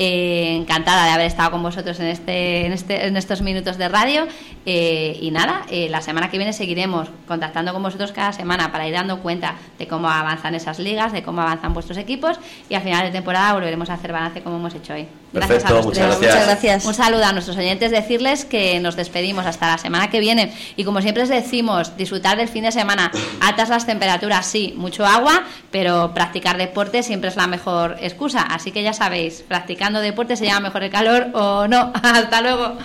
Eh, 0.00 0.54
encantada 0.54 1.06
de 1.06 1.10
haber 1.10 1.26
estado 1.26 1.50
con 1.50 1.60
vosotros 1.60 1.98
en, 1.98 2.06
este, 2.06 2.66
en, 2.66 2.72
este, 2.72 3.08
en 3.08 3.16
estos 3.16 3.42
minutos 3.42 3.76
de 3.78 3.88
radio. 3.88 4.28
Eh, 4.64 5.18
y 5.20 5.32
nada, 5.32 5.66
eh, 5.70 5.88
la 5.88 6.00
semana 6.02 6.30
que 6.30 6.38
viene 6.38 6.52
seguiremos 6.52 7.08
contactando 7.26 7.72
con 7.72 7.82
vosotros 7.82 8.12
cada 8.12 8.32
semana 8.32 8.70
para 8.70 8.86
ir 8.86 8.94
dando 8.94 9.18
cuenta 9.20 9.56
de 9.76 9.88
cómo 9.88 10.08
avanzan 10.08 10.54
esas 10.54 10.78
ligas, 10.78 11.12
de 11.12 11.24
cómo 11.24 11.42
avanzan 11.42 11.74
vuestros 11.74 11.98
equipos. 11.98 12.38
Y 12.70 12.74
al 12.74 12.82
final 12.82 13.06
de 13.06 13.10
temporada 13.10 13.54
volveremos 13.54 13.90
a 13.90 13.94
hacer 13.94 14.12
balance 14.12 14.40
como 14.40 14.56
hemos 14.58 14.74
hecho 14.76 14.94
hoy. 14.94 15.08
Gracias 15.32 15.62
Perfecto, 15.62 15.78
a 15.78 15.82
muchas, 15.82 16.20
gracias. 16.20 16.84
Un 16.86 16.94
saludo 16.94 17.24
a 17.24 17.32
nuestros 17.32 17.56
oyentes, 17.56 17.90
decirles 17.90 18.46
que 18.46 18.80
nos 18.80 18.96
despedimos 18.96 19.44
hasta 19.44 19.66
la 19.66 19.78
semana 19.78 20.08
que 20.08 20.20
viene. 20.20 20.54
Y 20.76 20.84
como 20.84 21.02
siempre 21.02 21.24
les 21.24 21.30
decimos, 21.30 21.96
disfrutar 21.96 22.38
del 22.38 22.48
fin 22.48 22.64
de 22.64 22.72
semana. 22.72 23.10
Altas 23.40 23.68
las 23.68 23.84
temperaturas, 23.84 24.46
sí, 24.46 24.72
mucho 24.76 25.04
agua, 25.04 25.44
pero 25.70 26.12
practicar 26.14 26.56
deporte 26.56 27.02
siempre 27.02 27.28
es 27.28 27.36
la 27.36 27.46
mejor 27.46 27.96
excusa. 28.00 28.40
Así 28.42 28.72
que 28.72 28.82
ya 28.82 28.94
sabéis, 28.94 29.44
practicando 29.46 30.00
deporte 30.00 30.36
se 30.36 30.46
llama 30.46 30.60
mejor 30.60 30.84
el 30.84 30.90
calor 30.90 31.26
o 31.34 31.68
no. 31.68 31.92
Hasta 32.02 32.40
luego. 32.40 32.78